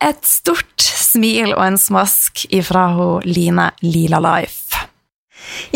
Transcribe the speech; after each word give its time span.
Et 0.00 0.20
stort 0.24 0.80
smil 0.80 1.50
og 1.52 1.60
en 1.60 1.76
smask 1.76 2.46
ifra 2.56 2.86
hun 2.96 3.26
Line 3.28 3.66
Lila 3.84 4.16
Life. 4.24 4.78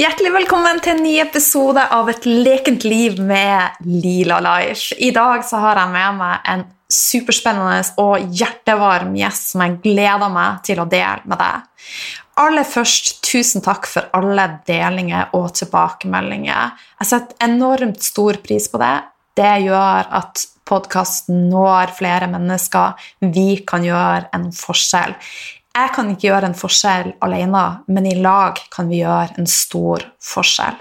Hjertelig 0.01 0.31
velkommen 0.33 0.81
til 0.81 0.95
en 0.95 1.03
ny 1.05 1.19
episode 1.21 1.83
av 1.93 2.09
Et 2.09 2.25
lekent 2.25 2.87
liv 2.89 3.19
med 3.21 3.85
Lila 3.85 4.39
Life. 4.41 4.97
I 4.97 5.11
dag 5.13 5.45
så 5.45 5.61
har 5.61 5.77
jeg 5.83 5.93
med 5.93 6.17
meg 6.23 6.49
en 6.55 6.65
superspennende 6.89 7.83
og 8.01 8.25
hjertevarm 8.33 9.13
gjest 9.19 9.53
som 9.53 9.67
jeg 9.67 9.77
gleder 9.85 10.33
meg 10.33 10.65
til 10.65 10.81
å 10.81 10.89
dele 10.89 11.21
med 11.29 11.43
deg. 11.45 11.69
Aller 12.41 12.65
først, 12.65 13.19
tusen 13.29 13.61
takk 13.67 13.85
for 13.85 14.09
alle 14.17 14.49
delinger 14.65 15.37
og 15.37 15.53
tilbakemeldinger. 15.61 16.73
Jeg 17.03 17.13
setter 17.13 17.45
enormt 17.45 18.01
stor 18.01 18.41
pris 18.41 18.73
på 18.73 18.81
det. 18.81 18.97
Det 19.37 19.53
gjør 19.67 20.13
at 20.23 20.49
podkasten 20.69 21.49
når 21.51 21.95
flere 21.99 22.29
mennesker. 22.33 22.97
Vi 23.21 23.65
kan 23.67 23.85
gjøre 23.87 24.31
en 24.37 24.49
forskjell. 24.55 25.15
Jeg 25.75 25.91
kan 25.97 26.11
ikke 26.13 26.29
gjøre 26.29 26.51
en 26.51 26.59
forskjell 26.59 27.15
alene, 27.27 27.65
men 27.91 28.07
i 28.07 28.15
lag 28.23 28.61
kan 28.71 28.91
vi 28.91 29.03
gjøre 29.03 29.41
en 29.41 29.49
stor 29.51 30.05
forskjell. 30.23 30.77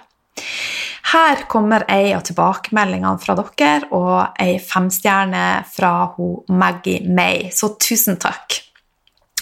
Her 1.13 1.43
kommer 1.49 1.85
ei 1.91 2.13
av 2.15 2.23
tilbakemeldingene 2.25 3.21
fra 3.21 3.35
dere 3.37 3.89
og 3.93 4.39
ei 4.41 4.55
femstjerne 4.61 5.63
fra 5.69 5.93
Maggie 6.49 7.03
May, 7.05 7.49
så 7.53 7.73
tusen 7.77 8.17
takk. 8.21 8.61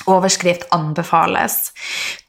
Overskrift 0.09 0.67
anbefales. 0.75 1.71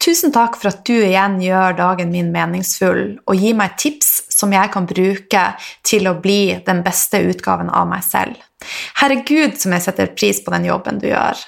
Tusen 0.02 0.32
takk 0.34 0.58
for 0.60 0.72
at 0.72 0.82
du 0.88 0.94
igjen 0.98 1.38
gjør 1.42 1.76
dagen 1.78 2.12
min 2.12 2.32
meningsfull, 2.34 3.18
og 3.26 3.38
gir 3.38 3.56
meg 3.58 3.76
tips 3.80 4.12
som 4.32 4.52
jeg 4.52 4.72
kan 4.74 4.88
bruke 4.88 5.44
til 5.86 6.08
å 6.10 6.16
bli 6.20 6.58
den 6.66 6.82
beste 6.84 7.22
utgaven 7.30 7.70
av 7.70 7.88
meg 7.90 8.04
selv. 8.06 8.36
Herregud, 9.00 9.58
som 9.58 9.74
jeg 9.74 9.86
setter 9.86 10.12
pris 10.14 10.42
på 10.44 10.54
den 10.54 10.68
jobben 10.68 11.00
du 11.02 11.08
gjør. 11.10 11.38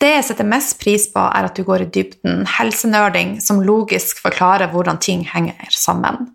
Det 0.00 0.10
jeg 0.10 0.24
setter 0.26 0.48
mest 0.48 0.78
pris 0.80 1.06
på, 1.12 1.22
er 1.22 1.46
at 1.48 1.56
du 1.56 1.64
går 1.66 1.84
i 1.84 1.90
dybden, 1.94 2.42
helsenerding 2.58 3.36
som 3.44 3.62
logisk 3.64 4.20
forklarer 4.24 4.72
hvordan 4.72 4.98
ting 5.02 5.24
henger 5.28 5.70
sammen. 5.70 6.32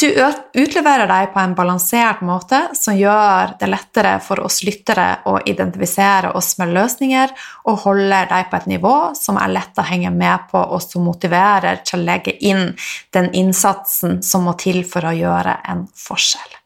Du 0.00 0.08
utleverer 0.08 1.06
deg 1.06 1.30
på 1.34 1.42
en 1.42 1.54
balansert 1.54 2.22
måte 2.26 2.58
som 2.78 2.96
gjør 2.98 3.54
det 3.60 3.68
lettere 3.70 4.16
for 4.24 4.42
oss 4.42 4.62
lyttere 4.66 5.22
å 5.30 5.36
identifisere 5.46 6.32
oss 6.38 6.56
med 6.58 6.72
løsninger, 6.74 7.34
og 7.68 7.84
holder 7.84 8.30
deg 8.32 8.48
på 8.50 8.58
et 8.58 8.70
nivå 8.74 8.96
som 9.18 9.38
er 9.40 9.52
lett 9.54 9.78
å 9.78 9.86
henge 9.86 10.10
med 10.14 10.48
på, 10.50 10.58
og 10.58 10.82
som 10.82 11.06
motiverer 11.06 11.84
til 11.86 12.00
å 12.00 12.08
legge 12.08 12.34
inn 12.42 12.72
den 13.14 13.30
innsatsen 13.30 14.22
som 14.26 14.48
må 14.48 14.56
til 14.58 14.82
for 14.88 15.06
å 15.06 15.14
gjøre 15.16 15.60
en 15.70 15.86
forskjell. 16.08 16.61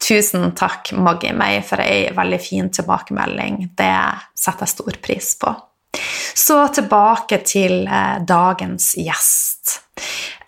Tusen 0.00 0.52
takk, 0.58 0.92
Maggie 0.96 1.34
May, 1.36 1.60
for 1.66 1.82
ei 1.84 2.08
veldig 2.16 2.40
fin 2.42 2.70
tilbakemelding. 2.72 3.70
Det 3.78 3.96
setter 4.34 4.66
jeg 4.66 4.74
stor 4.76 5.00
pris 5.04 5.34
på. 5.40 5.54
Så 6.34 6.56
tilbake 6.74 7.40
til 7.46 7.82
eh, 7.86 8.18
dagens 8.26 8.92
gjest. 8.98 9.80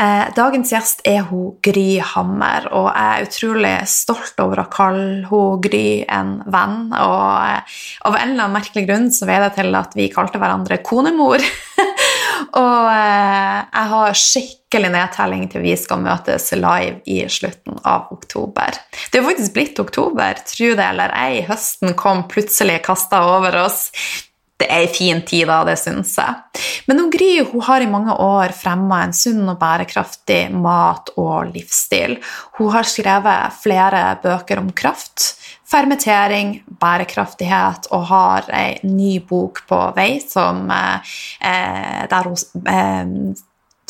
Eh, 0.03 0.29
dagens 0.35 0.73
gjest 0.73 1.03
er 1.07 1.27
hun 1.29 1.59
Gry 1.63 2.01
Hammer, 2.13 2.69
og 2.73 2.89
jeg 2.91 3.11
er 3.11 3.27
utrolig 3.27 3.75
stolt 3.91 4.41
over 4.43 4.63
å 4.63 4.71
kalle 4.73 5.27
hun 5.29 5.61
Gry 5.63 6.03
en 6.07 6.39
venn. 6.47 6.79
Og 6.95 7.27
eh, 7.43 7.83
av 8.09 8.17
en 8.17 8.33
eller 8.33 8.47
annen 8.47 8.57
merkelig 8.57 8.87
grunn 8.89 9.11
så 9.15 9.29
veier 9.29 9.49
jeg 9.49 9.59
til 9.61 9.79
at 9.79 9.99
vi 9.99 10.09
kalte 10.15 10.41
hverandre 10.43 10.81
konemor. 10.87 11.43
og 12.59 12.89
eh, 12.93 13.61
jeg 13.63 13.89
har 13.93 14.19
skikkelig 14.19 14.91
nedtelling 14.93 15.47
til 15.53 15.65
vi 15.65 15.77
skal 15.81 16.03
møtes 16.05 16.51
live 16.57 17.01
i 17.09 17.23
slutten 17.33 17.79
av 17.89 18.13
oktober. 18.13 18.77
Det 19.13 19.21
er 19.21 19.27
faktisk 19.27 19.55
blitt 19.57 19.81
oktober, 19.81 20.43
tro 20.49 20.73
det 20.77 20.89
eller 20.89 21.15
ei. 21.17 21.41
Høsten 21.49 21.97
kom 21.99 22.27
plutselig 22.33 22.83
kasta 22.85 23.23
over 23.39 23.57
oss. 23.65 23.89
Det 24.63 24.69
er 24.71 24.85
ei 24.85 24.91
fin 24.91 25.23
tid, 25.27 25.49
da, 25.51 25.63
det 25.67 25.77
syns 25.81 26.15
jeg. 26.21 26.63
Men 26.87 27.03
hun 27.03 27.11
Gry 27.13 27.33
hun 27.51 27.67
har 27.67 27.83
i 27.83 27.91
mange 27.91 28.15
år 28.15 28.55
fremma 28.57 29.03
en 29.03 29.15
sunn 29.17 29.43
og 29.51 29.59
bærekraftig 29.61 30.45
mat- 30.55 31.13
og 31.19 31.51
livsstil. 31.53 32.19
Hun 32.59 32.73
har 32.73 32.87
skrevet 32.87 33.59
flere 33.63 34.05
bøker 34.23 34.63
om 34.63 34.71
kraft 34.71 35.33
fermentering, 35.73 36.59
bærekraftighet, 36.81 37.89
og 37.97 38.05
har 38.11 38.51
ei 38.57 38.81
ny 38.85 39.17
bok 39.29 39.63
på 39.69 39.79
vei 39.97 40.21
som, 40.21 40.71
eh, 40.71 42.07
der 42.11 42.29
hun 42.29 42.37
eh, 42.67 43.35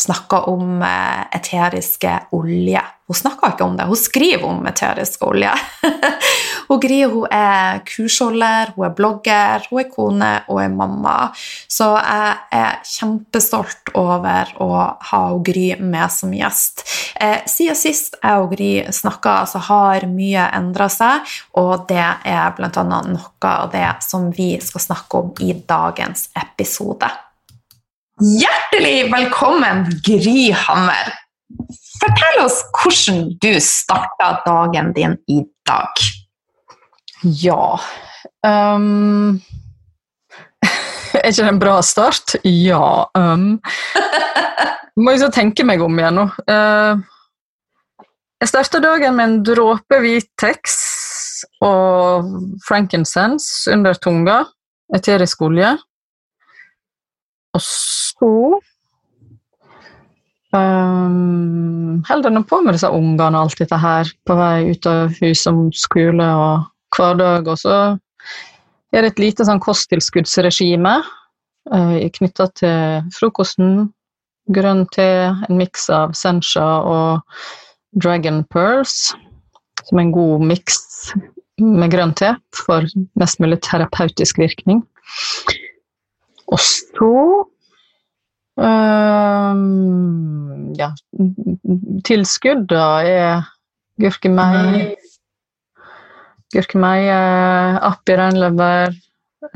snakker 0.03 0.49
om 0.51 0.83
eh, 0.83 1.23
eteriske 1.39 2.19
olje. 2.37 2.83
Hun 3.11 3.19
snakker 3.19 3.53
ikke 3.53 3.67
om 3.67 3.75
det, 3.77 3.85
hun 3.91 3.99
skriver 3.99 4.45
om 4.49 4.67
eteriske 4.71 5.27
olje. 5.27 5.51
hun 6.69 6.81
Gry 6.81 7.01
hun 7.05 7.27
er 7.35 7.83
kursholder, 7.89 8.73
hun 8.77 8.87
er 8.87 8.95
blogger, 8.97 9.67
hun 9.69 9.83
er 9.83 9.89
kone 9.93 10.31
og 10.49 10.61
er 10.63 10.71
mamma. 10.73 11.17
Så 11.69 11.91
jeg 11.99 12.37
er 12.57 12.79
kjempestolt 12.89 13.93
over 13.99 14.55
å 14.63 14.71
ha 15.11 15.23
hun 15.33 15.43
Gry 15.45 15.67
med 15.81 16.15
som 16.15 16.33
gjest. 16.33 16.87
Eh, 17.21 17.43
siden 17.51 17.77
sist 17.77 18.17
jeg 18.23 18.47
og 18.47 18.55
Gry 18.55 18.71
snakka, 18.95 19.43
så 19.51 19.61
har 19.69 20.07
mye 20.09 20.47
endra 20.57 20.89
seg, 20.93 21.35
og 21.61 21.85
det 21.91 22.01
er 22.01 22.57
bl.a. 22.57 22.87
noe 22.87 23.51
av 23.51 23.69
det 23.75 23.91
som 24.07 24.31
vi 24.33 24.55
skal 24.63 24.87
snakke 24.89 25.21
om 25.21 25.35
i 25.45 25.53
dagens 25.69 26.31
episode. 26.39 27.11
Hjertelig 28.23 29.11
velkommen, 29.11 29.87
Gry 30.07 30.53
Hammer. 30.55 31.09
Fortell 31.99 32.45
oss 32.45 32.61
hvordan 32.77 33.25
du 33.43 33.57
starta 33.59 34.29
dagen 34.45 34.93
din 34.95 35.17
i 35.27 35.41
dag. 35.67 36.05
Ja 37.23 37.81
um, 38.47 39.41
Er 41.19 41.29
ikke 41.33 41.43
det 41.43 41.51
en 41.51 41.61
bra 41.63 41.77
start? 41.83 42.37
Ja. 42.47 43.09
Um, 43.19 43.59
må 45.03 45.17
jeg 45.17 45.25
så 45.25 45.35
tenke 45.35 45.67
meg 45.67 45.83
om 45.83 45.99
igjen 45.99 46.21
nå. 46.23 46.31
Uh, 46.47 47.03
jeg 48.39 48.53
starta 48.55 48.79
dagen 48.87 49.19
med 49.19 49.29
en 49.33 49.39
dråpe 49.51 49.99
Vitex 50.05 50.79
og 51.59 52.31
frankincense 52.69 53.67
under 53.75 53.99
tunga. 53.99 54.45
Eterisk 54.95 55.43
olje. 55.49 55.75
Og 57.53 57.63
så 57.63 58.29
um, 60.57 62.03
holder 62.09 62.37
jeg 62.37 62.45
på 62.49 62.61
med 62.65 62.77
disse 62.77 62.91
ungene 62.91 63.37
og 63.37 63.43
alt 63.47 63.59
dette 63.61 63.81
her 63.81 64.13
på 64.27 64.37
vei 64.39 64.73
ut 64.73 64.89
av 64.89 65.17
hus 65.21 65.47
om 65.51 65.65
skole 65.77 66.29
og 66.45 66.69
hverdag. 66.97 67.51
Og 67.53 67.61
så 67.61 67.77
er 68.93 69.05
det 69.05 69.13
et 69.13 69.25
lite 69.27 69.49
sånn 69.49 69.63
kosttilskuddsregime 69.63 70.95
uh, 71.73 71.99
knytta 72.19 72.49
til 72.59 73.11
frokosten. 73.17 73.91
Grønn 74.53 74.87
te, 74.91 75.11
en 75.31 75.59
miks 75.61 75.87
av 75.93 76.17
sencha 76.19 76.65
og 76.83 77.21
dragon 78.03 78.43
pearls, 78.51 79.13
som 79.87 80.01
er 80.01 80.09
en 80.09 80.15
god 80.17 80.43
miks 80.49 80.81
med 81.63 81.93
grønn 81.93 82.15
te 82.19 82.33
for 82.57 82.89
mest 83.21 83.39
mulig 83.43 83.61
terapeutisk 83.63 84.41
virkning. 84.43 84.83
Og 86.53 86.61
så 86.61 87.13
um, 88.61 89.65
Ja, 90.79 90.91
tilskudd 92.07 92.73
er 92.77 93.43
gurkemeie 94.01 94.93
Gurkemeie, 96.53 97.17
appi 97.81 98.13
reinlever, 98.19 98.93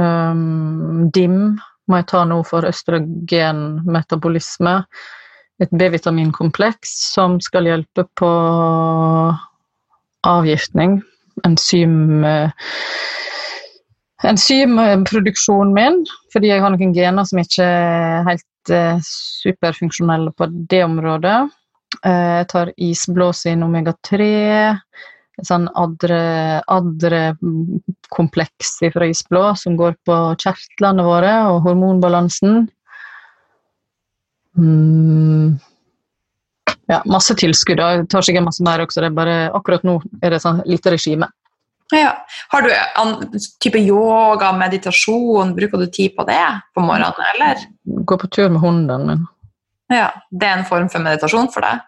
um, 0.01 1.11
DIM 1.13 1.59
må 1.87 2.01
jeg 2.01 2.09
ta 2.11 2.25
nå 2.27 2.41
for 2.49 2.67
østrogenmetabolisme. 2.67 4.75
Et 5.63 5.71
B-vitaminkompleks 5.73 6.91
som 7.15 7.41
skal 7.45 7.67
hjelpe 7.69 8.03
på 8.19 8.31
avgiftning. 10.27 11.03
Enzym 11.45 12.25
enzymproduksjonen 14.25 15.75
min, 15.77 16.03
fordi 16.33 16.53
jeg 16.53 16.63
har 16.65 16.73
noen 16.73 16.95
gener 16.97 17.29
som 17.29 17.41
ikke 17.43 17.67
er 17.67 18.25
helt 18.31 18.73
eh, 18.73 19.01
superfunksjonelle 19.05 20.33
på 20.37 20.49
det 20.71 20.83
området. 20.87 21.37
Eh, 22.01 22.33
jeg 22.41 22.49
tar 22.53 22.73
isblåsin 22.77 23.67
omega-3 23.67 24.31
sånn 25.45 25.67
adre, 25.77 26.63
adre 26.73 27.23
fra 28.95 29.09
isblå 29.11 29.43
som 29.61 29.77
går 29.77 29.97
på 30.09 30.17
kjertlene 30.41 31.05
våre 31.05 31.35
og 31.51 31.61
hormonbalansen. 31.67 32.67
Mm. 34.57 35.59
Ja, 36.89 37.03
masse 37.05 37.35
tilskudd. 37.37 37.83
Jeg 37.83 38.07
tar 38.09 38.25
sikkert 38.25 38.47
masse 38.47 38.65
mer 38.65 38.81
også. 38.81 39.03
Det 39.03 39.11
er 39.11 39.19
bare, 39.19 39.37
akkurat 39.53 39.85
nå 39.85 39.99
er 40.23 40.33
det 40.33 40.41
sånn 40.45 40.63
lite 40.65 40.95
regime. 40.95 41.29
Ja. 41.95 42.27
Har 42.49 42.63
du 42.63 42.71
en 42.73 43.41
type 43.63 43.79
yoga, 43.79 44.51
meditasjon, 44.59 45.55
bruker 45.55 45.79
du 45.79 45.87
tid 45.87 46.17
på 46.17 46.27
det 46.27 46.43
på 46.75 46.83
morgenen, 46.83 47.27
eller? 47.35 47.67
Gå 47.85 48.19
på 48.19 48.31
tur 48.33 48.49
med 48.51 48.61
hunden 48.65 49.07
min. 49.07 49.27
Ja, 49.93 50.11
Det 50.31 50.47
er 50.47 50.59
en 50.59 50.67
form 50.67 50.89
for 50.91 51.05
meditasjon 51.05 51.53
for 51.55 51.63
deg? 51.63 51.85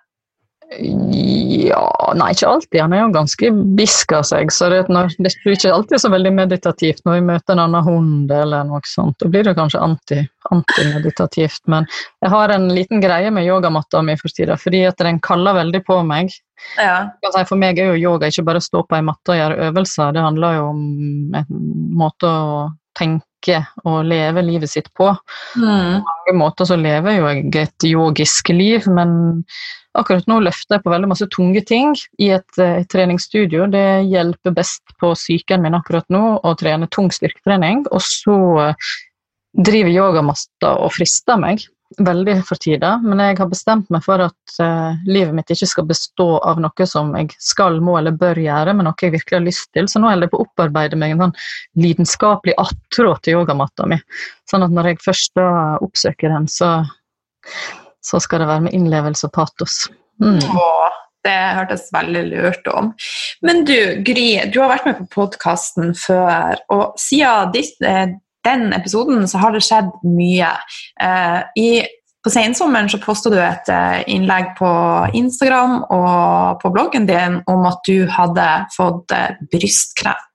Ja 0.69 2.13
Nei, 2.19 2.33
ikke 2.35 2.49
alltid. 2.49 2.81
Han 2.81 2.93
er 2.93 3.01
jo 3.01 3.13
ganske 3.15 3.51
bisk 3.77 4.13
av 4.17 4.25
seg, 4.29 4.53
så 4.53 4.69
det, 4.73 4.83
det 4.89 5.33
blir 5.43 5.57
ikke 5.57 5.73
alltid 5.73 6.03
så 6.03 6.11
veldig 6.13 6.33
meditativt 6.37 7.05
når 7.09 7.19
vi 7.19 7.27
møter 7.31 7.55
en 7.55 7.63
annen 7.65 7.85
hund 7.87 8.33
eller 8.33 8.69
noe 8.69 8.81
sånt. 8.89 9.17
Da 9.21 9.29
blir 9.33 9.47
det 9.49 9.57
kanskje 9.59 9.83
anti, 9.85 10.21
antimeditativt. 10.53 11.63
Men 11.73 11.89
jeg 12.25 12.33
har 12.33 12.53
en 12.55 12.69
liten 12.73 13.03
greie 13.05 13.33
med 13.35 13.49
yogamatta 13.49 14.03
mi 14.05 14.17
for 14.21 14.33
tida, 14.33 14.57
fordi 14.61 14.85
at 14.89 15.01
den 15.05 15.21
kaller 15.25 15.57
veldig 15.59 15.83
på 15.89 16.01
meg. 16.09 16.33
Ja. 16.79 17.09
For 17.39 17.57
meg 17.61 17.79
er 17.79 17.93
jo 17.93 18.03
yoga 18.11 18.31
ikke 18.31 18.47
bare 18.49 18.63
å 18.63 18.67
stå 18.69 18.85
på 18.87 18.99
ei 18.99 19.07
matte 19.07 19.35
og 19.35 19.41
gjøre 19.41 19.71
øvelser, 19.71 20.13
det 20.17 20.27
handler 20.27 20.59
jo 20.59 20.69
om 20.73 20.85
en 21.39 21.65
måte 21.99 22.29
å 22.29 22.69
tenke 22.99 23.61
og 23.87 24.01
leve 24.11 24.43
livet 24.43 24.73
sitt 24.73 24.89
på. 24.99 25.13
Mm. 25.55 26.01
På 26.03 26.09
mange 26.09 26.35
måter 26.41 26.67
så 26.67 26.79
lever 26.79 27.21
jo 27.21 27.29
jeg 27.31 27.69
et 27.69 27.87
yogisk 27.87 28.51
liv, 28.51 28.89
men 28.91 29.45
Akkurat 29.99 30.29
nå 30.31 30.39
løfter 30.45 30.77
jeg 30.77 30.85
på 30.85 30.93
veldig 30.93 31.09
masse 31.11 31.27
tunge 31.35 31.63
ting 31.67 31.95
i 32.23 32.31
et, 32.37 32.59
eh, 32.61 32.83
et 32.83 32.91
treningsstudio. 32.93 33.67
Det 33.73 34.05
hjelper 34.07 34.55
best 34.55 34.83
på 35.01 35.15
psyken 35.17 35.65
min 35.65 35.77
akkurat 35.79 36.07
nå 36.13 36.39
å 36.45 36.55
trene 36.61 36.91
tung 36.95 37.11
styrketrening. 37.15 37.87
Og 37.91 38.05
så 38.05 38.37
eh, 38.63 38.93
driver 39.59 39.95
yogamatta 39.95 40.77
og 40.85 40.93
frister 40.95 41.41
meg 41.41 41.65
veldig 42.05 42.35
for 42.45 42.61
tida, 42.61 42.97
men 43.01 43.21
jeg 43.23 43.39
har 43.39 43.49
bestemt 43.49 43.89
meg 43.93 44.05
for 44.05 44.21
at 44.27 44.57
uh, 44.61 44.99
livet 45.09 45.33
mitt 45.37 45.51
ikke 45.55 45.71
skal 45.71 45.87
bestå 45.89 46.29
av 46.45 46.61
noe 46.61 46.87
som 46.87 47.15
jeg 47.17 47.33
skal, 47.41 47.81
må 47.85 47.97
eller 47.99 48.17
bør 48.19 48.41
gjøre, 48.43 48.75
men 48.77 48.89
noe 48.89 49.03
jeg 49.03 49.15
virkelig 49.17 49.39
har 49.39 49.47
lyst 49.47 49.71
til. 49.77 49.89
Så 49.89 50.03
nå 50.03 50.11
holder 50.11 50.29
jeg 50.29 50.35
på 50.35 50.43
å 50.43 50.47
opparbeide 50.47 51.01
meg 51.01 51.17
en 51.17 51.27
sånn 51.27 51.37
lidenskapelig 51.81 52.59
attrå 52.61 53.17
til 53.25 53.41
yogamatta 53.41 53.89
mi. 53.89 54.01
Sånn 54.51 54.67
at 54.69 54.75
når 54.75 54.93
jeg 54.93 55.05
først 55.07 55.37
da 55.41 55.51
oppsøker 55.85 56.35
den, 56.37 56.49
så 56.53 56.77
så 58.05 58.21
skal 58.21 58.43
det 58.43 58.49
være 58.49 58.67
med 58.69 58.77
innlevelse 58.77 59.29
og 59.29 59.35
patos. 59.35 59.83
Mm. 60.23 60.39
Åh, 60.39 60.97
det 61.27 61.37
hørtes 61.59 61.89
veldig 61.93 62.23
lurt 62.31 62.71
om. 62.73 62.93
Men 63.45 63.65
du, 63.69 63.77
Gry, 64.07 64.31
du 64.53 64.61
har 64.63 64.73
vært 64.73 64.89
med 64.89 65.01
på 65.03 65.09
podkasten 65.19 65.93
før, 65.99 66.61
og 66.75 66.97
siden 67.01 67.59
eh, 67.87 68.17
den 68.47 68.73
episoden 68.77 69.27
så 69.29 69.41
har 69.43 69.55
det 69.55 69.65
skjedd 69.67 69.91
mye. 70.07 70.53
Eh, 71.03 71.41
I, 71.59 71.69
på 72.25 72.33
sensommeren 72.33 72.91
så 72.91 73.01
posta 73.03 73.33
du 73.33 73.39
et 73.41 73.69
eh, 73.73 74.05
innlegg 74.15 74.55
på 74.59 74.71
Instagram 75.19 75.81
og 75.89 76.63
på 76.63 76.73
bloggen 76.75 77.09
din 77.09 77.41
om 77.51 77.69
at 77.71 77.83
du 77.89 78.07
hadde 78.11 78.49
fått 78.77 79.15
brystkreft. 79.53 80.29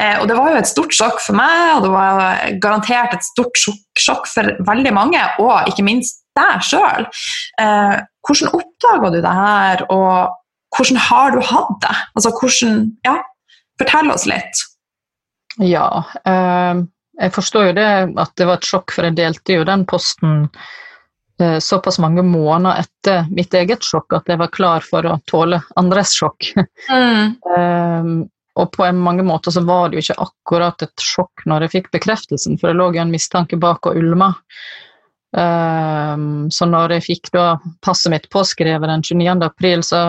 Eh, 0.00 0.18
og 0.20 0.28
det 0.28 0.36
var 0.38 0.52
jo 0.52 0.60
et 0.60 0.70
stort 0.70 0.94
sjokk 0.96 1.20
for 1.22 1.38
meg, 1.38 1.76
og 1.76 1.86
det 1.86 1.92
var 1.92 2.54
garantert 2.62 3.16
et 3.16 3.26
stort 3.26 3.60
sjokk 3.60 4.28
for 4.30 4.54
veldig 4.66 4.94
mange, 4.96 5.20
og 5.42 5.70
ikke 5.70 5.86
minst 5.86 6.22
deg 6.38 6.64
sjøl. 6.66 7.06
Eh, 7.62 7.96
hvordan 8.26 8.56
oppdaga 8.58 9.12
du 9.14 9.20
det 9.20 9.36
her, 9.38 9.84
og 9.94 10.34
hvordan 10.74 11.00
har 11.08 11.34
du 11.34 11.42
hatt 11.44 11.76
det? 11.84 11.96
Altså, 12.16 12.34
hvordan, 12.40 12.80
ja, 13.06 13.18
fortell 13.80 14.10
oss 14.14 14.26
litt. 14.30 14.64
Ja, 15.62 15.86
eh, 16.26 16.82
jeg 17.20 17.34
forstår 17.34 17.68
jo 17.70 17.76
det 17.76 17.90
at 18.20 18.32
det 18.38 18.48
var 18.48 18.58
et 18.58 18.68
sjokk, 18.68 18.94
for 18.94 19.06
jeg 19.06 19.16
delte 19.18 19.58
jo 19.58 19.66
den 19.68 19.84
posten 19.88 20.48
eh, 21.40 21.58
såpass 21.62 22.00
mange 22.02 22.24
måneder 22.26 22.84
etter 22.84 23.28
mitt 23.34 23.54
eget 23.54 23.86
sjokk 23.86 24.16
at 24.18 24.30
jeg 24.30 24.40
var 24.40 24.52
klar 24.54 24.86
for 24.86 25.06
å 25.06 25.18
tåle 25.30 25.60
andres 25.80 26.14
sjokk. 26.18 26.52
Mm. 26.90 27.36
um, 27.50 28.14
og 28.60 28.70
på 28.70 28.86
mange 28.94 29.24
måter 29.26 29.50
så 29.50 29.64
var 29.66 29.90
det 29.90 29.98
jo 29.98 30.04
ikke 30.04 30.28
akkurat 30.28 30.84
et 30.86 31.02
sjokk 31.02 31.42
når 31.50 31.66
jeg 31.66 31.72
fikk 31.72 31.88
bekreftelsen, 31.96 32.58
for 32.60 32.70
det 32.70 32.78
lå 32.78 32.92
jo 32.94 33.02
en 33.02 33.14
mistanke 33.14 33.58
bak 33.58 33.88
og 33.90 33.98
ulma. 33.98 34.30
Um, 35.34 36.46
så 36.54 36.68
når 36.70 36.94
jeg 36.94 37.06
fikk 37.08 37.32
da 37.34 37.56
passet 37.82 38.12
mitt 38.14 38.28
påskrevet 38.30 38.86
den 38.86 39.02
29. 39.02 39.42
april, 39.42 39.82
så 39.82 40.04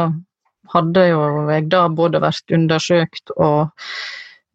hadde 0.74 1.08
jo 1.10 1.24
jeg 1.50 1.65
da 1.74 1.88
både 1.89 2.22
vært 2.22 2.53
undersøkt 2.53 3.34
og 3.36 3.74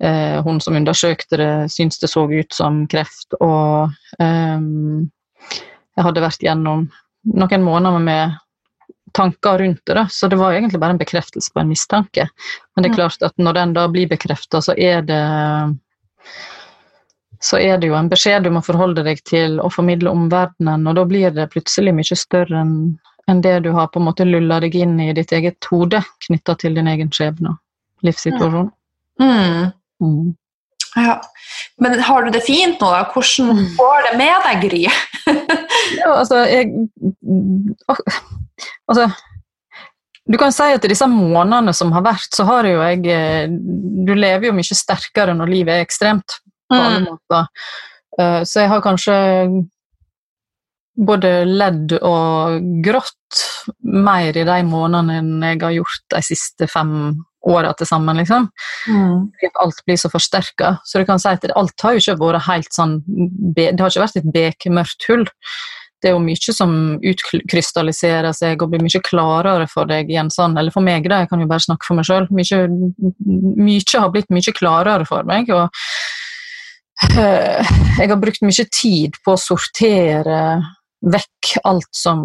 eh, 0.02 0.38
hun 0.44 0.60
som 0.60 0.76
undersøkte 0.76 1.40
det, 1.40 1.52
syntes 1.72 2.00
det 2.02 2.10
så 2.12 2.26
ut 2.30 2.52
som 2.54 2.84
kreft. 2.90 3.34
Og 3.40 3.90
um, 4.18 5.10
jeg 5.96 6.06
hadde 6.06 6.24
vært 6.24 6.46
gjennom 6.46 6.86
noen 7.30 7.66
måneder 7.66 7.98
med 8.04 8.38
tanker 9.12 9.58
rundt 9.58 9.82
det, 9.86 9.96
da. 9.98 10.06
så 10.10 10.28
det 10.30 10.38
var 10.38 10.54
egentlig 10.54 10.78
bare 10.80 10.94
en 10.94 11.00
bekreftelse 11.00 11.52
på 11.52 11.60
en 11.60 11.70
mistanke. 11.72 12.28
Men 12.74 12.84
det 12.84 12.92
er 12.92 12.98
klart 13.00 13.24
at 13.26 13.34
når 13.42 13.58
den 13.58 13.74
da 13.74 13.88
blir 13.90 14.10
bekrefta, 14.10 14.62
så 14.62 14.76
er 14.78 15.02
det 15.02 15.24
så 17.40 17.56
er 17.56 17.78
det 17.80 17.88
jo 17.88 17.96
en 17.96 18.10
beskjed 18.12 18.44
du 18.44 18.50
må 18.52 18.60
forholde 18.62 19.02
deg 19.02 19.22
til 19.26 19.56
og 19.64 19.72
formidle 19.72 20.12
omverdenen, 20.12 20.84
og 20.86 20.98
da 20.98 21.06
blir 21.08 21.32
det 21.34 21.48
plutselig 21.54 21.94
mye 21.96 22.18
større 22.18 22.60
enn 22.62 22.74
enn 23.30 23.40
det 23.44 23.60
du 23.60 23.70
har 23.70 23.86
på 23.86 24.00
en 24.00 24.08
måte 24.08 24.26
lulla 24.26 24.60
deg 24.62 24.74
inn 24.74 24.96
i 25.00 25.12
ditt 25.14 25.32
eget 25.32 25.66
hode 25.70 26.02
knytta 26.26 26.56
til 26.58 26.74
din 26.74 26.88
egen 26.90 27.12
skjebne 27.14 27.52
og 27.54 28.08
livssituasjon. 28.08 28.70
Mm. 29.20 29.70
Mm. 30.00 30.34
Ja. 30.96 31.20
Men 31.78 32.00
har 32.02 32.24
du 32.26 32.30
det 32.34 32.42
fint 32.46 32.80
nå, 32.82 32.88
da? 32.90 33.04
Hvordan 33.12 33.60
går 33.78 34.06
det 34.08 34.14
med 34.18 34.46
deg, 34.46 34.64
Gry? 34.64 34.80
ja, 36.00 36.08
altså, 36.16 36.40
jeg 36.50 36.72
Altså 38.90 39.10
du 40.30 40.36
kan 40.38 40.52
si 40.54 40.62
at 40.62 40.84
i 40.86 40.90
disse 40.92 41.06
månedene 41.10 41.72
som 41.74 41.90
har 41.96 42.04
vært, 42.06 42.28
så 42.36 42.44
har 42.46 42.66
jo 42.68 42.76
jeg 42.84 43.00
eh, 43.10 43.48
Du 44.06 44.12
lever 44.14 44.46
jo 44.46 44.52
mye 44.54 44.76
sterkere 44.78 45.32
når 45.34 45.50
livet 45.50 45.72
er 45.74 45.86
ekstremt 45.86 46.36
på 46.70 46.76
alle 46.78 47.00
Mm. 47.00 47.06
måter. 47.08 47.48
Eh, 48.20 48.42
Så 48.46 48.60
jeg 48.60 48.68
har 48.70 48.80
kanskje 48.84 49.16
både 51.00 51.32
ledd 51.48 51.96
og 52.02 52.60
grått 52.84 53.40
mer 53.82 54.36
i 54.36 54.44
de 54.44 54.58
månedene 54.68 55.18
enn 55.18 55.42
jeg 55.48 55.62
har 55.64 55.74
gjort 55.80 56.04
de 56.14 56.22
siste 56.22 56.68
fem 56.70 56.94
åra 57.48 57.72
til 57.76 57.88
sammen, 57.88 58.20
liksom. 58.20 58.48
Mm. 58.88 59.28
Alt 59.62 59.82
blir 59.86 59.96
så 60.00 60.10
forsterka. 60.12 60.76
Så 60.84 61.00
du 61.00 61.06
kan 61.08 61.20
si 61.20 61.30
at 61.32 61.46
alt 61.56 61.84
har 61.84 61.96
jo 61.96 62.02
ikke 62.02 62.18
vært 62.20 62.46
helt 62.48 62.72
sånn 62.74 63.00
Det 63.56 63.72
har 63.80 63.88
ikke 63.88 64.04
vært 64.04 64.18
et 64.20 64.32
bekmørkt 64.34 65.06
hull. 65.08 65.26
Det 66.00 66.08
er 66.08 66.14
jo 66.14 66.22
mye 66.24 66.54
som 66.56 66.72
utkrystalliserer 67.04 68.32
seg 68.36 68.62
og 68.62 68.72
blir 68.72 68.84
mye 68.84 69.02
klarere 69.04 69.66
for 69.68 69.88
deg 69.88 70.08
igjen 70.08 70.30
sånn, 70.32 70.56
eller 70.56 70.72
for 70.72 70.84
meg, 70.84 71.04
da, 71.12 71.20
jeg 71.20 71.28
kan 71.32 71.42
jo 71.42 71.48
bare 71.50 71.64
snakke 71.64 71.84
for 71.84 71.98
meg 71.98 72.08
sjøl. 72.08 72.28
Mye, 72.32 72.60
mye 73.60 74.00
har 74.00 74.12
blitt 74.14 74.32
mye 74.32 74.56
klarere 74.56 75.08
for 75.08 75.28
meg. 75.28 75.52
og 75.52 75.68
eh, 77.20 77.72
jeg 78.00 78.08
har 78.12 78.20
brukt 78.20 78.44
mye 78.46 78.66
tid 78.72 79.20
på 79.24 79.36
å 79.36 79.40
sortere 79.40 80.40
vekk 81.00 81.54
alt 81.68 81.92
som 81.96 82.24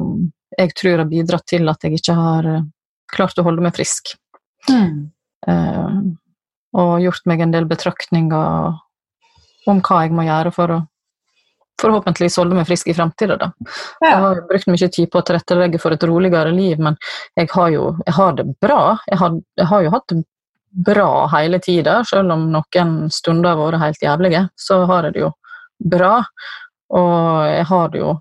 jeg 0.56 0.72
tror 0.80 1.04
har 1.04 1.12
bidratt 1.12 1.48
til 1.52 1.68
at 1.72 1.84
jeg 1.84 2.00
ikke 2.00 2.16
har 2.16 2.48
eh, 2.52 2.64
klart 3.12 3.40
å 3.40 3.46
holde 3.48 3.64
meg 3.66 3.76
frisk. 3.76 4.16
Mm. 4.70 5.12
Eh, 5.48 6.00
og 6.76 6.98
gjort 7.04 7.30
meg 7.30 7.44
en 7.44 7.54
del 7.54 7.68
betraktninger 7.70 8.76
om 9.66 9.82
hva 9.86 10.02
jeg 10.04 10.14
må 10.16 10.26
gjøre 10.28 10.52
for 10.54 10.74
å 10.76 10.82
forhåpentligvis 11.82 12.38
holde 12.40 12.56
meg 12.56 12.68
frisk 12.70 12.88
i 12.88 12.96
fremtiden. 12.96 13.42
Da. 13.42 13.50
Jeg 14.04 14.20
har 14.24 14.44
brukt 14.50 14.70
mye 14.72 14.90
tid 14.92 15.10
på 15.12 15.20
å 15.20 15.26
tilrettelegge 15.28 15.82
for 15.82 15.96
et 15.96 16.06
roligere 16.08 16.54
liv, 16.56 16.80
men 16.82 16.96
jeg 17.36 17.52
har 17.52 17.72
jo 17.74 17.90
jeg 18.06 18.16
har 18.16 18.38
det 18.38 18.46
bra. 18.64 18.80
Jeg 19.12 19.20
har, 19.22 19.40
jeg 19.60 19.70
har 19.72 19.84
jo 19.84 19.94
hatt 19.96 20.08
det 20.14 20.22
bra 20.86 21.10
hele 21.32 21.60
tida, 21.64 22.02
selv 22.08 22.36
om 22.36 22.50
noen 22.52 22.94
stunder 23.14 23.54
har 23.54 23.60
vært 23.62 23.84
helt 23.84 24.06
jævlige. 24.08 24.46
Så 24.56 24.84
har 24.90 25.08
jeg 25.08 25.18
det 25.18 25.26
jo 25.26 25.34
bra, 25.96 26.14
og 26.96 27.52
jeg 27.52 27.68
har 27.72 27.92
det 27.94 28.02
jo 28.04 28.16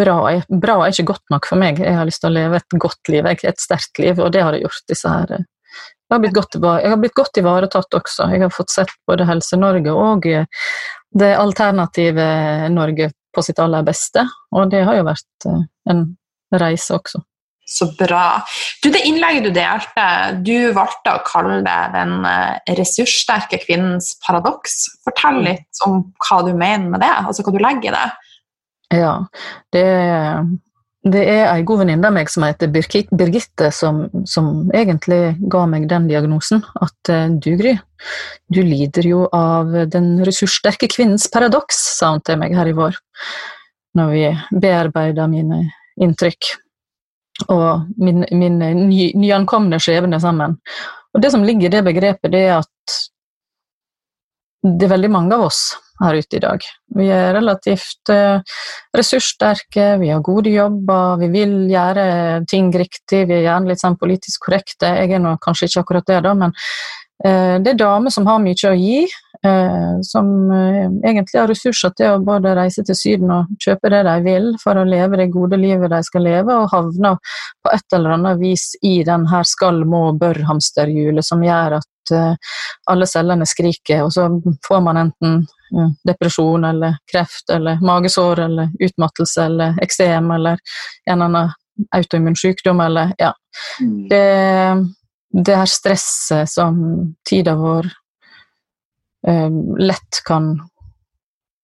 bra. 0.00 0.18
Bra 0.48 0.76
er 0.80 0.92
ikke 0.94 1.10
godt 1.12 1.32
nok 1.32 1.48
for 1.48 1.60
meg. 1.60 1.80
Jeg 1.84 1.96
har 1.96 2.08
lyst 2.08 2.24
til 2.24 2.32
å 2.32 2.36
leve 2.36 2.60
et 2.60 2.80
godt 2.80 3.12
liv, 3.12 3.28
et 3.28 3.60
sterkt 3.62 4.00
liv, 4.02 4.20
og 4.20 4.32
det 4.32 4.44
har 4.44 4.56
jeg 4.56 4.68
gjort 4.68 4.92
disse 4.92 5.16
her 5.16 5.40
jeg 6.10 6.16
har, 6.16 6.22
blitt 6.24 6.34
godt, 6.34 6.58
jeg 6.58 6.90
har 6.90 7.00
blitt 7.00 7.16
godt 7.18 7.38
ivaretatt 7.38 7.98
også. 8.00 8.28
Jeg 8.34 8.42
har 8.42 8.52
fått 8.54 8.74
sett 8.74 8.92
både 9.06 9.28
Helse-Norge 9.28 9.94
og 9.94 10.26
det 11.20 11.32
alternative 11.38 12.26
Norge 12.74 13.10
på 13.30 13.44
sitt 13.46 13.62
aller 13.62 13.86
beste, 13.86 14.24
og 14.50 14.72
det 14.72 14.82
har 14.88 14.98
jo 14.98 15.06
vært 15.06 15.50
en 15.90 16.06
reise 16.58 16.96
også. 16.96 17.22
Så 17.70 17.86
bra. 17.98 18.42
Du, 18.82 18.88
det 18.90 19.04
innlegget 19.06 19.44
du 19.46 19.52
delte, 19.54 20.06
du 20.42 20.72
valgte 20.74 21.12
å 21.14 21.20
kalle 21.22 21.60
det 21.62 21.76
den 21.94 22.16
eh, 22.26 22.72
ressurssterke 22.80 23.60
kvinnens 23.62 24.16
paradoks. 24.24 24.88
Fortell 25.06 25.38
mm. 25.38 25.44
litt 25.46 25.82
om 25.86 26.00
hva 26.26 26.40
du 26.48 26.50
mener 26.50 26.88
med 26.90 27.04
det, 27.04 27.12
altså 27.20 27.46
hva 27.46 27.54
du 27.54 27.60
legger 27.62 27.92
i 27.92 27.94
det. 27.94 28.08
Ja, 28.98 29.12
det, 29.70 29.86
det 31.08 31.20
er 31.32 31.46
ei 31.48 31.62
god 31.64 31.80
venninne 31.80 32.04
av 32.04 32.12
meg 32.12 32.28
som 32.28 32.44
heter 32.44 32.68
Birgitte, 32.68 33.70
som, 33.72 34.02
som, 34.28 34.68
egentlig 34.76 35.36
ga 35.52 35.62
meg 35.70 35.86
den 35.88 36.10
diagnosen. 36.10 36.60
At 36.76 37.08
eh, 37.08 37.30
du, 37.40 37.54
Gry, 37.56 37.72
du 38.52 38.60
lider 38.60 39.08
jo 39.08 39.22
av 39.32 39.72
den 39.88 40.18
ressurssterke 40.26 40.90
kvinnens 40.92 41.24
paradoks, 41.32 41.78
sa 41.96 42.12
hun 42.12 42.24
til 42.26 42.40
meg 42.42 42.56
her 42.56 42.68
i 42.68 42.76
vår. 42.76 42.98
Når 43.96 44.12
vi 44.12 44.26
bearbeida 44.60 45.24
mine 45.30 45.64
inntrykk 46.00 46.52
og 47.48 47.88
min, 47.96 48.26
min 48.36 48.60
ny, 48.60 49.10
nyankomne 49.16 49.80
skjebne 49.80 50.20
sammen. 50.20 50.58
Og 51.16 51.24
det 51.24 51.32
som 51.32 51.44
ligger 51.46 51.70
i 51.70 51.74
det 51.78 51.86
begrepet, 51.86 52.28
det 52.34 52.44
er 52.50 52.58
at 52.60 52.98
det 54.60 54.84
er 54.84 54.92
veldig 54.92 55.10
mange 55.16 55.38
av 55.38 55.48
oss 55.48 55.70
her 56.00 56.18
ute 56.20 56.38
i 56.38 56.42
dag. 56.42 56.66
Vi 56.96 57.08
er 57.12 57.34
relativt 57.36 58.12
uh, 58.12 58.40
ressurssterke, 58.96 59.92
vi 60.00 60.12
har 60.12 60.24
gode 60.26 60.52
jobber, 60.52 61.20
vi 61.22 61.30
vil 61.34 61.54
gjøre 61.70 62.06
ting 62.50 62.72
riktig, 62.74 63.26
vi 63.28 63.40
er 63.40 63.46
gjerne 63.48 63.72
litt 63.72 63.82
sånn 63.82 63.98
politisk 64.00 64.48
korrekte. 64.48 64.94
Jeg 65.00 65.16
er 65.16 65.22
nå 65.22 65.36
kanskje 65.44 65.70
ikke 65.70 65.84
akkurat 65.84 66.12
det, 66.12 66.20
da, 66.26 66.36
men 66.44 66.54
uh, 66.54 67.56
det 67.62 67.74
er 67.74 67.82
damer 67.84 68.14
som 68.14 68.28
har 68.30 68.42
mye 68.42 68.72
å 68.72 68.76
gi, 68.78 69.04
Eh, 69.44 70.00
som 70.02 70.50
eh, 70.50 70.90
egentlig 71.10 71.38
har 71.40 71.48
ressurser 71.48 71.94
til 71.96 72.12
å 72.12 72.18
både 72.20 72.50
reise 72.58 72.82
til 72.84 72.96
Syden 72.98 73.30
og 73.32 73.54
kjøpe 73.64 73.88
det 73.88 74.02
de 74.04 74.16
vil 74.26 74.50
for 74.60 74.76
å 74.76 74.84
leve 74.84 75.16
det 75.16 75.30
gode 75.32 75.56
livet 75.56 75.88
de 75.88 76.00
skal 76.04 76.26
leve, 76.28 76.52
og 76.52 76.68
havner 76.74 77.16
på 77.64 77.72
et 77.72 77.96
eller 77.96 78.18
annet 78.18 78.42
vis 78.42 78.74
i 78.84 78.98
den 79.06 79.24
her 79.30 79.48
skal, 79.48 79.80
må, 79.88 80.10
bør-hamsterhjulet 80.20 81.24
som 81.24 81.40
gjør 81.46 81.78
at 81.78 82.12
eh, 82.18 82.52
alle 82.92 83.08
cellene 83.08 83.48
skriker, 83.48 84.04
og 84.04 84.12
så 84.12 84.28
får 84.68 84.84
man 84.84 85.00
enten 85.06 85.40
depresjon 86.04 86.64
eller 86.64 86.96
kreft 87.12 87.50
eller 87.50 87.80
magesår 87.86 88.40
eller 88.40 88.70
utmattelse 88.78 89.44
eller 89.44 89.82
eksem 89.82 90.30
eller 90.30 90.58
en 91.10 91.22
annen 91.22 91.50
autoimmun 91.96 92.36
sykdom 92.36 92.80
eller 92.80 93.12
ja. 93.18 93.34
Mm. 93.80 94.08
Det, 94.08 94.76
det 95.44 95.56
her 95.56 95.66
stresset 95.66 96.50
som 96.50 96.76
tida 97.30 97.54
vår 97.54 97.86
eh, 99.26 99.50
lett 99.78 100.22
kan, 100.24 100.52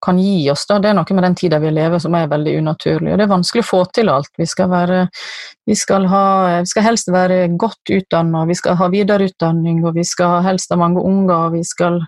kan, 0.06 0.18
gi 0.22 0.50
oss. 0.52 0.64
Da. 0.70 0.78
Det 0.82 0.90
er 0.90 0.96
noe 0.98 1.16
med 1.16 1.26
den 1.26 1.36
tida 1.38 1.58
vi 1.62 1.72
lever 1.74 2.00
som 2.02 2.14
er 2.16 2.30
veldig 2.30 2.54
unaturlig. 2.62 3.12
Og 3.12 3.18
det 3.18 3.26
er 3.26 3.32
vanskelig 3.32 3.64
å 3.64 3.68
få 3.68 3.82
til 3.96 4.10
alt. 4.12 4.30
Vi 4.38 4.46
skal, 4.48 4.70
være, 4.72 5.00
vi 5.66 5.76
skal, 5.78 6.06
ha, 6.12 6.22
vi 6.64 6.70
skal 6.70 6.86
helst 6.86 7.10
være 7.12 7.40
godt 7.58 7.92
utdanna, 7.98 8.44
vi 8.48 8.56
skal 8.58 8.78
ha 8.80 8.88
videreutdanning, 8.92 9.82
og 9.84 9.98
vi 9.98 10.06
skal 10.06 10.40
helst 10.46 10.72
ha 10.72 10.80
mange 10.80 11.02
unger. 11.02 11.50
Vi 11.56 11.62
skal, 11.66 12.00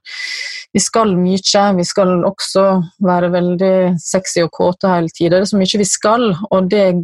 vi 0.76 0.84
skal 0.84 1.14
mye. 1.18 1.64
Vi 1.78 1.88
skal 1.90 2.14
også 2.28 2.66
være 3.04 3.32
veldig 3.34 3.74
sexy 4.02 4.42
og 4.46 4.52
kåte 4.56 4.90
hele 4.92 5.12
tida. 5.12 5.36
Det 5.36 5.46
er 5.46 5.52
så 5.52 5.60
mye 5.60 5.82
vi 5.82 5.88
skal, 5.88 6.30
og 6.50 6.72
det 6.72 6.82
er 6.86 7.00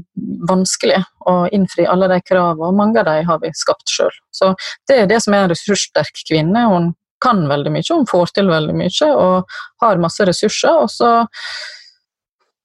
vanskelig 0.49 1.03
å 1.31 1.39
innfri 1.57 1.87
alle 1.89 2.09
de 2.13 2.21
kravene. 2.25 2.71
Og 2.71 2.77
mange 2.77 3.01
av 3.01 3.09
dem 3.09 3.29
har 3.29 3.41
vi 3.43 3.53
skapt 3.57 3.91
sjøl. 3.91 4.13
Så 4.35 4.53
det 4.89 5.03
er 5.03 5.09
det 5.11 5.23
som 5.25 5.35
er 5.35 5.47
en 5.47 5.55
ressurssterk 5.55 6.25
kvinne. 6.29 6.69
Hun 6.71 6.93
kan 7.25 7.47
veldig 7.49 7.73
mye, 7.75 7.88
hun 7.90 8.09
får 8.11 8.37
til 8.37 8.52
veldig 8.52 8.76
mye 8.76 9.11
og 9.14 9.57
har 9.85 10.02
masse 10.02 10.28
ressurser. 10.28 10.85
Og 10.85 10.93
så 10.93 11.14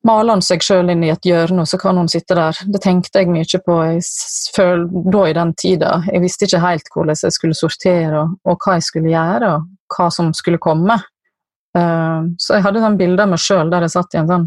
maler 0.08 0.38
hun 0.38 0.44
seg 0.46 0.64
sjøl 0.64 0.92
inn 0.94 1.04
i 1.04 1.12
et 1.14 1.28
hjørne, 1.28 1.64
og 1.64 1.70
så 1.70 1.80
kan 1.82 2.00
hun 2.00 2.10
sitte 2.12 2.38
der. 2.38 2.58
Det 2.72 2.82
tenkte 2.84 3.24
jeg 3.24 3.32
mye 3.32 3.62
på 3.66 3.78
jeg 3.90 4.04
føl, 4.56 4.88
da 5.12 5.28
i 5.28 5.38
den 5.38 5.54
tida. 5.60 5.94
Jeg 6.08 6.24
visste 6.24 6.48
ikke 6.48 6.64
helt 6.64 6.92
hvordan 6.96 7.24
jeg 7.24 7.36
skulle 7.36 7.58
sortere, 7.58 8.24
og, 8.24 8.36
og 8.48 8.60
hva 8.60 8.78
jeg 8.78 8.88
skulle 8.88 9.14
gjøre, 9.14 9.56
og 9.56 9.96
hva 9.96 10.12
som 10.14 10.34
skulle 10.38 10.62
komme. 10.62 11.00
Uh, 11.78 12.26
så 12.42 12.56
jeg 12.56 12.64
hadde 12.66 12.82
sånn 12.82 12.96
bilde 12.98 13.22
av 13.22 13.30
meg 13.30 13.42
sjøl 13.44 13.70
der 13.70 13.84
jeg 13.86 13.92
satt 13.94 14.16
i 14.16 14.18
en 14.18 14.30
sånn 14.32 14.46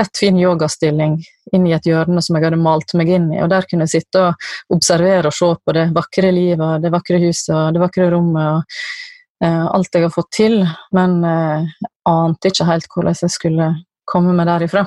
rett 0.00 0.16
fin 0.16 0.38
yogastilling 0.40 1.18
inn 1.52 1.66
i 1.68 1.74
et 1.76 1.84
hjørne 1.84 2.22
som 2.24 2.38
jeg 2.38 2.46
hadde 2.46 2.56
malt 2.56 2.94
meg 2.96 3.10
inn 3.12 3.26
i, 3.34 3.42
og 3.44 3.50
der 3.52 3.66
kunne 3.68 3.84
jeg 3.84 3.98
sitte 3.98 4.22
og 4.30 4.72
observere 4.72 5.28
og 5.28 5.36
se 5.36 5.50
på 5.60 5.74
det 5.76 5.90
vakre 5.92 6.30
livet, 6.32 6.80
det 6.80 6.92
vakre 6.94 7.20
huset 7.20 7.76
det 7.76 7.82
vakre 7.84 8.08
rommet. 8.14 8.62
og 8.62 9.12
alt 9.42 9.96
jeg 9.96 10.06
har 10.06 10.12
fått 10.14 10.30
til, 10.36 10.60
men 10.94 11.18
eh, 11.26 11.66
ante 12.08 12.52
ikke 12.52 12.68
helt 12.68 12.86
hvordan 12.92 13.18
jeg 13.24 13.32
skulle 13.34 13.72
komme 14.08 14.34
meg 14.36 14.48
derifra. 14.48 14.86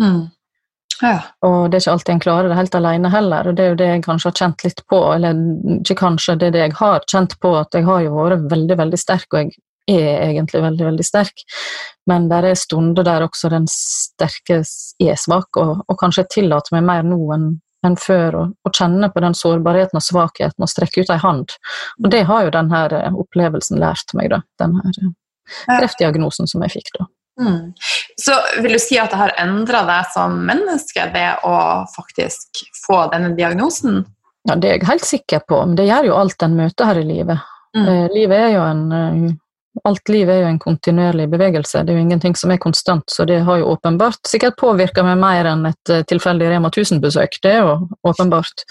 Mm. 0.00 0.22
Ja. 1.02 1.18
Og 1.44 1.70
det 1.70 1.78
er 1.78 1.82
ikke 1.82 1.94
alltid 1.96 2.14
en 2.14 2.22
klarer 2.22 2.48
det 2.50 2.58
helt 2.58 2.76
alene 2.78 3.10
heller, 3.10 3.48
og 3.48 3.56
det 3.56 3.64
er 3.64 3.72
jo 3.72 3.78
det 3.80 3.90
jeg 3.90 4.04
kanskje 4.06 4.30
har 4.30 4.40
kjent 4.40 4.64
litt 4.66 4.82
på, 4.90 5.00
eller 5.14 5.40
ikke 5.80 5.98
kanskje, 5.98 6.36
det 6.38 6.48
er 6.48 6.54
det 6.54 6.64
jeg 6.64 6.76
har 6.80 7.06
kjent 7.10 7.38
på, 7.42 7.54
at 7.58 7.74
jeg 7.74 7.86
har 7.88 8.04
jo 8.04 8.14
vært 8.16 8.46
veldig, 8.52 8.78
veldig 8.78 9.00
sterk, 9.00 9.26
og 9.34 9.40
jeg 9.40 9.56
er 9.90 10.30
egentlig 10.30 10.62
veldig, 10.64 10.86
veldig 10.92 11.04
sterk, 11.04 11.44
men 12.08 12.30
det 12.30 12.40
er 12.40 12.56
stunder 12.56 13.06
der 13.06 13.26
også 13.26 13.50
den 13.52 13.66
sterke 13.70 14.62
er 14.62 15.20
svak, 15.20 15.50
og, 15.60 15.82
og 15.88 15.98
kanskje 16.00 16.24
jeg 16.24 16.32
tillater 16.38 16.78
meg 16.78 16.86
mer 16.88 17.06
nå 17.10 17.20
enn 17.36 17.50
enn 17.88 17.98
før, 18.00 18.38
og, 18.40 18.54
og, 18.64 18.72
kjenne 18.74 19.10
på 19.12 19.22
den 19.24 19.36
sårbarheten 19.38 20.00
og 20.00 20.04
svakheten 20.04 20.66
og 20.66 20.70
strekke 20.70 21.04
ut 21.04 21.12
ei 21.14 21.20
hand. 21.22 21.56
Og 22.02 22.10
det 22.12 22.24
har 22.30 22.46
jo 22.46 22.54
denne 22.54 22.86
eh, 22.90 23.20
opplevelsen 23.24 23.82
lært 23.82 24.14
meg, 24.18 24.32
da. 24.34 24.40
Denne 24.62 24.84
eh, 24.90 25.12
kreftdiagnosen 25.68 26.50
som 26.50 26.64
jeg 26.64 26.78
fikk 26.78 26.94
da. 26.98 27.08
Mm. 27.40 27.72
Så 28.16 28.34
vil 28.62 28.76
du 28.76 28.78
si 28.78 28.98
at 29.00 29.10
det 29.10 29.18
har 29.18 29.34
endra 29.42 29.82
deg 29.88 30.10
som 30.14 30.36
menneske, 30.46 31.08
det 31.14 31.30
å 31.46 31.56
faktisk 31.96 32.62
få 32.84 33.08
denne 33.12 33.32
diagnosen? 33.38 34.04
Ja, 34.48 34.56
det 34.60 34.68
er 34.68 34.78
jeg 34.78 34.88
helt 34.90 35.08
sikker 35.08 35.42
på, 35.48 35.58
men 35.64 35.74
det 35.78 35.88
gjør 35.88 36.10
jo 36.10 36.20
alt 36.20 36.44
en 36.44 36.56
møter 36.58 36.90
her 36.90 37.00
i 37.00 37.06
livet. 37.08 37.50
Mm. 37.74 37.86
Eh, 37.88 38.04
livet 38.14 38.38
er 38.38 38.52
jo 38.54 38.66
en 38.68 38.84
eh, 38.92 39.32
alt 39.82 40.08
liv 40.08 40.30
er 40.30 40.42
jo 40.42 40.50
en 40.52 40.60
kontinuerlig 40.62 41.26
bevegelse, 41.32 41.82
det 41.82 41.92
er 41.92 41.98
jo 41.98 42.04
ingenting 42.04 42.36
som 42.38 42.52
er 42.54 42.60
konstant, 42.62 43.04
så 43.10 43.26
det 43.28 43.40
har 43.46 43.58
jo 43.60 43.72
åpenbart 43.74 44.30
sikkert 44.30 44.58
påvirka 44.60 45.02
meg 45.06 45.18
mer 45.22 45.48
enn 45.50 45.66
et 45.70 45.92
eh, 45.92 46.04
tilfeldig 46.10 46.52
Rema 46.52 46.70
1000-besøk, 46.70 47.40
det 47.42 47.56
er 47.56 47.64
jo 47.64 47.74
åpenbart. 48.06 48.66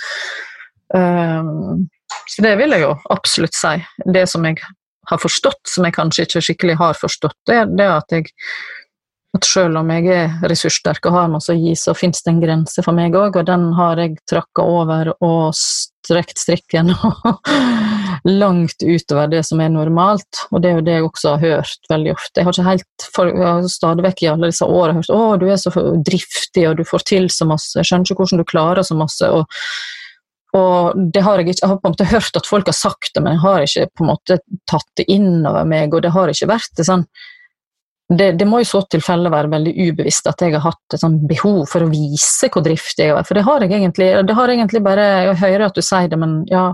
Um, 0.94 1.90
så 2.30 2.46
det 2.46 2.54
vil 2.60 2.76
jeg 2.76 2.86
jo 2.86 2.94
absolutt 3.12 3.58
si. 3.58 3.74
Det 4.16 4.24
som 4.30 4.46
jeg 4.48 4.62
har 5.10 5.20
forstått, 5.20 5.62
som 5.68 5.88
jeg 5.88 5.96
kanskje 5.98 6.28
ikke 6.28 6.44
skikkelig 6.48 6.78
har 6.80 6.96
forstått, 6.96 7.36
det 7.50 7.60
er 7.60 7.98
at 7.98 8.16
jeg 8.16 8.32
at 9.34 9.48
selv 9.50 9.80
om 9.80 9.90
jeg 9.90 10.10
er 10.14 10.34
ressurssterk 10.46 11.08
og 11.10 11.16
har 11.16 11.32
masse 11.32 11.54
å 11.54 11.58
gi, 11.58 11.74
så 11.80 11.96
finnes 11.98 12.22
det 12.22 12.30
en 12.30 12.42
grense 12.44 12.84
for 12.86 12.94
meg 12.94 13.16
òg, 13.18 13.40
og 13.40 13.48
den 13.48 13.72
har 13.78 13.98
jeg 14.02 14.20
trakka 14.30 14.66
over 14.66 15.10
og 15.26 15.56
strekt 15.58 16.38
strikken 16.38 16.92
langt 18.44 18.84
utover 18.84 19.32
det 19.32 19.42
som 19.48 19.64
er 19.64 19.72
normalt. 19.74 20.44
Og 20.52 20.62
det 20.62 20.70
er 20.70 20.78
jo 20.78 20.86
det 20.86 20.98
jeg 21.00 21.08
også 21.08 21.34
har 21.34 21.58
hørt 21.58 21.90
veldig 21.90 22.14
ofte. 22.14 22.40
Jeg 22.40 22.48
har 22.48 22.54
ikke 22.54 22.68
helt, 22.70 23.10
jeg 23.32 23.48
har 23.48 23.68
stadig 23.74 24.06
vekk 24.06 24.24
i 24.24 24.30
alle 24.36 24.52
disse 24.54 24.70
årene 24.70 25.02
hørt 25.02 25.12
'Å, 25.16 25.24
du 25.42 25.50
er 25.50 25.58
så 25.58 25.74
driftig, 26.12 26.70
og 26.70 26.78
du 26.78 26.86
får 26.86 27.10
til 27.10 27.30
så 27.34 27.50
masse', 27.50 27.76
jeg 27.80 27.90
skjønner 27.90 28.12
ikke 28.12 28.22
hvordan 28.22 28.44
du 28.44 28.50
klarer 28.54 28.86
så 28.86 28.98
masse'. 29.00 29.34
og 29.34 29.46
og 30.54 30.94
det 31.14 31.24
har 31.26 31.40
jeg 31.40 31.48
ikke, 31.48 31.62
jeg 31.64 31.70
har 31.70 31.78
på 31.82 31.88
en 31.90 31.94
måte 31.96 32.06
hørt 32.06 32.36
at 32.38 32.46
folk 32.46 32.68
har 32.70 32.76
sagt 32.78 33.16
det, 33.16 33.24
men 33.24 33.34
jeg 33.34 33.42
har 33.42 33.64
ikke 33.66 33.88
på 33.98 34.04
en 34.04 34.10
måte 34.12 34.36
tatt 34.70 34.86
det 35.00 35.06
inn 35.10 35.48
over 35.50 35.66
meg, 35.66 35.96
og 35.96 36.04
det 36.06 36.12
har 36.14 36.30
ikke 36.30 36.52
vært 36.52 36.78
det 36.78 36.86
sånn 36.86 37.08
det, 38.10 38.32
det, 38.32 38.46
må 38.46 38.60
i 38.60 38.68
så 38.68 38.82
tilfelle 38.92 39.32
være 39.32 39.52
veldig 39.54 39.74
ubevisst 39.88 40.28
at 40.28 40.42
jeg 40.44 40.54
har 40.58 40.66
hatt 40.66 40.96
et 40.96 41.02
sånn 41.02 41.22
behov 41.28 41.64
for 41.72 41.86
å 41.86 41.92
vise 41.92 42.50
hvor 42.52 42.66
driftig 42.66 43.08
jeg 43.08 43.16
er. 43.16 43.28
For 43.28 43.40
det 43.40 43.46
har 43.48 43.64
jeg 43.64 43.72
egentlig, 43.78 44.10
det 44.28 44.38
har 44.38 44.52
egentlig 44.52 44.82
bare 44.84 45.06
Jeg 45.30 45.38
hører 45.40 45.68
at 45.70 45.78
du 45.78 45.82
sier 45.86 46.10
det, 46.12 46.20
men 46.20 46.42
ja. 46.52 46.72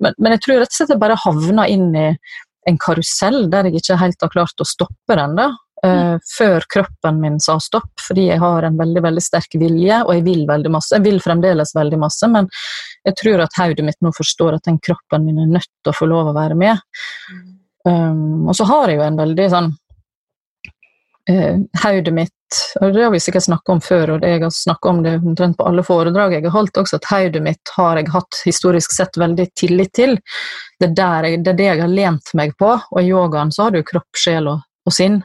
Men, 0.00 0.16
men 0.18 0.34
jeg 0.36 0.44
tror 0.46 0.62
rett 0.62 0.72
og 0.72 0.78
slett 0.78 0.94
jeg 0.94 1.02
bare 1.02 1.18
havna 1.20 1.66
inn 1.68 1.90
i 1.92 2.06
en 2.68 2.78
karusell 2.80 3.44
der 3.52 3.68
jeg 3.68 3.82
ikke 3.82 3.98
helt 4.00 4.24
har 4.24 4.32
klart 4.32 4.64
å 4.64 4.68
stoppe 4.68 5.18
den. 5.18 5.36
da. 5.36 5.50
Uh, 5.80 6.18
før 6.36 6.64
kroppen 6.68 7.22
min 7.22 7.38
sa 7.40 7.54
stopp, 7.60 7.94
fordi 8.04 8.26
jeg 8.26 8.40
har 8.42 8.66
en 8.68 8.76
veldig 8.76 9.00
veldig 9.00 9.22
sterk 9.24 9.54
vilje, 9.60 10.02
og 10.04 10.10
jeg 10.12 10.26
vil 10.26 10.42
veldig 10.48 10.72
masse. 10.74 10.92
Jeg 10.92 11.06
vil 11.06 11.20
fremdeles 11.24 11.72
veldig 11.76 12.00
masse, 12.02 12.28
men 12.28 12.50
jeg 13.08 13.16
tror 13.16 13.44
at 13.46 13.56
hodet 13.56 13.86
mitt 13.86 13.96
nå 14.04 14.12
forstår 14.12 14.58
at 14.58 14.68
den 14.68 14.76
kroppen 14.84 15.24
min 15.24 15.40
er 15.40 15.54
nødt 15.54 15.70
til 15.70 15.92
å 15.92 15.96
få 15.96 16.08
lov 16.10 16.32
å 16.32 16.36
være 16.36 16.58
med. 16.60 16.82
Um, 17.88 18.50
og 18.50 18.58
så 18.58 18.66
har 18.68 18.92
jeg 18.92 19.00
jo 19.00 19.06
en 19.06 19.22
veldig 19.22 19.46
sånn 19.54 19.70
hodet 21.82 22.14
mitt 22.14 22.36
og 22.80 22.94
det 22.94 23.04
har 23.04 23.12
vi 23.14 23.20
sikkert 23.22 23.44
snakka 23.46 23.72
om 23.72 23.80
før, 23.82 24.10
og 24.16 24.24
jeg 24.26 24.40
har 24.42 24.50
snakka 24.50 24.90
om 24.90 25.02
det 25.04 25.12
omtrent 25.20 25.56
på 25.58 25.66
alle 25.68 25.84
foredrag 25.86 26.34
jeg 26.34 26.46
har 26.48 26.54
holdt 26.54 26.80
også, 26.82 26.98
at 26.98 27.06
hodet 27.06 27.42
mitt 27.44 27.72
har 27.76 28.00
jeg 28.00 28.10
hatt 28.10 28.40
historisk 28.42 28.94
sett 28.94 29.18
veldig 29.20 29.46
tillit 29.58 29.92
til. 29.94 30.16
Det 30.80 30.90
er, 30.90 31.28
jeg, 31.28 31.44
det 31.44 31.52
er, 31.52 31.58
det 31.60 31.68
jeg 31.68 31.82
har 31.84 31.92
lent 31.92 32.34
meg 32.38 32.56
på, 32.58 32.72
og 32.74 32.98
i 32.98 33.06
yogaen 33.06 33.54
så 33.54 33.68
har 33.68 33.76
du 33.76 33.84
kropp, 33.86 34.10
sjel 34.18 34.50
og, 34.50 34.66
og 34.86 34.96
sinn. 34.96 35.20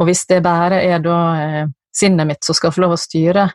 Og 0.00 0.08
hvis 0.08 0.24
det 0.32 0.40
bare 0.46 0.80
er 0.86 1.04
da 1.04 1.20
eh, 1.42 1.62
sinnet 1.92 2.30
mitt 2.30 2.48
som 2.48 2.56
skal 2.56 2.72
få 2.72 2.86
lov 2.86 2.96
å 2.96 3.00
styre, 3.00 3.50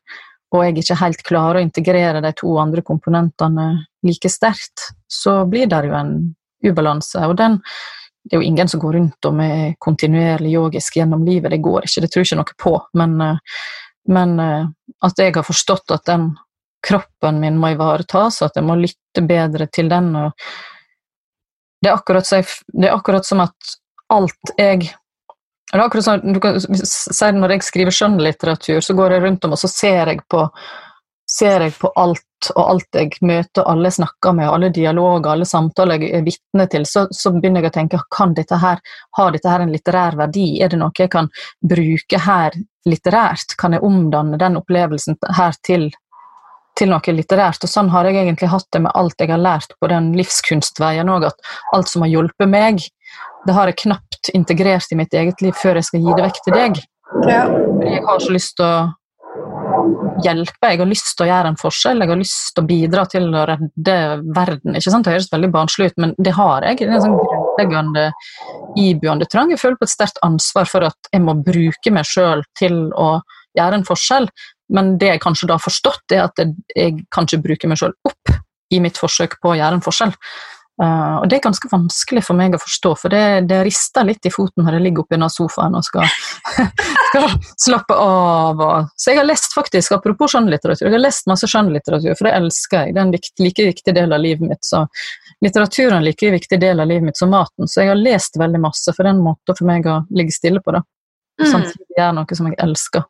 og 0.54 0.64
jeg 0.64 0.78
ikke 0.80 1.02
helt 1.02 1.24
klarer 1.28 1.60
å 1.60 1.66
integrere 1.66 2.22
de 2.24 2.32
to 2.38 2.54
andre 2.62 2.84
komponentene 2.86 3.70
like 4.06 4.30
sterkt, 4.32 4.92
så 5.10 5.42
blir 5.50 5.68
det 5.72 5.88
jo 5.90 5.98
en 5.98 6.14
ubalanse. 6.64 7.26
Og 7.28 7.36
den, 7.40 7.58
det 8.28 8.36
er 8.36 8.42
jo 8.42 8.48
ingen 8.48 8.68
som 8.68 8.82
går 8.82 8.94
rundt 8.94 9.26
og 9.30 9.36
med 9.38 9.78
kontinuerlig 9.80 10.52
yogisk 10.54 10.98
gjennom 11.00 11.24
livet, 11.26 11.52
det 11.52 11.64
går 11.64 11.88
ikke, 11.88 12.04
det 12.04 12.12
tror 12.12 12.24
jeg 12.24 12.30
ikke 12.32 12.40
noe 12.42 12.58
på. 12.64 12.74
Men, 13.00 13.16
eh, 13.24 13.64
men 14.14 14.36
eh, 14.44 14.68
at 15.08 15.24
jeg 15.24 15.36
har 15.36 15.48
forstått 15.48 15.96
at 15.96 16.06
den 16.10 16.30
kroppen 16.88 17.40
min 17.42 17.58
må 17.60 17.72
ivaretas, 17.74 18.42
at 18.46 18.60
jeg 18.60 18.68
må 18.68 18.76
lytte 18.80 19.24
bedre 19.28 19.68
til 19.74 19.90
den. 19.90 20.12
det, 21.82 21.90
er 21.90 21.94
akkurat 21.96 22.28
så 22.28 22.42
det 22.68 22.88
er 22.88 22.96
akkurat 22.96 23.26
som 23.26 23.42
at 23.44 23.76
alt 24.14 24.54
jeg 24.58 24.92
det 25.68 25.76
er 25.76 25.84
akkurat 25.84 26.06
sånn, 26.06 26.22
du 26.32 26.40
kan 26.40 26.56
Når 27.42 27.52
jeg 27.52 27.64
skriver 27.68 27.92
skjønnlitteratur, 27.92 28.80
så 28.82 28.94
går 28.96 29.18
jeg 29.18 29.24
rundt 29.26 29.48
om 29.48 29.56
og 29.56 29.60
så 29.60 29.68
ser 29.68 30.14
jeg 30.14 30.22
på, 30.32 30.46
ser 31.28 31.66
jeg 31.66 31.74
på 31.76 31.92
alt 32.00 32.24
og 32.54 32.64
alt 32.64 32.98
jeg 32.98 33.18
møter, 33.26 33.66
alle 33.66 33.90
snakker 33.92 34.36
med, 34.38 34.50
alle 34.50 34.70
dialoger, 34.74 35.32
alle 35.32 35.48
samtaler 35.48 36.04
jeg 36.04 36.14
er 36.20 36.26
vitne 36.26 36.68
til, 36.72 36.86
så, 36.86 37.08
så, 37.12 37.32
begynner 37.34 37.66
jeg 37.66 37.72
å 37.72 37.78
tenke 37.80 38.02
kan 38.14 38.36
dette 38.38 38.60
her, 38.62 38.82
har 39.18 39.32
dette 39.34 39.52
her 39.52 39.64
en 39.64 39.72
litterær 39.74 40.18
verdi? 40.20 40.48
Er 40.62 40.74
det 40.74 40.82
noe 40.82 40.94
jeg 40.98 41.12
kan 41.14 41.30
bruke 41.62 42.20
her 42.24 42.58
litterært? 42.88 43.58
Kan 43.60 43.78
jeg 43.78 43.86
omdanne 43.86 44.40
den 44.42 44.60
opplevelsen 44.60 45.18
her 45.38 45.58
til, 45.66 45.90
til 46.78 46.94
noe 46.94 47.16
litterært? 47.18 47.66
Og 47.66 47.74
sånn 47.74 47.90
har 47.94 48.10
jeg 48.10 48.22
egentlig 48.22 48.52
hatt 48.54 48.70
det 48.76 48.84
med 48.86 48.94
alt 48.94 49.18
jeg 49.18 49.34
har 49.34 49.42
lært 49.42 49.74
på 49.82 49.90
den 49.92 50.14
livskunstveien 50.18 51.10
òg, 51.10 51.32
at 51.32 51.52
alt 51.74 51.90
som 51.90 52.06
har 52.06 52.14
hjulpet 52.14 52.54
meg, 52.54 52.86
det 53.48 53.56
har 53.58 53.72
jeg 53.72 53.82
knapt 53.86 54.32
integrert 54.38 54.94
i 54.94 55.00
mitt 55.00 55.14
eget 55.16 55.42
liv 55.42 55.58
før 55.58 55.80
jeg 55.80 55.90
skal 55.90 56.06
gi 56.06 56.16
det 56.16 56.30
vekk 56.30 56.40
til 56.46 56.58
deg. 56.58 56.80
Ja. 57.28 57.44
Jeg 57.88 58.02
har 58.06 58.20
så 58.22 58.34
lyst 58.36 58.58
til 58.60 58.68
å 58.68 58.78
hjelpe, 60.24 60.72
jeg 60.72 60.80
har 60.82 60.90
lyst 60.90 61.14
til 61.16 61.26
å 61.26 61.30
gjøre 61.30 61.52
en 61.52 61.60
forskjell, 61.60 62.02
jeg 62.02 62.12
har 62.12 62.20
lyst 62.20 62.52
til 62.56 62.64
å 62.64 62.68
bidra 62.68 63.06
til 63.12 63.28
å 63.30 63.46
redde 63.50 63.98
verden. 64.36 64.78
Ikke 64.78 64.94
sant? 64.94 65.08
Det 65.08 65.16
høres 65.16 65.32
veldig 65.34 65.52
barnslig 65.54 65.92
ut, 65.92 65.98
men 66.04 66.14
det 66.18 66.34
har 66.38 66.66
jeg. 66.68 66.80
Det 66.82 66.88
er 66.90 66.98
en 66.98 67.06
sånn 67.06 67.18
grunnleggende 67.22 68.06
iboende 68.80 69.30
trang. 69.32 69.54
Jeg 69.54 69.62
føler 69.62 69.80
på 69.80 69.88
et 69.88 69.94
sterkt 69.94 70.22
ansvar 70.26 70.70
for 70.70 70.88
at 70.90 71.12
jeg 71.14 71.24
må 71.24 71.38
bruke 71.46 71.94
meg 71.94 72.10
sjøl 72.10 72.44
til 72.60 72.88
å 72.98 73.10
gjøre 73.58 73.82
en 73.82 73.88
forskjell. 73.88 74.30
Men 74.76 74.98
det 75.00 75.14
jeg 75.14 75.24
kanskje 75.24 75.50
da 75.50 75.58
har 75.58 75.64
forstått, 75.64 76.06
er 76.12 76.26
at 76.26 76.44
jeg 76.76 77.08
kan 77.14 77.28
ikke 77.28 77.44
bruke 77.46 77.72
meg 77.72 77.80
sjøl 77.80 77.96
opp 78.08 78.38
i 78.74 78.82
mitt 78.84 79.00
forsøk 79.00 79.38
på 79.42 79.54
å 79.54 79.58
gjøre 79.58 79.80
en 79.80 79.86
forskjell. 79.86 80.14
Uh, 80.78 81.24
og 81.24 81.24
det 81.26 81.40
er 81.40 81.42
ganske 81.48 81.70
vanskelig 81.72 82.22
for 82.28 82.38
meg 82.38 82.54
å 82.54 82.60
forstå, 82.62 82.92
for 83.02 83.14
det, 83.14 83.22
det 83.50 83.64
rister 83.66 84.06
litt 84.06 84.28
i 84.30 84.32
foten 84.34 84.62
når 84.62 84.78
jeg 84.78 84.84
ligger 84.86 85.02
oppi 85.02 85.16
denne 85.16 85.30
sofaen 85.34 85.74
og 85.74 85.86
skal, 85.88 86.06
skal 87.10 87.26
slappe 87.64 87.98
av. 87.98 88.62
Og. 88.62 88.92
Så 88.94 89.10
jeg 89.10 89.22
har 89.22 89.26
lest 89.26 89.56
faktisk, 89.58 89.96
apropos 89.98 90.36
skjønnlitteratur, 90.36 90.86
jeg 90.86 90.94
har 90.94 91.02
lest 91.02 91.26
masse 91.32 91.50
skjønnlitteratur, 91.50 92.14
for 92.14 92.30
det 92.30 92.36
elsker 92.38 92.86
jeg. 92.86 92.94
Det 92.94 93.02
er 93.02 93.08
en 93.08 93.16
vikt, 93.16 93.34
like 93.42 93.66
viktig 93.72 93.96
del 93.98 94.14
av 94.14 94.22
livet 94.22 94.52
mitt. 94.52 94.62
Så 94.68 94.84
litteraturen 95.46 95.96
er 95.96 96.02
en 96.02 96.06
like 96.06 96.34
viktig 96.38 96.62
del 96.62 96.84
av 96.84 96.92
livet 96.92 97.10
mitt 97.10 97.18
som 97.18 97.34
maten. 97.34 97.66
Så 97.66 97.82
jeg 97.82 97.92
har 97.94 97.98
lest 97.98 98.38
veldig 98.38 98.62
masse, 98.68 98.94
for 98.94 99.02
det 99.02 99.16
er 99.16 99.18
en 99.18 99.26
måte 99.32 99.58
for 99.58 99.70
meg 99.70 99.90
å 99.90 100.04
ligge 100.14 100.38
stille 100.38 100.62
på. 100.62 100.78
det. 100.78 100.84
Mm. 101.42 101.50
Samtidig 101.56 101.98
gjøre 101.98 102.14
noe 102.20 102.38
som 102.38 102.52
jeg 102.52 102.62
elsker. 102.68 103.10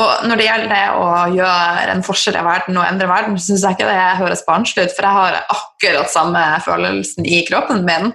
Og 0.00 0.22
når 0.24 0.40
det 0.40 0.44
gjelder 0.46 0.70
det 0.72 0.84
å 0.96 1.08
gjøre 1.36 1.92
en 1.92 2.04
forskjell 2.06 2.38
i 2.40 2.44
verden 2.46 2.78
og 2.80 2.86
endre 2.86 3.08
verden, 3.10 3.34
så 3.36 3.50
syns 3.50 3.64
jeg 3.66 3.76
ikke 3.76 3.90
det 3.90 4.04
høres 4.22 4.44
barnslig 4.46 4.86
ut, 4.86 4.94
for 4.96 5.04
jeg 5.04 5.18
har 5.18 5.36
akkurat 5.42 6.12
samme 6.12 6.44
følelsen 6.64 7.28
i 7.28 7.42
kroppen 7.48 7.84
min. 7.84 8.08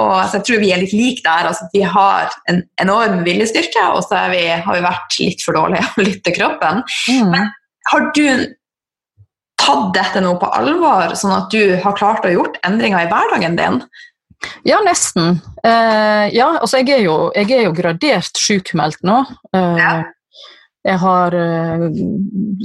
Og 0.00 0.12
jeg 0.34 0.44
tror 0.44 0.60
vi 0.60 0.72
er 0.72 0.82
litt 0.82 0.92
like 0.96 1.24
der. 1.24 1.48
altså 1.48 1.68
Vi 1.72 1.82
har 1.94 2.32
en 2.52 2.62
enorm 2.80 3.22
viljestyrke, 3.24 3.86
og 3.96 4.04
så 4.04 4.26
vi, 4.32 4.44
har 4.52 4.76
vi 4.76 4.84
vært 4.84 5.18
litt 5.20 5.44
for 5.44 5.56
dårlige 5.56 5.88
å 5.88 6.04
lytte 6.04 6.26
til 6.28 6.36
kroppen. 6.36 6.84
Mm. 7.08 7.32
Men 7.32 7.50
har 7.92 8.08
du 8.16 8.26
tatt 9.62 9.92
dette 9.96 10.22
nå 10.24 10.36
på 10.40 10.52
alvor, 10.52 11.16
sånn 11.16 11.36
at 11.36 11.52
du 11.54 11.76
har 11.80 11.96
klart 11.96 12.26
å 12.26 12.32
gjort 12.32 12.60
endringer 12.66 13.06
i 13.06 13.12
hverdagen 13.12 13.56
din? 13.56 13.84
Ja, 14.66 14.80
nesten. 14.84 15.38
Uh, 15.62 16.26
ja, 16.34 16.48
altså 16.58 16.80
jeg 16.82 16.96
er 16.96 17.04
jo, 17.06 17.16
jeg 17.36 17.52
er 17.54 17.68
jo 17.68 17.76
gradert 17.76 18.40
sjukmeldt 18.40 19.04
nå. 19.06 19.22
Uh, 19.54 19.76
ja. 19.78 19.92
Jeg 20.82 20.98
har 20.98 21.34
uh, 21.34 21.84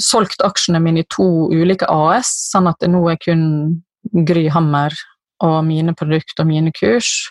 solgt 0.01 0.41
aksjene 0.45 0.81
mine 0.81 1.03
i 1.03 1.09
to 1.13 1.47
ulike 1.53 1.85
AS, 1.91 2.31
sånn 2.51 2.69
at 2.69 2.79
det 2.81 2.89
nå 2.93 3.03
er 3.11 3.19
kun 3.21 3.43
Gry 4.27 4.47
Hammer 4.49 4.93
og 5.45 5.59
mine 5.67 5.93
produkter 5.97 6.43
og 6.43 6.49
mine 6.49 6.73
kurs. 6.73 7.29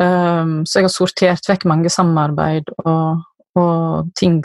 Um, 0.00 0.62
så 0.66 0.80
jeg 0.80 0.88
har 0.88 0.94
sortert 0.94 1.48
vekk 1.50 1.66
mange 1.68 1.90
samarbeid 1.92 2.70
og, 2.82 3.22
og 3.60 4.08
ting, 4.18 4.40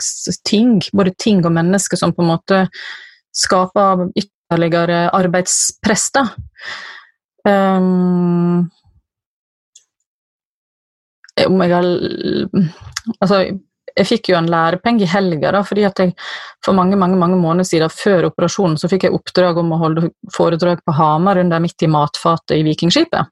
ting, 0.46 0.76
både 0.92 1.14
ting 1.18 1.40
og 1.42 1.54
mennesker 1.56 1.98
som 1.98 2.12
på 2.14 2.22
en 2.22 2.32
måte 2.34 2.64
skaper 3.34 4.08
ytterligere 4.18 5.08
arbeidspress. 5.16 6.10
da. 6.14 6.26
Um, 7.48 8.68
om 11.46 11.62
jeg 11.62 11.74
har 11.74 11.86
Altså, 13.22 13.36
jeg 13.98 14.08
fikk 14.08 14.30
jo 14.32 14.38
en 14.38 14.48
lærepenge 14.50 15.04
i 15.04 15.10
helga, 15.10 15.50
da, 15.54 15.62
fordi 15.66 15.84
at 15.88 15.98
jeg 16.02 16.14
for 16.64 16.76
mange 16.76 16.96
mange, 16.98 17.18
mange 17.18 17.38
måneder 17.40 17.66
siden, 17.66 17.92
før 17.92 18.28
operasjonen, 18.30 18.76
så 18.78 18.90
fikk 18.90 19.06
jeg 19.06 19.14
oppdrag 19.16 19.58
om 19.60 19.72
å 19.74 19.80
holde 19.80 20.10
foredrag 20.34 20.82
på 20.86 20.94
Hamar 20.96 21.40
under 21.42 21.62
midt 21.62 21.84
i 21.84 21.90
matfatet 21.90 22.56
i 22.58 22.64
Vikingskipet. 22.66 23.30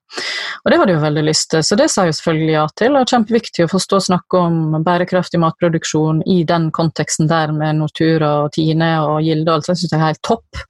Og 0.64 0.70
det 0.70 0.78
hadde 0.80 0.94
jeg 0.94 0.98
jo 0.98 1.04
veldig 1.06 1.24
lyst 1.26 1.50
til, 1.52 1.64
så 1.66 1.78
det 1.78 1.88
sa 1.92 2.06
jeg 2.06 2.18
selvfølgelig 2.18 2.54
ja 2.54 2.66
til. 2.80 2.98
Og 2.98 3.10
kjempeviktig 3.12 3.66
å 3.66 3.72
forstå 3.72 4.00
og 4.00 4.06
snakke 4.08 4.42
om 4.42 4.78
bærekraftig 4.86 5.40
matproduksjon 5.42 6.22
i 6.32 6.42
den 6.48 6.70
konteksten 6.74 7.30
der 7.30 7.54
med 7.54 7.80
Nortura 7.80 8.32
og 8.44 8.54
Tine 8.56 8.92
og 9.04 9.20
Gilde 9.26 9.50
og 9.50 9.58
alt. 9.58 9.68
det 9.68 9.76
jeg 9.76 9.84
syns 9.84 9.94
det 9.94 10.00
er 10.00 10.06
helt 10.08 10.24
topp. 10.26 10.66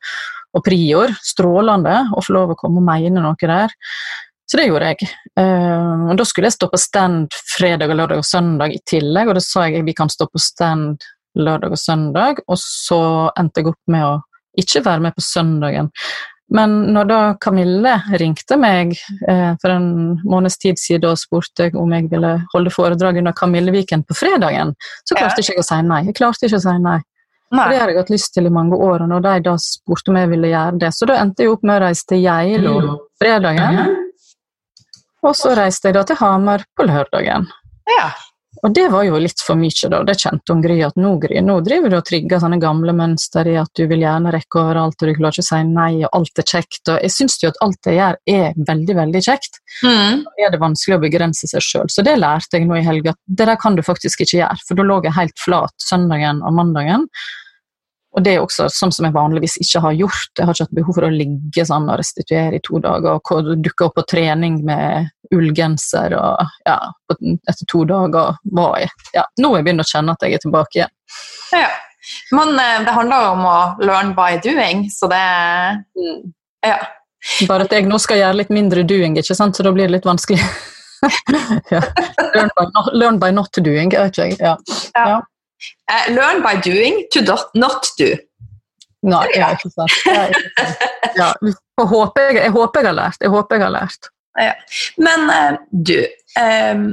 Og 0.56 0.64
Prior, 0.64 1.12
strålende 1.24 1.98
å 2.16 2.22
få 2.24 2.36
lov 2.36 2.54
å 2.54 2.60
komme 2.60 2.80
og 2.80 2.86
mene 2.88 3.20
noe 3.20 3.36
der. 3.40 3.72
Så 4.46 4.60
det 4.60 4.68
gjorde 4.68 4.92
jeg. 4.92 5.08
Uh, 5.38 6.12
og 6.12 6.20
da 6.20 6.26
skulle 6.28 6.50
jeg 6.50 6.56
stå 6.56 6.68
på 6.70 6.78
stand 6.80 7.34
fredag, 7.56 7.90
og 7.90 7.98
lørdag 7.98 8.22
og 8.22 8.28
søndag 8.28 8.76
i 8.76 8.82
tillegg, 8.86 9.30
og 9.30 9.38
da 9.38 9.42
sa 9.42 9.66
jeg 9.66 9.80
at 9.80 9.88
vi 9.88 9.96
kan 9.96 10.12
stå 10.12 10.28
på 10.30 10.42
stand 10.42 11.02
lørdag 11.36 11.74
og 11.74 11.80
søndag, 11.80 12.40
og 12.46 12.58
så 12.60 13.02
endte 13.38 13.62
jeg 13.62 13.72
opp 13.72 13.92
med 13.92 14.06
å 14.06 14.14
ikke 14.56 14.84
være 14.86 15.04
med 15.04 15.16
på 15.16 15.24
søndagen. 15.24 15.90
Men 16.54 16.76
når 16.94 17.08
da 17.10 17.18
Kamille 17.42 17.96
ringte 18.20 18.54
meg 18.60 18.94
eh, 19.28 19.52
for 19.58 19.72
en 19.72 19.88
måneds 20.22 20.60
tid 20.62 20.78
siden 20.78 21.08
og 21.10 21.18
spurte 21.18 21.72
om 21.74 21.90
jeg 21.96 22.06
ville 22.12 22.36
holde 22.52 22.72
foredrag 22.72 23.18
under 23.18 23.34
Kamilleviken 23.34 24.06
på 24.06 24.14
fredagen, 24.14 24.72
så 25.02 25.18
klarte 25.18 25.42
ja. 25.42 25.42
ikke 25.42 25.56
jeg 25.56 25.64
å 25.64 25.66
si 25.66 25.80
nei. 25.88 26.00
Jeg 26.06 26.18
klarte 26.20 26.46
ikke 26.46 26.62
å 26.62 26.64
si 26.68 26.76
nei. 26.78 27.00
nei. 27.02 27.58
For 27.58 27.74
det 27.74 27.82
har 27.82 27.92
jeg 27.92 27.98
hatt 27.98 28.14
lyst 28.14 28.34
til 28.38 28.46
i 28.46 28.54
mange 28.54 28.78
år, 28.78 29.02
og 29.02 29.10
når 29.10 29.26
de 29.26 29.36
da 29.50 29.58
spurte 29.60 30.14
om 30.14 30.20
jeg 30.22 30.32
ville 30.36 30.54
gjøre 30.54 30.82
det, 30.86 30.94
så 30.94 31.10
da 31.10 31.20
endte 31.24 31.42
jeg 31.42 31.56
opp 31.56 31.66
med 31.66 31.80
å 31.80 31.84
reise 31.88 32.10
til 32.14 32.22
Geilo 32.22 32.76
fredagen. 33.18 34.05
Og 35.26 35.34
så 35.34 35.56
reiste 35.58 35.90
jeg 35.90 35.98
da 35.98 36.06
til 36.06 36.18
Hamar 36.20 36.64
på 36.76 36.86
lørdagen. 36.86 37.48
Ja. 37.90 38.10
Og 38.64 38.72
det 38.74 38.86
var 38.88 39.04
jo 39.04 39.18
litt 39.20 39.42
for 39.44 39.58
mye, 39.58 39.88
da. 39.92 40.00
Det 40.06 40.16
kjente 40.18 40.54
hun 40.54 40.62
Gry 40.64 40.78
at 40.86 40.96
nå, 40.98 41.12
Gry, 41.22 41.40
nå 41.44 41.58
driver 41.66 41.92
du 41.92 41.96
og 41.98 42.06
trigger 42.08 42.40
sånne 42.42 42.58
gamle 42.62 42.94
mønster 42.96 43.48
i 43.50 43.56
at 43.60 43.70
du 43.76 43.84
vil 43.90 44.02
gjerne 44.02 44.32
rekke 44.32 44.60
overalt, 44.62 44.96
og 44.96 45.10
du 45.10 45.14
klarer 45.18 45.36
ikke 45.36 45.44
å 45.44 45.48
si 45.50 45.60
nei, 45.68 45.90
og 46.06 46.16
alt 46.16 46.42
er 46.42 46.48
kjekt. 46.50 46.82
Og 46.88 46.98
jeg 47.04 47.14
syns 47.14 47.36
jo 47.42 47.52
at 47.52 47.60
alt 47.66 47.90
jeg 47.90 47.98
gjør 47.98 48.20
er 48.32 48.60
veldig, 48.70 48.98
veldig 49.02 49.22
kjekt. 49.28 49.60
Mm. 49.84 50.24
Da 50.24 50.46
er 50.46 50.54
det 50.54 50.62
vanskelig 50.62 50.98
å 50.98 51.02
begrense 51.04 51.50
seg 51.52 51.64
sjøl. 51.64 51.90
Så 51.92 52.04
det 52.06 52.16
lærte 52.18 52.58
jeg 52.58 52.68
nå 52.68 52.80
i 52.80 52.86
helga. 52.86 53.14
Det 53.26 53.48
der 53.50 53.60
kan 53.60 53.76
du 53.76 53.84
faktisk 53.86 54.24
ikke 54.24 54.40
gjøre, 54.40 54.62
for 54.68 54.80
da 54.80 54.88
lå 54.88 55.00
jeg 55.04 55.18
helt 55.18 55.42
flat 55.42 55.88
søndagen 55.90 56.40
og 56.46 56.56
mandagen. 56.56 57.10
Og 58.16 58.24
det 58.24 58.32
er 58.32 58.40
også 58.40 58.70
sånn 58.72 58.94
som 58.96 59.04
jeg 59.04 59.12
vanligvis 59.12 59.58
ikke 59.60 59.82
har 59.84 59.96
gjort. 59.98 60.30
Jeg 60.38 60.48
har 60.48 60.56
ikke 60.56 60.64
hatt 60.64 60.78
behov 60.78 60.96
for 60.96 61.04
å 61.04 61.12
ligge 61.12 61.66
sånn 61.68 61.88
og 61.92 61.98
restituere 62.00 62.56
i 62.56 62.62
to 62.64 62.80
dager 62.80 63.18
og 63.20 63.50
dukke 63.60 63.88
opp 63.88 63.98
på 63.98 64.06
trening 64.08 64.62
med 64.64 65.10
ullgenser 65.34 66.14
og 66.16 66.54
ja, 66.64 66.76
etter 67.10 67.66
to 67.68 67.82
dager 67.88 68.36
var 68.54 68.76
jeg 68.78 68.92
ja, 69.16 69.24
Nå 69.42 69.50
er 69.50 69.58
jeg 69.58 69.66
begynt 69.66 69.82
å 69.82 69.88
kjenne 69.90 70.14
at 70.14 70.22
jeg 70.22 70.36
er 70.36 70.42
tilbake 70.44 70.78
igjen. 70.78 70.94
Ja. 71.52 71.68
Men 72.30 72.54
eh, 72.62 72.84
det 72.86 72.94
handler 72.94 73.24
jo 73.24 73.32
om 73.34 73.44
å 73.50 73.58
learn 73.82 74.14
by 74.16 74.38
doing, 74.44 74.86
så 74.94 75.10
det. 75.10 75.22
Ja. 76.64 76.78
Bare 77.50 77.66
at 77.66 77.74
jeg 77.74 77.88
nå 77.90 77.98
skal 78.02 78.20
gjøre 78.22 78.40
litt 78.40 78.52
mindre 78.54 78.86
doing, 78.86 79.18
ikke 79.18 79.34
sant? 79.36 79.58
så 79.58 79.66
da 79.66 79.74
blir 79.74 79.90
det 79.90 79.98
litt 79.98 80.08
vanskelig. 80.08 80.40
ja. 81.74 81.82
learn, 82.34 82.52
by 82.56 82.68
not, 82.70 82.92
learn 82.94 83.18
by 83.20 83.32
not 83.34 83.58
doing, 83.60 83.90
vet 83.92 84.14
ikke 84.14 84.28
jeg. 84.30 84.38
Ja. 84.40 84.54
ja. 84.94 85.18
Uh, 85.90 86.12
learn 86.12 86.42
by 86.42 86.56
doing 86.60 87.04
to 87.12 87.22
not 87.54 87.88
do. 87.98 88.12
Nei, 89.06 89.24
ja, 89.36 89.52
ikke 89.54 89.70
sant. 89.70 89.96
Ja, 91.16 91.32
jeg, 91.40 91.54
håper 91.88 92.26
jeg, 92.26 92.36
jeg, 92.42 92.52
håper 92.52 92.82
jeg 92.82 92.90
har 92.90 92.96
lært. 92.98 93.20
Jeg 93.22 93.32
håper 93.32 93.56
jeg 93.56 93.64
har 93.64 93.72
lært. 93.72 94.08
Ja. 94.36 94.54
Men 95.00 95.30
uh, 95.30 95.58
du 95.70 95.98
um, 96.36 96.88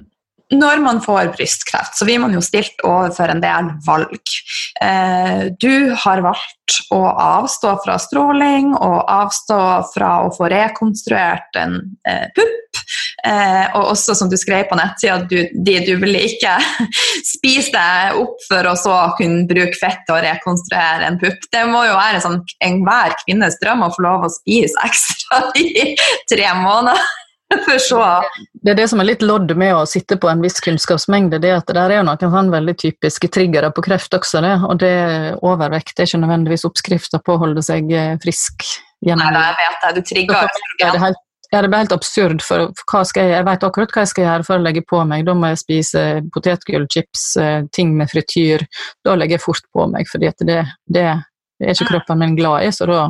når 0.54 0.82
man 0.84 1.02
får 1.02 1.32
brystkreft, 1.38 1.98
så 1.98 2.06
blir 2.08 2.20
man 2.22 2.34
jo 2.36 2.42
stilt 2.44 2.82
overfor 2.86 3.32
en 3.32 3.42
del 3.44 3.70
valg. 3.86 4.34
Eh, 4.84 5.46
du 5.62 5.94
har 6.04 6.24
valgt 6.26 6.80
å 6.94 7.02
avstå 7.10 7.76
fra 7.86 7.98
stråling 8.02 8.74
og 8.76 8.98
avstå 9.10 9.62
fra 9.94 10.12
å 10.26 10.34
få 10.36 10.50
rekonstruert 10.54 11.60
en 11.60 11.80
eh, 12.08 12.28
pupp. 12.36 12.84
Eh, 13.28 13.66
og 13.78 13.94
også, 13.94 14.16
som 14.20 14.28
du 14.28 14.36
skrev 14.36 14.66
på 14.68 14.76
nettsida, 14.76 15.22
du, 15.32 15.38
de, 15.66 15.78
du 15.88 15.94
ville 16.02 16.26
ikke 16.28 16.58
spise 17.34 17.72
deg 17.72 18.20
opp 18.20 18.42
for 18.50 18.68
å 18.68 18.76
så 18.80 18.98
kunne 19.20 19.46
bruke 19.48 19.80
fett 19.80 20.12
og 20.12 20.20
rekonstruere 20.26 21.08
en 21.08 21.20
pupp. 21.22 21.48
Det 21.54 21.64
må 21.72 21.86
jo 21.88 21.96
være 21.96 22.24
sånn 22.26 22.42
enhver 22.68 23.16
kvinnes 23.24 23.56
drøm 23.64 23.86
å 23.88 23.92
få 23.96 24.04
lov 24.04 24.28
å 24.28 24.34
spise 24.34 24.76
ekstra 24.84 25.46
i 25.64 25.94
tre 26.32 26.56
måneder. 26.60 27.12
For 27.54 27.78
så. 27.78 28.02
Det 28.66 28.72
er 28.72 28.78
det 28.80 28.88
som 28.90 29.02
er 29.04 29.06
litt 29.12 29.22
lodd 29.22 29.52
med 29.60 29.76
å 29.78 29.84
sitte 29.86 30.16
på 30.18 30.26
en 30.32 30.42
viss 30.42 30.58
kunnskapsmengde, 30.64 31.38
det 31.44 31.52
at 31.54 31.68
det 31.70 31.76
der 31.78 31.92
er 31.92 32.00
jo 32.00 32.06
noen 32.08 32.32
sånn 32.34 32.50
veldig 32.50 32.74
typiske 32.82 33.30
triggere 33.30 33.70
på 33.76 33.84
kreft 33.86 34.16
også, 34.18 34.42
det. 34.42 34.56
Og 34.66 34.80
det 34.82 34.96
overvekt 35.46 36.02
er 36.02 36.10
ikke 36.10 36.24
nødvendigvis 36.24 36.66
oppskrifta 36.66 37.22
på 37.22 37.36
å 37.36 37.44
holde 37.44 37.62
seg 37.62 37.94
eh, 37.94 38.16
frisk 38.24 38.66
gjennom 39.06 39.38
Nei, 39.38 39.46
jeg 39.52 39.60
vet 39.60 39.86
det. 39.86 39.94
Du 39.94 40.10
trigger 40.10 40.50
ja. 40.82 41.14
Ja, 41.54 41.62
det 41.62 41.70
blir 41.70 41.84
helt 41.84 41.94
absurd. 41.94 42.42
for 42.42 42.72
Jeg 43.14 43.30
jeg 43.30 43.46
vet 43.46 43.64
akkurat 43.64 43.92
hva 43.94 44.02
jeg 44.02 44.10
skal 44.10 44.26
gjøre 44.26 44.46
for 44.48 44.58
å 44.58 44.64
legge 44.64 44.82
på 44.90 45.04
meg. 45.06 45.26
Da 45.28 45.36
må 45.38 45.52
jeg 45.52 45.62
spise 45.62 46.24
potetgull, 46.34 46.88
chips, 46.90 47.36
eh, 47.38 47.62
ting 47.72 47.96
med 47.98 48.10
frityr. 48.10 48.66
Da 49.06 49.14
legger 49.16 49.38
jeg 49.38 49.46
fort 49.46 49.68
på 49.72 49.86
meg, 49.92 50.10
for 50.10 50.18
det, 50.18 50.34
det 50.42 51.14
det 51.64 51.70
er 51.70 51.78
ikke 51.78 51.94
kroppen 51.94 52.20
min 52.20 52.36
glad 52.36 52.66
i, 52.66 52.72
så 52.74 52.86
da 52.90 53.04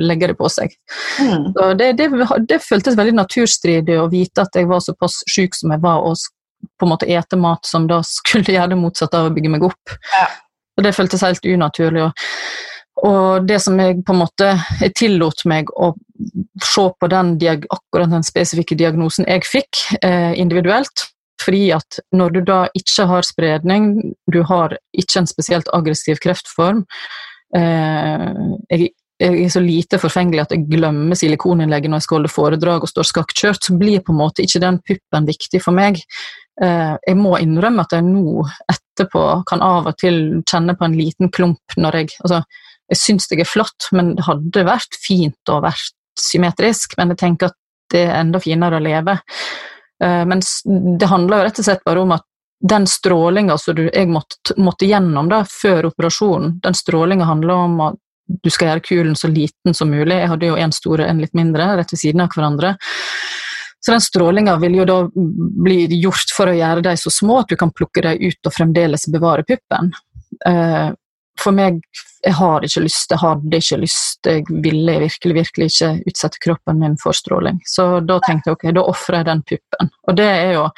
legger 0.00 0.32
det 0.32 0.38
på 0.40 0.48
seg. 0.50 0.72
Mm. 1.20 1.52
Det, 1.78 1.90
det, 2.00 2.08
det, 2.48 2.58
føltes 2.64 2.96
veldig 2.98 3.14
naturstridig 3.14 3.98
å 4.00 4.08
vite 4.10 4.42
at 4.42 4.56
jeg 4.58 4.66
var 4.66 4.82
såpass 4.82 5.20
syk 5.30 5.54
som 5.54 5.70
jeg 5.70 5.82
var, 5.84 6.02
og 6.02 6.16
på 6.78 6.86
en 6.86 6.92
måte 6.94 7.06
ete 7.10 7.38
mat 7.38 7.66
som 7.68 7.86
da 7.90 8.00
skulle 8.06 8.56
gjøre 8.56 8.72
det 8.72 8.80
motsatte 8.80 9.20
av 9.20 9.28
å 9.28 9.34
bygge 9.36 9.52
meg 9.54 9.66
opp. 9.68 9.94
Ja. 10.16 10.26
Og 10.78 10.86
det 10.86 10.94
føltes 10.96 11.22
helt 11.22 11.46
unaturlig. 11.46 12.08
Og, 12.08 13.06
og 13.06 13.46
det 13.46 13.60
som 13.62 13.78
jeg 13.78 14.00
på 14.06 14.16
en 14.16 14.22
måte 14.24 14.54
jeg 14.80 14.96
tillot 14.98 15.44
meg 15.52 15.70
å 15.76 15.92
se 16.62 16.84
på 17.00 17.08
den, 17.10 17.34
akkurat 17.42 18.12
den 18.12 18.26
spesifikke 18.26 18.78
diagnosen 18.78 19.28
jeg 19.28 19.46
fikk, 19.48 19.82
eh, 20.02 20.32
individuelt, 20.40 21.08
fordi 21.42 21.72
at 21.74 21.98
når 22.14 22.36
du 22.36 22.40
da 22.46 22.60
ikke 22.78 23.08
har 23.10 23.26
spredning, 23.26 24.14
du 24.30 24.42
har 24.46 24.76
ikke 24.94 25.22
en 25.22 25.30
spesielt 25.30 25.68
aggressiv 25.74 26.20
kreftform, 26.22 26.84
Eh, 27.52 28.28
jeg, 28.72 28.92
jeg, 29.20 29.34
er 29.44 29.50
så 29.52 29.60
lite 29.60 30.00
forfengelig 30.00 30.46
at 30.46 30.54
jeg 30.54 30.64
glemmer 30.70 31.18
silikoninnlegget 31.18 31.92
når 31.92 32.00
jeg 32.00 32.06
skal 32.06 32.18
holde 32.18 32.32
foredrag 32.32 32.86
og 32.86 32.90
står 32.90 33.08
skakkjørt, 33.10 33.68
så 33.68 33.76
blir 33.78 34.00
på 34.04 34.14
en 34.14 34.20
måte 34.22 34.44
ikke 34.44 34.62
den 34.64 34.80
puppen 34.88 35.28
viktig 35.28 35.60
for 35.64 35.76
meg. 35.76 36.00
Eh, 36.62 36.94
jeg 36.96 37.18
må 37.20 37.36
innrømme 37.40 37.84
at 37.84 37.96
jeg 37.96 38.06
nå 38.08 38.46
etterpå 38.72 39.24
kan 39.48 39.64
av 39.64 39.90
og 39.92 39.98
til 40.00 40.22
kjenne 40.48 40.76
på 40.78 40.88
en 40.88 40.96
liten 40.96 41.32
klump 41.32 41.80
når 41.80 42.02
jeg 42.02 42.14
altså, 42.24 42.44
Jeg 42.90 42.98
syns 42.98 43.30
jeg 43.30 43.40
er 43.40 43.48
flott, 43.48 43.86
men 43.96 44.16
det 44.18 44.24
hadde 44.26 44.64
vært 44.68 44.96
fint 45.00 45.48
å 45.48 45.62
vært 45.64 45.94
symmetrisk, 46.18 46.96
men 46.98 47.14
jeg 47.14 47.22
tenker 47.22 47.52
at 47.52 47.58
det 47.92 48.06
er 48.06 48.18
enda 48.20 48.40
finere 48.40 48.78
å 48.78 48.84
leve. 48.84 49.18
Eh, 50.02 50.22
men 50.28 50.42
det 50.98 51.10
handler 51.10 51.40
jo 51.42 51.48
rett 51.48 51.62
og 51.62 51.68
slett 51.68 51.84
bare 51.86 52.04
om 52.04 52.14
at 52.16 52.26
den 52.62 52.86
strålinga 52.86 53.56
som 53.58 53.78
jeg 53.78 54.06
måtte, 54.08 54.54
måtte, 54.56 54.86
gjennom 54.86 55.28
da, 55.30 55.42
før 55.48 55.90
operasjonen, 55.90 56.60
den 56.62 56.76
strålinga 56.78 57.26
handler 57.26 57.64
om 57.64 57.80
at 57.88 57.98
du 58.42 58.50
skal 58.54 58.70
gjøre 58.70 58.84
kulen 58.86 59.16
så 59.18 59.28
liten 59.28 59.74
som 59.74 59.90
mulig. 59.90 60.14
Jeg 60.20 60.30
hadde 60.30 60.46
jo 60.46 60.56
en 60.56 60.72
stor 60.72 61.02
og 61.02 61.08
en 61.08 61.20
litt 61.20 61.34
mindre, 61.36 61.66
rett 61.76 61.90
ved 61.92 62.00
siden 62.00 62.22
av 62.22 62.30
hverandre. 62.32 62.76
Så 63.82 63.90
den 63.90 64.04
strålinga 64.04 64.54
vil 64.62 64.78
jo 64.78 64.86
da 64.86 64.96
bli 65.10 65.88
gjort 65.98 66.30
for 66.36 66.48
å 66.52 66.54
gjøre 66.54 66.84
dem 66.86 66.98
så 67.00 67.10
små 67.10 67.40
at 67.42 67.50
du 67.50 67.58
kan 67.58 67.72
plukke 67.74 68.04
dem 68.06 68.20
ut 68.22 68.46
og 68.46 68.54
fremdeles 68.54 69.08
bevare 69.10 69.42
puppen. 69.48 69.90
Eh, 70.46 70.94
for 71.42 71.56
meg, 71.56 71.80
jeg 72.22 72.36
har 72.38 72.64
ikke 72.64 72.84
lyst, 72.84 73.10
jeg 73.10 73.18
hadde 73.18 73.58
ikke 73.58 73.80
lyst, 73.82 74.28
jeg 74.28 74.44
ville 74.62 74.98
virkelig, 75.02 75.34
virkelig 75.40 75.70
ikke 75.72 75.92
utsette 76.12 76.42
kroppen 76.44 76.78
min 76.82 76.98
for 77.02 77.16
stråling. 77.16 77.58
Så 77.66 77.86
da 78.06 78.20
tenkte 78.22 78.50
jeg 78.50 78.58
ok, 78.58 78.66
da 78.76 78.84
ofrer 78.86 79.20
jeg 79.20 79.30
den 79.30 79.42
puppen. 79.50 79.90
Og 80.06 80.18
det 80.18 80.28
er 80.30 80.52
jo 80.60 80.68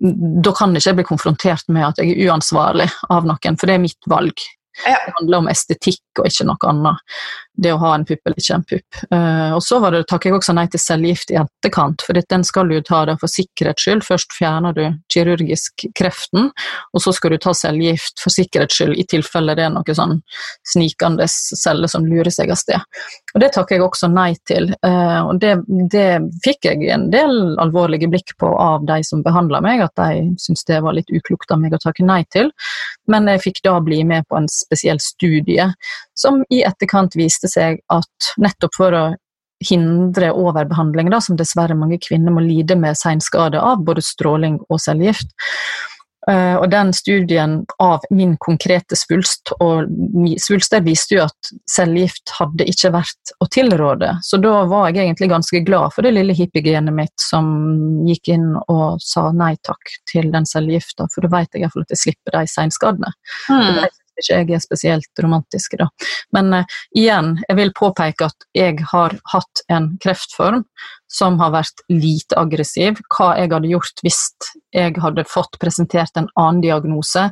da 0.00 0.52
kan 0.56 0.72
ikke 0.74 0.88
jeg 0.88 0.98
bli 0.98 1.08
konfrontert 1.08 1.68
med 1.72 1.84
at 1.90 2.00
jeg 2.00 2.14
er 2.14 2.30
uansvarlig 2.30 2.88
av 3.12 3.28
noen, 3.28 3.58
for 3.60 3.68
det 3.68 3.76
er 3.76 3.82
mitt 3.82 4.08
valg. 4.10 4.42
Ja. 4.86 4.96
Det 5.04 5.14
handler 5.18 5.42
om 5.42 5.50
estetikk 5.50 6.09
og 6.18 6.26
ikke 6.26 6.46
noe 6.48 6.70
annet. 6.70 7.14
Det 7.60 7.72
å 7.74 7.80
ha 7.82 7.90
en 7.92 8.06
pupp 8.08 8.24
eller 8.24 8.40
ikke 8.40 8.56
en 8.56 8.64
pupp. 8.64 8.98
Uh, 9.12 9.52
og 9.56 9.60
så 9.62 9.78
var 9.82 9.92
det, 9.92 10.06
takker 10.08 10.30
jeg 10.30 10.38
også 10.38 10.54
nei 10.56 10.64
til 10.72 10.80
cellegift 10.80 11.32
i 11.32 11.36
etterkant, 11.36 12.02
for 12.06 12.16
den 12.16 12.44
skal 12.46 12.70
du 12.72 12.78
ta 12.86 13.02
det 13.08 13.18
for 13.20 13.30
sikkerhets 13.30 13.84
skyld. 13.84 14.04
Først 14.06 14.32
fjerner 14.32 14.76
du 14.76 14.82
kirurgisk 15.12 15.84
kreften, 15.98 16.48
og 16.94 17.04
så 17.04 17.12
skal 17.16 17.34
du 17.34 17.40
ta 17.42 17.52
cellegift 17.56 18.22
for 18.22 18.32
sikkerhets 18.32 18.80
skyld 18.80 18.96
i 18.96 19.04
tilfelle 19.10 19.56
det 19.58 19.66
er 19.66 19.74
noen 19.74 19.98
sånn 19.98 20.16
snikende 20.72 21.26
celler 21.28 21.90
som 21.90 22.06
lurer 22.08 22.32
seg 22.32 22.52
av 22.54 22.60
sted. 22.60 23.00
Og 23.34 23.44
det 23.44 23.52
takker 23.54 23.76
jeg 23.76 23.84
også 23.84 24.08
nei 24.12 24.32
til. 24.48 24.70
Uh, 24.86 25.28
og 25.28 25.42
det, 25.42 25.58
det, 25.92 26.08
fikk 26.46 26.70
jeg 26.70 26.88
en 26.94 27.10
del 27.12 27.58
alvorlige 27.60 28.08
blikk 28.10 28.34
på 28.40 28.50
av 28.56 28.86
de 28.88 29.02
som 29.06 29.24
behandla 29.26 29.60
meg, 29.64 29.84
at 29.84 29.94
de 30.00 30.30
syntes 30.40 30.64
det 30.70 30.80
var 30.84 30.96
litt 30.96 31.12
uklokt 31.12 31.52
av 31.52 31.60
meg 31.60 31.76
å 31.76 31.82
takke 31.82 32.06
nei 32.06 32.22
til. 32.32 32.50
Men 33.10 33.28
jeg 33.28 33.44
fikk 33.44 33.62
da 33.66 33.76
bli 33.84 34.00
med 34.06 34.26
på 34.30 34.38
en 34.40 34.48
spesiell 34.50 35.00
studie 35.02 35.68
som 36.20 36.44
i 36.52 36.62
etterkant 36.66 37.16
viste 37.18 37.50
seg 37.50 37.80
at 37.92 38.32
nettopp 38.40 38.76
for 38.76 38.96
å 38.96 39.04
hindre 39.60 40.30
overbehandling, 40.32 41.10
da, 41.12 41.18
som 41.20 41.36
dessverre 41.36 41.76
mange 41.76 41.98
kvinner 42.00 42.32
må 42.32 42.40
lide 42.44 42.78
med 42.80 42.96
seinskade 42.96 43.60
av, 43.60 43.82
både 43.84 44.04
stråling 44.04 44.56
og 44.70 44.80
cellegift, 44.80 45.34
Eh, 46.28 46.56
og 46.56 46.70
den 46.70 46.92
studien 46.92 47.62
av 47.80 48.02
min 48.10 48.34
konkrete 48.44 48.96
svulst, 48.96 49.54
og 49.64 49.88
svulster 50.42 50.82
viste 50.84 51.16
jo 51.16 51.22
at 51.24 51.50
cellegift 51.70 52.34
hadde 52.36 52.66
ikke 52.68 52.92
vært 52.92 53.32
å 53.40 53.48
tilråde. 53.48 54.12
Så 54.26 54.36
da 54.42 54.66
var 54.68 54.90
jeg 54.90 55.06
egentlig 55.06 55.30
ganske 55.32 55.62
glad 55.64 55.94
for 55.94 56.04
det 56.04 56.12
lille 56.18 56.36
hippiegenet 56.36 56.94
mitt 56.94 57.16
som 57.24 57.48
gikk 58.04 58.34
inn 58.36 58.52
og 58.66 59.00
sa 59.04 59.30
nei 59.32 59.54
takk 59.66 59.96
til 60.12 60.28
den 60.34 60.48
cellegifta, 60.48 61.08
for 61.14 61.24
da 61.24 61.32
vet 61.38 61.56
jeg 61.56 61.64
iallfall 61.64 61.88
at 61.88 61.96
jeg 61.96 62.04
slipper 62.04 62.36
de 62.36 62.44
seinskadene. 62.52 63.14
Mm 63.48 63.88
ikke 64.20 64.38
jeg 64.38 64.56
er 64.56 64.62
spesielt 64.62 65.22
romantisk, 65.24 65.76
da. 65.80 65.88
Men 66.36 66.54
uh, 66.60 66.78
igjen, 66.96 67.34
jeg 67.48 67.58
vil 67.58 67.74
påpeke 67.76 68.30
at 68.30 68.48
jeg 68.56 68.80
har 68.92 69.16
hatt 69.32 69.64
en 69.72 69.92
kreftform 70.02 70.64
som 71.10 71.40
har 71.40 71.50
vært 71.50 71.82
lite 71.90 72.38
aggressiv. 72.38 73.00
Hva 73.10 73.32
jeg 73.38 73.50
hadde 73.50 73.72
gjort 73.72 74.02
hvis 74.06 74.20
jeg 74.76 74.94
hadde 75.02 75.26
fått 75.26 75.58
presentert 75.62 76.14
en 76.20 76.28
annen 76.38 76.62
diagnose, 76.62 77.26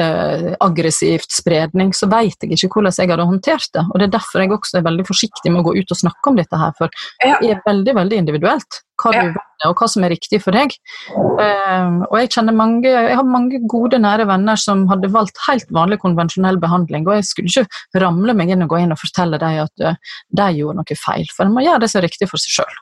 uh, 0.00 0.50
aggressivt 0.66 1.30
spredning, 1.30 1.94
så 1.94 2.10
vet 2.10 2.42
jeg 2.42 2.56
ikke 2.56 2.72
hvordan 2.80 2.98
jeg 2.98 3.12
hadde 3.12 3.30
håndtert 3.30 3.70
det. 3.76 3.86
Og 3.92 4.00
det 4.00 4.08
er 4.08 4.16
derfor 4.18 4.44
jeg 4.44 4.54
også 4.56 4.80
er 4.80 4.86
veldig 4.90 5.06
forsiktig 5.08 5.54
med 5.54 5.62
å 5.62 5.68
gå 5.70 5.78
ut 5.78 5.94
og 5.94 6.02
snakke 6.02 6.32
om 6.32 6.40
dette 6.40 6.60
her, 6.60 6.74
for 6.78 7.02
det 7.22 7.52
er 7.54 7.66
veldig, 7.66 7.98
veldig 8.02 8.24
individuelt 8.24 8.82
hva 9.00 9.12
du 9.14 9.18
velger, 9.20 9.66
og 9.68 9.80
hva 9.80 9.88
som 9.92 10.04
er 10.06 10.12
riktig 10.14 10.40
for 10.44 10.56
deg. 10.56 10.74
Uh, 11.14 12.04
og 12.08 12.16
jeg 12.20 12.32
kjenner 12.36 12.56
mange, 12.56 12.88
jeg 12.90 13.16
har 13.16 13.26
mange 13.26 13.62
gode, 13.70 14.00
nære 14.02 14.28
venner 14.30 14.60
som 14.60 14.86
hadde 14.90 15.12
valgt 15.12 15.40
helt 15.48 15.68
vanlig 15.74 16.00
konvensjonell 16.04 16.60
behandling, 16.62 17.08
og 17.08 17.18
jeg 17.18 17.28
skulle 17.28 17.52
ikke 17.52 18.04
ramle 18.04 18.36
meg 18.36 18.52
inn 18.52 18.66
og 18.66 18.72
gå 18.72 18.82
inn 18.84 18.94
og 18.94 19.02
fortelle 19.02 19.40
dem 19.42 19.64
at 19.64 19.86
uh, 19.86 20.16
de 20.36 20.48
gjorde 20.60 20.80
noe 20.80 21.00
feil, 21.04 21.28
for 21.36 21.46
en 21.46 21.56
må 21.56 21.66
gjøre 21.66 21.84
det 21.84 21.92
som 21.92 22.02
er 22.02 22.08
riktig 22.08 22.30
for 22.30 22.42
seg 22.42 22.60
sjøl. 22.60 22.80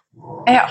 Ja. 0.51 0.67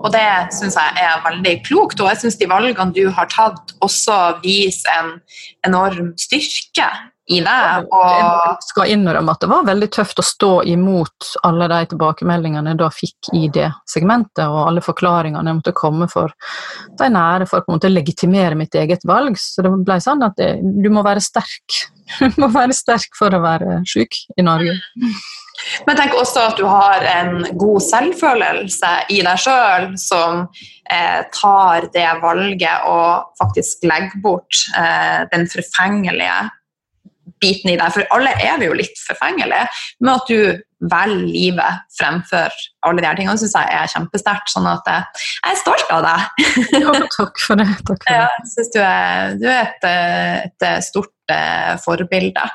Og 0.00 0.12
det 0.14 0.26
syns 0.56 0.78
jeg 0.78 1.04
er 1.04 1.22
veldig 1.24 1.54
klokt, 1.66 2.00
og 2.00 2.08
jeg 2.08 2.22
syns 2.22 2.38
de 2.40 2.48
valgene 2.50 2.96
du 2.96 3.06
har 3.12 3.28
tatt, 3.32 3.74
også 3.84 4.18
viser 4.44 4.92
en 4.96 5.16
enorm 5.66 6.14
styrke 6.20 6.88
i 7.30 7.40
det. 7.44 7.86
Og... 7.92 8.06
Jeg 8.08 8.68
skal 8.70 8.92
innrømme 8.94 9.34
at 9.34 9.44
det 9.44 9.50
var 9.50 9.66
veldig 9.68 9.88
tøft 9.94 10.22
å 10.22 10.26
stå 10.26 10.50
imot 10.72 11.30
alle 11.46 11.68
de 11.70 11.80
tilbakemeldingene 11.92 12.72
jeg 12.72 12.80
da 12.80 12.88
fikk 12.94 13.30
i 13.36 13.44
det 13.52 13.68
segmentet, 13.88 14.46
og 14.46 14.64
alle 14.66 14.84
forklaringene 14.84 15.52
jeg 15.52 15.60
måtte 15.60 15.76
komme 15.76 16.08
for 16.10 16.34
de 16.98 17.10
nære 17.12 17.48
for 17.50 17.66
å 17.66 17.92
legitimere 17.92 18.58
mitt 18.58 18.74
eget 18.78 19.06
valg. 19.08 19.38
Så 19.38 19.66
det 19.66 19.74
ble 19.86 20.00
sånn 20.02 20.24
at 20.26 20.38
det, 20.40 20.54
du 20.62 20.90
må 20.92 21.04
være 21.06 21.22
sterk. 21.24 21.82
Du 22.18 22.40
må 22.42 22.48
være 22.50 22.74
sterk 22.74 23.12
for 23.14 23.30
å 23.30 23.38
være 23.38 23.84
syk 23.86 24.16
i 24.34 24.42
Norge. 24.42 24.72
Men 25.86 25.98
tenk 25.98 26.14
også 26.18 26.46
at 26.50 26.60
du 26.60 26.66
har 26.68 27.04
en 27.10 27.42
god 27.58 27.82
selvfølelse 27.84 28.92
i 29.14 29.20
deg 29.26 29.42
sjøl 29.42 29.90
som 30.00 30.46
eh, 30.90 31.20
tar 31.34 31.90
det 31.94 32.08
valget 32.22 32.88
og 32.88 33.36
faktisk 33.40 33.84
legger 33.88 34.22
bort 34.24 34.64
eh, 34.78 35.26
den 35.32 35.46
forfengelige 35.50 36.48
biten 37.40 37.72
i 37.72 37.78
deg, 37.78 37.92
for 37.94 38.04
alle 38.14 38.32
er 38.42 38.58
vi 38.60 38.68
jo 38.68 38.76
litt 38.76 38.98
forfengelige, 39.00 39.64
med 40.04 40.12
at 40.12 40.28
du 40.28 40.90
velger 40.90 41.26
livet 41.28 41.82
fremfor 41.92 42.54
alle 42.88 43.02
de 43.02 43.08
her 43.08 43.18
tingene, 43.18 43.36
syns 43.40 43.56
jeg 43.56 43.76
er 43.76 43.90
kjempesterkt. 43.92 44.52
Sånn 44.52 44.68
at 44.70 44.88
eh, 44.88 45.26
jeg 45.42 45.54
er 45.54 45.60
stolt 45.60 45.92
av 45.92 46.06
deg. 46.06 46.46
ja, 46.80 46.94
takk 47.16 47.42
for 47.44 47.60
det. 47.60 47.68
Takk 47.88 48.06
for 48.06 48.08
det. 48.08 48.16
Ja, 48.16 48.30
jeg 48.38 48.52
syns 48.54 48.72
du, 48.74 48.80
du, 49.42 49.46
er 49.52 49.60
et, 49.68 49.88
et 49.90 50.68
stort 50.86 51.34
eh, 51.34 51.74
forbilde. 51.84 52.48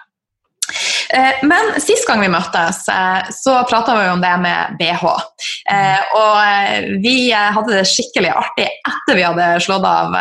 Eh, 1.14 1.46
men 1.46 1.76
sist 1.82 2.08
gang 2.08 2.22
vi 2.24 2.30
møttes, 2.32 2.86
eh, 2.90 3.30
så 3.36 3.58
prata 3.70 3.96
vi 3.98 4.10
om 4.10 4.22
det 4.22 4.34
med 4.42 4.76
BH. 4.80 5.04
Eh, 5.72 6.16
og 6.18 7.00
vi 7.04 7.32
hadde 7.32 7.74
det 7.76 7.86
skikkelig 7.90 8.32
artig 8.34 8.68
etter 8.68 9.18
vi 9.18 9.26
hadde 9.26 9.50
slått 9.64 9.86
av, 9.86 10.16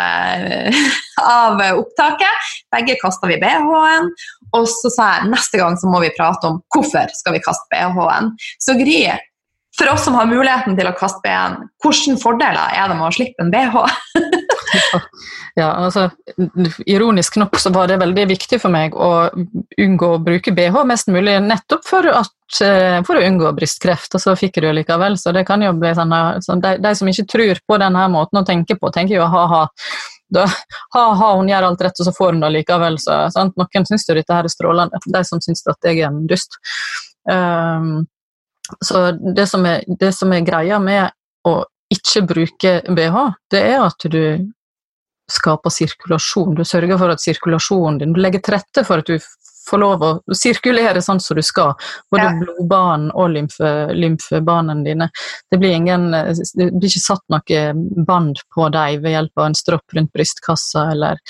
av 1.25 1.63
opptaket. 1.73 2.49
Begge 2.75 2.99
kasta 3.03 3.31
vi 3.31 3.41
BH-en. 3.43 4.11
Og 4.55 4.67
så 4.71 4.91
sa 4.93 5.13
jeg 5.17 5.31
neste 5.33 5.59
gang 5.59 5.79
så 5.81 5.91
må 5.91 6.03
vi 6.05 6.15
prate 6.15 6.51
om 6.51 6.61
hvorfor 6.75 7.11
skal 7.17 7.37
vi 7.37 7.45
kaste 7.45 7.71
BH-en. 7.73 8.35
Så 8.63 8.77
Gry, 8.79 9.01
for 9.79 9.91
oss 9.91 10.05
som 10.07 10.15
har 10.19 10.31
muligheten 10.31 10.77
til 10.79 10.87
å 10.87 10.95
kaste 10.99 11.23
BH-en, 11.25 11.57
hvilke 11.83 12.19
fordeler 12.23 12.77
er 12.77 12.91
det 12.91 12.99
med 13.01 13.09
å 13.09 13.15
slippe 13.15 13.43
en 13.43 13.51
BH? 13.55 13.81
ja, 15.61 15.69
altså, 15.73 16.09
ironisk 16.87 17.37
nok 17.37 17.59
så 17.61 17.71
var 17.75 17.89
det 17.91 18.01
veldig 18.03 18.27
viktig 18.31 18.59
for 18.63 18.75
meg 18.75 18.95
å 18.97 19.29
unngå 19.81 20.11
å 20.15 20.23
bruke 20.23 20.55
BH 20.55 20.85
mest 20.89 21.11
mulig, 21.13 21.37
nettopp 21.45 21.85
for, 21.87 22.09
at, 22.23 22.61
eh, 22.65 22.99
for 23.07 23.19
å 23.19 23.25
unngå 23.27 23.53
brystkreft, 23.57 24.17
og 24.17 24.25
så 24.25 24.37
fikk 24.39 24.59
du 24.59 24.69
det 24.69 24.75
likevel. 24.81 25.19
Så 25.21 25.35
det 25.37 25.45
kan 25.49 25.63
jo 25.65 25.75
bli 25.79 25.93
sånn, 25.97 26.15
så 26.45 26.59
de, 26.63 26.77
de, 26.83 26.95
som 26.99 27.11
ikke 27.11 27.29
tror 27.37 27.63
på 27.67 27.79
denne 27.83 28.09
måten 28.13 28.41
å 28.41 28.47
tenke 28.47 28.79
på, 28.81 28.93
tenker 28.95 29.19
jo 29.19 29.29
ha-ha. 29.31 29.67
Ha-ha, 30.35 31.29
hun 31.37 31.51
gjør 31.51 31.69
alt 31.69 31.85
rett, 31.85 32.01
og 32.01 32.09
så 32.09 32.15
får 32.17 32.35
hun 32.35 32.43
det 32.43 32.55
likevel. 32.57 32.99
Så, 33.03 33.19
sant? 33.35 33.55
Noen 33.61 33.87
syns 33.87 34.09
jo 34.09 34.17
dette 34.19 34.35
her 34.35 34.49
er 34.49 34.53
strålende, 34.53 35.03
de 35.07 35.23
som 35.29 35.43
syns 35.45 35.63
at 35.71 35.87
jeg 35.87 36.01
er 36.01 36.11
en 36.11 36.25
dust. 36.31 36.59
Um, 37.31 38.05
så 38.85 39.11
det 39.13 39.47
som, 39.47 39.65
er, 39.69 39.85
det 40.01 40.11
som 40.17 40.33
er 40.33 40.45
greia 40.45 40.81
med 40.83 41.13
å 41.47 41.61
ikke 41.93 42.25
bruke 42.27 42.75
BH, 42.97 43.19
det 43.53 43.63
er 43.75 43.85
at 43.85 44.07
du 44.11 44.23
skaper 45.33 45.73
sirkulasjon. 45.73 46.55
Du 46.59 46.65
sørger 46.69 47.01
for 47.01 47.15
at 47.15 47.23
sirkulasjonen 47.23 48.03
din 48.03 48.13
Du 48.13 48.21
legger 48.21 48.43
til 48.45 48.59
rette 48.59 48.85
for 48.85 49.01
at 49.03 49.09
du 49.09 49.19
får 49.65 49.81
lov 49.81 50.03
å 50.05 50.11
sirkulere 50.37 51.03
sånn 51.03 51.21
som 51.23 51.39
du 51.39 51.43
skal. 51.45 51.75
Både 52.13 52.27
ja. 52.27 52.33
blodbanen 52.41 53.11
og 53.17 53.31
lymfe, 53.33 53.71
lymfebanene 53.97 54.85
dine. 54.87 55.11
Det 55.51 55.61
blir, 55.61 55.77
ingen, 55.79 56.11
det 56.13 56.71
blir 56.75 56.91
ikke 56.91 57.07
satt 57.07 57.25
noe 57.33 57.63
band 58.07 58.43
på 58.55 58.69
deg 58.75 59.01
ved 59.05 59.17
hjelp 59.17 59.41
av 59.41 59.49
en 59.51 59.57
stropp 59.59 59.97
rundt 59.97 60.13
brystkassa 60.17 60.91
eller 60.95 61.23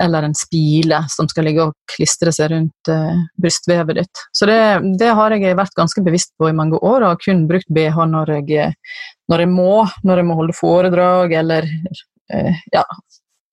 eller 0.00 0.22
en 0.22 0.34
spile 0.34 1.00
som 1.10 1.26
skal 1.26 1.48
ligge 1.48 1.64
og 1.66 1.72
klistre 1.90 2.30
seg 2.30 2.52
rundt 2.52 2.90
uh, 2.92 3.18
brystvevet 3.42 3.98
ditt. 3.98 4.20
Så 4.30 4.46
det, 4.46 4.58
det, 5.00 5.08
har 5.18 5.34
jeg 5.34 5.56
vært 5.58 5.74
ganske 5.74 6.04
bevisst 6.06 6.30
på 6.38 6.50
i 6.50 6.54
mange 6.54 6.78
år, 6.78 7.02
og 7.02 7.08
har 7.10 7.18
kun 7.18 7.46
brukt 7.50 7.66
BH 7.74 7.98
når 8.06 8.30
jeg, 8.36 8.68
når 9.26 9.42
jeg 9.42 9.50
må, 9.50 9.72
når 10.06 10.22
jeg 10.22 10.28
må 10.28 10.36
holde 10.38 10.54
foredrag, 10.54 11.34
eller 11.40 11.66
uh, 11.66 12.62
ja, 12.70 12.84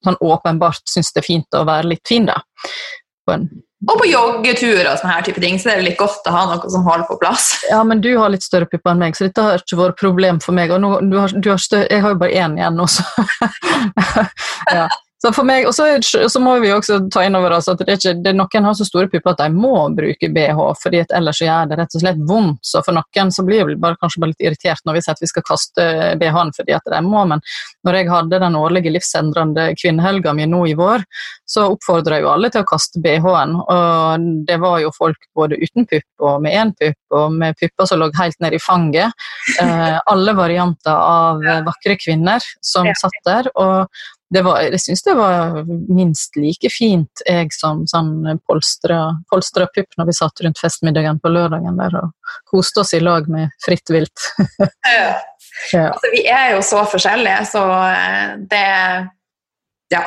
sånn 0.06 0.22
åpenbart 0.24 0.84
syns 0.90 1.14
det 1.14 1.24
er 1.24 1.28
fint 1.28 1.58
å 1.58 1.66
være 1.68 1.94
litt 1.94 2.06
fin, 2.08 2.30
da. 2.30 2.40
På 3.26 3.40
og 3.86 4.00
på 4.00 4.08
joggeturer 4.10 4.88
og 4.90 4.98
sånne 4.98 5.14
her 5.14 5.26
type 5.28 5.42
ting, 5.44 5.58
så 5.62 5.70
det 5.70 5.74
er 5.76 5.86
litt 5.86 6.00
godt 6.00 6.26
å 6.30 6.34
ha 6.34 6.44
noe 6.50 6.70
som 6.74 6.86
holder 6.88 7.06
på 7.10 7.20
plass. 7.22 7.52
Ja, 7.72 7.82
men 7.86 8.02
du 8.02 8.12
har 8.18 8.32
litt 8.34 8.46
større 8.46 8.70
pupper 8.70 8.94
enn 8.94 9.02
meg, 9.04 9.18
så 9.18 9.28
dette 9.28 9.44
har 9.46 9.62
ikke 9.62 9.78
vært 9.80 10.00
problem 10.00 10.40
for 10.42 10.58
meg. 10.58 10.74
Og 10.74 10.82
nå, 10.82 10.92
du 11.10 11.18
har, 11.20 11.34
du 11.34 11.50
har 11.52 11.62
større, 11.62 11.90
jeg 11.92 12.02
har 12.06 12.16
jo 12.16 12.22
bare 12.22 12.46
én 12.46 12.58
igjen 12.58 12.80
nå, 12.80 12.88
så 12.90 13.06
ja. 14.78 14.88
Så 15.26 15.32
for 15.34 15.48
meg, 15.48 15.64
og 15.66 15.74
så, 15.74 15.88
så, 16.06 16.40
må 16.44 16.52
vi 16.62 16.70
også 16.70 17.00
ta 17.10 17.24
inn 17.26 17.34
over 17.34 17.56
oss 17.56 17.66
at 17.72 17.80
det 17.82 17.88
er 17.90 17.98
ikke, 17.98 18.12
det 18.22 18.34
noen 18.38 18.68
har 18.68 18.76
så 18.78 18.86
store 18.86 19.10
pupper 19.10 19.32
at 19.32 19.40
de 19.40 19.48
må 19.58 19.88
bruke 19.98 20.28
BH, 20.30 20.60
fordi 20.78 21.00
ellers 21.18 21.40
så 21.42 21.48
gjør 21.48 21.72
det 21.72 21.80
rett 21.80 21.96
og 21.98 22.04
slett 22.04 22.20
vondt. 22.30 22.60
Så 22.62 22.84
for 22.86 22.94
noen 22.94 23.32
så 23.34 23.46
blir 23.48 23.66
vi 23.66 23.78
bare, 23.82 23.98
kanskje 23.98 24.22
bare 24.22 24.36
litt 24.36 24.46
irritert 24.46 24.86
når 24.86 25.00
vi 25.00 25.02
sier 25.02 25.18
at 25.18 25.24
vi 25.24 25.30
skal 25.32 25.46
kaste 25.48 25.88
BH-en 26.22 26.54
fordi 26.54 26.76
at 26.78 26.94
de 26.94 27.00
må. 27.08 27.24
Men 27.32 27.42
når 27.88 27.98
jeg 27.98 28.12
hadde 28.12 28.42
den 28.44 28.58
årlige 28.60 28.94
livsendrende 28.94 29.66
kvinnehelga 29.82 30.36
mi 30.38 30.46
nå 30.52 30.60
i 30.70 30.76
vår, 30.78 31.08
så 31.50 31.72
oppfordra 31.74 32.22
jo 32.22 32.30
alle 32.30 32.52
til 32.54 32.62
å 32.62 32.70
kaste 32.70 33.02
BH-en. 33.02 33.58
Og 33.66 34.30
det 34.46 34.60
var 34.62 34.78
jo 34.84 34.94
folk 34.94 35.26
både 35.34 35.58
uten 35.58 35.90
pupp 35.90 36.28
og 36.30 36.46
med 36.46 36.54
én 36.54 36.76
pupp 36.78 37.18
og 37.18 37.34
med 37.34 37.58
pupper 37.58 37.90
som 37.90 38.04
lå 38.04 38.12
helt 38.20 38.38
ned 38.46 38.54
i 38.54 38.62
fanget. 38.62 39.26
Eh, 39.58 39.98
alle 40.06 40.38
varianter 40.38 40.94
av 40.94 41.42
vakre 41.66 41.98
kvinner 41.98 42.46
som 42.62 42.94
satt 43.02 43.18
der. 43.26 43.50
og 43.58 43.90
var, 44.34 44.62
jeg 44.66 44.82
syns 44.82 45.04
det 45.06 45.14
var 45.18 45.60
minst 45.70 46.36
like 46.40 46.70
fint, 46.74 47.22
jeg 47.28 47.52
som 47.54 47.84
sånn 47.90 48.40
polstra, 48.50 49.00
polstra 49.32 49.68
pupp 49.70 50.00
når 50.00 50.10
vi 50.10 50.18
satt 50.18 50.42
rundt 50.44 50.62
festmiddagen 50.62 51.22
på 51.22 51.32
lørdagen 51.32 51.78
der 51.80 51.98
og 52.02 52.34
koste 52.50 52.82
oss 52.82 52.96
i 52.98 53.02
lag 53.04 53.30
med 53.32 53.54
fritt 53.66 53.94
vilt. 53.94 54.28
ja. 54.98 55.14
ja. 55.74 55.88
Altså, 55.92 56.12
vi 56.14 56.26
er 56.26 56.56
jo 56.56 56.62
så 56.66 56.84
forskjellige, 56.90 57.42
så 57.54 57.66
eh, 57.92 58.38
det 58.52 58.68
Ja. 59.94 60.06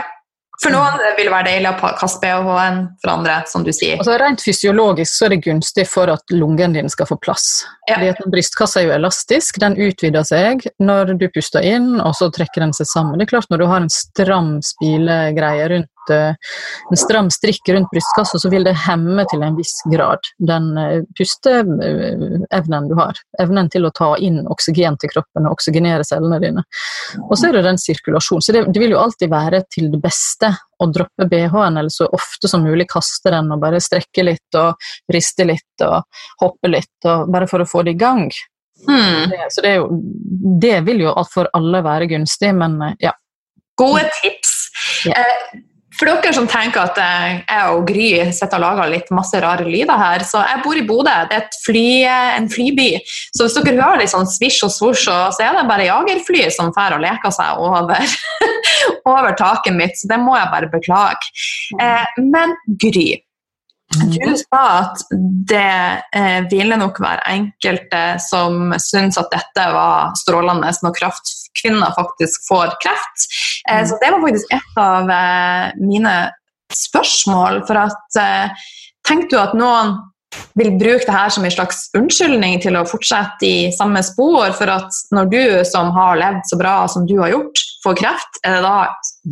For 0.62 0.74
noen 0.74 0.96
vil 1.16 1.28
det 1.28 1.30
være 1.30 1.46
deilig 1.52 1.70
å 1.70 1.90
kaste 2.00 2.18
BH-en, 2.22 2.80
for 2.98 3.12
andre, 3.12 3.36
som 3.46 3.62
du 3.66 3.70
sier. 3.70 4.00
Altså, 4.00 4.16
rent 4.18 4.42
fysiologisk 4.42 5.12
så 5.14 5.28
er 5.28 5.36
det 5.36 5.42
gunstig 5.44 5.84
for 5.86 6.10
at 6.10 6.34
lungen 6.34 6.74
din 6.74 6.90
skal 6.90 7.06
få 7.06 7.18
plass. 7.22 7.46
Ja. 7.86 7.94
Fordi 7.94 8.08
at 8.10 8.24
Brystkassa 8.32 8.80
er 8.82 8.88
jo 8.88 8.96
elastisk, 8.96 9.60
den 9.62 9.78
utvider 9.78 10.26
seg 10.26 10.66
når 10.82 11.14
du 11.20 11.28
puster 11.30 11.62
inn, 11.62 12.00
og 12.02 12.16
så 12.18 12.30
trekker 12.34 12.66
den 12.66 12.74
seg 12.74 12.90
sammen. 12.90 13.18
Det 13.18 13.28
er 13.28 13.34
klart 13.36 13.52
Når 13.52 13.62
du 13.62 13.68
har 13.70 13.84
en 13.84 13.92
stram 13.92 14.50
spilegreie 14.66 15.70
rundt 15.70 15.92
en 16.14 16.98
stram 16.98 17.30
strikk 17.32 17.68
rundt 17.74 17.90
brystkassa, 17.92 18.38
så 18.38 18.50
vil 18.52 18.66
det 18.66 18.76
hemme 18.86 19.24
til 19.30 19.42
en 19.44 19.56
viss 19.58 19.76
grad 19.92 20.30
den 20.38 20.70
eh, 20.78 21.02
pusteevnen 21.18 22.88
du 22.88 22.94
har. 22.98 23.18
Evnen 23.42 23.70
til 23.72 23.88
å 23.88 23.92
ta 23.94 24.14
inn 24.16 24.40
oksygen 24.50 24.98
til 25.00 25.12
kroppen 25.12 25.48
og 25.48 25.58
oksygenere 25.58 26.06
cellene 26.06 26.40
dine. 26.42 26.64
Og 27.28 27.36
så 27.38 27.48
er 27.48 27.58
det 27.58 27.66
den 27.68 27.80
sirkulasjonen. 27.80 28.44
Så 28.44 28.54
det, 28.56 28.64
det 28.72 28.82
vil 28.82 28.94
jo 28.96 29.02
alltid 29.02 29.32
være 29.32 29.62
til 29.72 29.90
det 29.92 30.02
beste 30.02 30.52
å 30.78 30.86
droppe 30.94 31.26
BH-en 31.30 31.80
eller 31.80 31.92
så 31.92 32.06
ofte 32.14 32.48
som 32.50 32.62
mulig 32.62 32.86
kaste 32.90 33.32
den 33.34 33.50
og 33.54 33.62
bare 33.62 33.80
strekke 33.82 34.24
litt 34.26 34.58
og 34.58 34.90
riste 35.12 35.46
litt 35.48 35.86
og 35.86 36.04
hoppe 36.42 36.70
litt, 36.70 36.94
og 37.06 37.26
bare 37.32 37.48
for 37.50 37.64
å 37.64 37.68
få 37.68 37.82
det 37.86 37.96
i 37.96 38.00
gang. 38.00 38.28
Hmm. 38.86 39.30
Det, 39.30 39.48
så 39.50 39.64
det, 39.64 39.74
jo, 39.80 39.88
det, 40.62 40.76
vil 40.86 41.02
jo 41.02 41.14
for 41.32 41.50
alle 41.56 41.82
være 41.82 42.10
gunstig, 42.14 42.52
men 42.54 42.78
eh, 42.90 42.98
ja. 43.08 43.14
Gode 43.78 44.06
tips. 44.22 44.54
Yeah. 45.06 45.64
For 45.98 46.06
dere 46.06 46.32
som 46.34 46.46
tenker 46.50 46.84
at 46.84 46.98
jeg 47.00 47.72
og 47.74 47.88
Gry 47.88 48.08
sitter 48.34 48.60
og 48.60 48.64
lager 48.64 48.92
litt 48.92 49.08
masse 49.14 49.40
rare 49.42 49.66
lyder 49.66 49.98
her, 49.98 50.22
så 50.26 50.44
jeg 50.46 50.62
bor 50.62 50.78
i 50.78 50.84
Bodø. 50.86 51.14
Det 51.30 51.40
er 51.40 51.60
fly, 51.64 51.86
en 52.38 52.48
flyby. 52.52 52.90
Så 53.34 53.46
hvis 53.46 53.58
dere 53.58 53.76
hører 53.80 54.02
litt 54.04 54.14
sånn 54.14 54.28
svisj 54.30 54.62
og 54.68 54.74
svosj, 54.74 55.08
så 55.08 55.44
er 55.44 55.58
det 55.58 55.66
bare 55.68 55.88
jagerfly 55.88 56.46
som 56.54 56.70
drar 56.74 56.94
og 56.96 57.02
leker 57.02 57.34
seg 57.34 57.62
over, 57.62 58.04
over, 59.10 59.32
taket 59.38 59.74
mitt. 59.74 59.98
Så 59.98 60.10
det 60.10 60.20
må 60.22 60.38
jeg 60.38 60.52
bare 60.54 60.70
beklage. 60.70 61.32
Eh, 61.82 62.22
men 62.22 62.54
Gry, 62.78 63.08
du 63.96 64.34
sa 64.36 64.62
at 64.82 65.04
det 65.48 66.02
eh, 66.12 66.40
ville 66.50 66.76
nok 66.76 66.98
være 67.00 67.24
enkelte 67.32 68.02
som 68.20 68.74
syns 68.82 69.16
at 69.20 69.30
dette 69.32 69.64
var 69.72 70.12
strålende 70.20 70.72
når 70.84 70.96
kraftkvinner 70.98 71.94
faktisk 71.96 72.44
får 72.50 72.74
kreft. 72.84 73.28
Eh, 73.70 73.86
så 73.88 73.96
det 74.02 74.12
var 74.12 74.20
faktisk 74.26 74.52
et 74.58 74.82
av 74.82 75.08
eh, 75.14 75.78
mine 75.80 76.18
spørsmål. 76.74 77.62
For 77.68 77.80
at 77.86 78.20
eh, 78.20 78.68
Tenker 79.08 79.30
du 79.30 79.38
at 79.40 79.54
noen 79.56 79.94
vil 80.58 80.74
bruke 80.76 81.06
det 81.06 81.14
her 81.14 81.30
som 81.32 81.46
en 81.46 81.52
slags 81.54 81.86
unnskyldning 81.96 82.58
til 82.60 82.76
å 82.76 82.84
fortsette 82.84 83.46
i 83.46 83.70
samme 83.72 84.02
spor, 84.04 84.50
for 84.58 84.68
at 84.68 84.98
når 85.14 85.30
du 85.32 85.40
som 85.64 85.88
har 85.96 86.18
levd 86.20 86.44
så 86.50 86.58
bra 86.60 86.74
som 86.92 87.06
du 87.08 87.14
har 87.22 87.32
gjort, 87.32 87.62
får 87.84 87.96
kreft, 88.02 88.40
er 88.44 88.58
det 88.58 88.66
da 88.66 88.74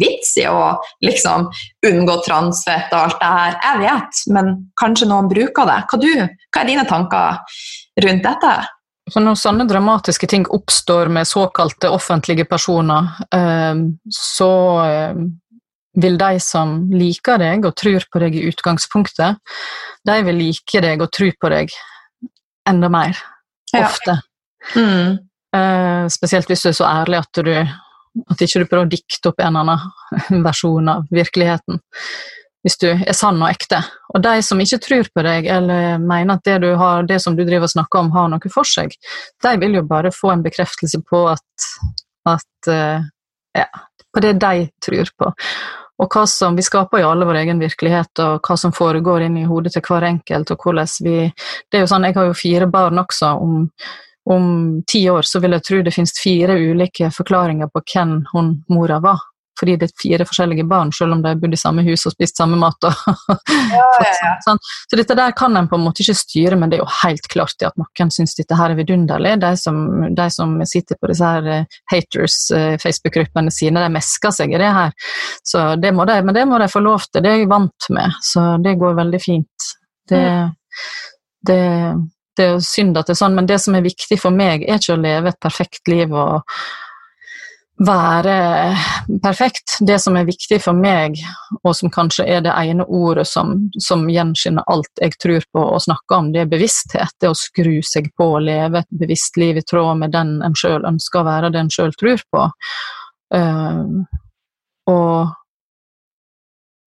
vits 0.01 0.35
i 0.41 0.47
å 0.51 0.77
liksom 1.05 1.49
unngå 1.87 2.17
transfett 2.27 2.93
og 2.93 3.03
alt 3.03 3.21
det 3.23 3.33
her? 3.39 3.59
Jeg 3.65 3.83
vet, 3.85 4.23
men 4.37 4.53
kanskje 4.81 5.11
noen 5.11 5.31
bruker 5.31 5.69
det. 5.69 5.81
Hva, 5.91 6.01
du, 6.03 6.11
hva 6.23 6.63
er 6.63 6.71
dine 6.73 6.87
tanker 6.89 7.61
rundt 8.05 8.27
dette? 8.27 8.55
Så 9.07 9.23
når 9.23 9.39
sånne 9.39 9.69
dramatiske 9.71 10.27
ting 10.31 10.47
oppstår 10.51 11.11
med 11.15 11.29
såkalte 11.31 11.93
offentlige 11.95 12.47
personer, 12.51 13.13
eh, 13.35 13.83
så 14.11 14.53
eh, 14.83 15.21
vil 15.97 16.19
de 16.21 16.41
som 16.43 16.79
liker 16.93 17.41
deg 17.41 17.69
og 17.69 17.77
tror 17.79 18.05
på 18.13 18.23
deg 18.23 18.37
i 18.37 18.47
utgangspunktet, 18.51 19.39
de 20.07 20.17
vil 20.27 20.43
like 20.43 20.83
deg 20.85 21.05
og 21.05 21.13
tro 21.15 21.31
på 21.33 21.53
deg 21.53 21.73
enda 22.69 22.91
mer. 22.93 23.17
Ofte. 23.77 24.19
Ja. 24.75 24.83
Mm. 24.83 25.17
Uh, 25.57 26.05
spesielt 26.13 26.51
hvis 26.51 26.65
du 26.65 26.69
er 26.73 26.77
så 26.77 26.89
ærlig 26.89 27.21
at 27.23 27.39
du 27.47 27.53
at 28.31 28.42
ikke 28.42 28.62
du 28.62 28.68
prøver 28.70 28.87
å 28.87 28.90
dikte 28.90 29.31
opp 29.31 29.42
en 29.42 29.59
eller 29.59 29.76
annen 29.76 30.44
versjon 30.48 30.90
av 30.92 31.07
virkeligheten. 31.12 31.81
Hvis 32.66 32.81
du 32.83 32.88
er 32.90 33.14
sann 33.14 33.38
og 33.38 33.46
ekte. 33.46 33.79
Og 34.11 34.22
de 34.24 34.40
som 34.42 34.59
ikke 34.59 34.81
tror 34.83 35.11
på 35.14 35.22
deg, 35.22 35.46
eller 35.55 36.00
mener 36.02 36.35
at 36.35 36.48
det, 36.48 36.72
har, 36.81 37.07
det 37.07 37.20
som 37.22 37.37
du 37.38 37.44
driver 37.44 37.68
og 37.68 37.74
snakker 37.76 38.00
om, 38.00 38.11
har 38.16 38.31
noe 38.33 38.50
for 38.50 38.66
seg, 38.66 38.96
de 39.44 39.52
vil 39.62 39.79
jo 39.79 39.85
bare 39.87 40.11
få 40.14 40.33
en 40.33 40.42
bekreftelse 40.42 40.98
på 41.07 41.20
at, 41.31 41.68
at 42.26 42.70
uh, 42.72 43.07
ja, 43.55 43.68
på 44.11 44.24
det 44.24 44.33
de 44.42 44.66
tror 44.83 45.12
på. 45.14 45.31
Og 46.02 46.12
hva 46.12 46.24
som, 46.29 46.57
Vi 46.57 46.64
skaper 46.64 47.00
jo 47.00 47.11
alle 47.11 47.29
vår 47.29 47.38
egen 47.44 47.62
virkelighet, 47.62 48.20
og 48.24 48.44
hva 48.44 48.57
som 48.61 48.74
foregår 48.74 49.29
inni 49.29 49.46
hodet 49.48 49.72
til 49.76 49.85
hver 49.87 50.05
enkelt. 50.11 50.50
og 50.50 50.59
hvordan 50.64 50.90
vi, 51.07 51.16
det 51.70 51.79
er 51.79 51.87
jo 51.87 51.92
sånn, 51.92 52.05
Jeg 52.05 52.14
har 52.18 52.26
jo 52.26 52.35
fire 52.35 52.66
barn 52.66 52.98
også. 52.98 53.33
Om, 53.40 53.70
om 54.27 54.83
ti 54.87 55.05
år 55.11 55.23
så 55.23 55.41
vil 55.43 55.55
jeg 55.55 55.67
tro 55.69 55.81
det 55.87 55.95
finnes 55.95 56.19
fire 56.19 56.59
ulike 56.59 57.12
forklaringer 57.15 57.71
på 57.71 57.83
hvem 57.93 58.21
hun 58.33 58.53
mora 58.73 59.01
var. 59.01 59.25
fordi 59.57 59.73
det 59.81 59.87
er 59.87 59.93
fire 60.03 60.25
forskjellige 60.29 60.67
barn, 60.69 60.91
selv 60.93 61.15
om 61.15 61.23
de 61.25 61.31
har 61.31 61.39
bodd 61.41 61.55
i 61.57 61.57
samme 61.57 61.81
hus 61.87 62.03
og 62.05 62.12
spist 62.12 62.37
samme 62.37 62.59
mat. 62.61 62.77
Ja, 63.73 63.87
ja, 64.03 64.11
ja. 64.23 64.33
sånn. 64.45 64.59
Så 64.61 64.99
dette 65.01 65.15
der 65.17 65.33
kan 65.37 65.57
en 65.57 65.67
på 65.69 65.79
en 65.79 65.87
måte 65.87 66.03
ikke 66.05 66.15
styre, 66.19 66.59
men 66.61 66.71
det 66.71 66.77
er 66.77 66.83
jo 66.83 66.91
helt 67.01 67.25
klart 67.33 67.65
at 67.65 67.75
noen 67.81 68.12
syns 68.12 68.37
dette 68.37 68.59
her 68.59 68.75
er 68.75 68.79
vidunderlig. 68.79 69.33
De 69.41 69.51
som, 69.59 69.79
de 70.12 70.27
som 70.31 70.53
sitter 70.69 70.99
på 71.01 71.09
disse 71.11 71.31
her 71.33 71.49
eh, 71.51 71.79
haters 71.91 72.37
eh, 72.55 72.77
sine, 73.49 73.81
de 73.81 73.89
mesker 73.97 74.37
seg 74.37 74.53
i 74.53 74.61
det 74.61 74.71
her. 74.77 74.93
Så 75.43 75.65
det 75.81 75.95
de, 75.97 76.19
men 76.21 76.37
det 76.37 76.45
må 76.47 76.61
de 76.61 76.69
få 76.69 76.85
lov 76.85 77.09
til, 77.09 77.25
det 77.25 77.33
er 77.33 77.41
jeg 77.41 77.51
vant 77.51 77.91
med, 77.97 78.21
så 78.29 78.45
det 78.62 78.77
går 78.79 79.01
veldig 79.01 79.23
fint. 79.25 79.71
Det, 80.12 80.23
det, 81.49 81.62
det 82.37 82.49
er 82.49 82.64
synd 82.64 82.99
at 82.99 83.09
det 83.09 83.16
er 83.16 83.22
sånn, 83.22 83.37
men 83.37 83.49
det 83.49 83.61
som 83.62 83.77
er 83.77 83.87
viktig 83.87 84.18
for 84.20 84.35
meg, 84.35 84.66
er 84.66 84.81
ikke 84.81 84.96
å 84.96 85.03
leve 85.03 85.33
et 85.33 85.40
perfekt 85.42 85.88
liv 85.90 86.12
og 86.12 86.42
være 87.77 88.77
perfekt. 89.22 89.77
Det 89.81 89.99
som 90.01 90.16
er 90.16 90.29
viktig 90.29 90.59
for 90.64 90.77
meg, 90.77 91.18
og 91.62 91.75
som 91.77 91.92
kanskje 91.92 92.25
er 92.37 92.44
det 92.46 92.55
ene 92.57 92.87
ordet 92.88 93.27
som, 93.29 93.55
som 93.83 94.07
gjenskinner 94.09 94.64
alt 94.72 95.03
jeg 95.03 95.16
tror 95.22 95.44
på 95.53 95.64
og 95.64 95.83
snakker 95.85 96.18
om, 96.18 96.31
det 96.33 96.44
er 96.44 96.53
bevissthet. 96.53 97.16
Det 97.20 97.31
å 97.31 97.37
skru 97.37 97.79
seg 97.85 98.09
på 98.16 98.31
og 98.38 98.46
leve 98.49 98.81
et 98.81 99.01
bevisst 99.03 99.37
liv 99.40 99.61
i 99.61 99.64
tråd 99.64 100.01
med 100.03 100.14
den 100.16 100.38
en 100.46 100.57
sjøl 100.57 100.87
ønsker 100.88 101.22
å 101.22 101.29
være, 101.29 101.53
det 101.53 101.64
en 101.64 101.72
sjøl 101.72 101.92
tror 102.01 102.25
på. 102.33 102.46
Uh, 103.35 104.07
og 104.88 105.35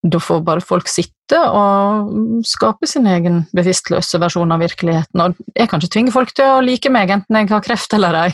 da 0.02 0.20
får 0.22 0.42
bare 0.46 0.62
folk 0.62 0.88
sitte 0.90 1.38
og 1.38 2.42
skape 2.46 2.86
sin 2.88 3.06
egen 3.10 3.42
bevisstløse 3.56 4.20
versjon 4.22 4.54
av 4.54 4.62
virkeligheten. 4.62 5.22
Og 5.24 5.36
jeg 5.58 5.68
kan 5.68 5.82
ikke 5.82 5.94
tvinge 5.96 6.14
folk 6.14 6.32
til 6.36 6.46
å 6.46 6.64
like 6.64 6.92
meg, 6.92 7.12
enten 7.12 7.40
jeg 7.40 7.50
har 7.50 7.64
kreft 7.64 7.94
eller 7.98 8.16
ei. 8.24 8.30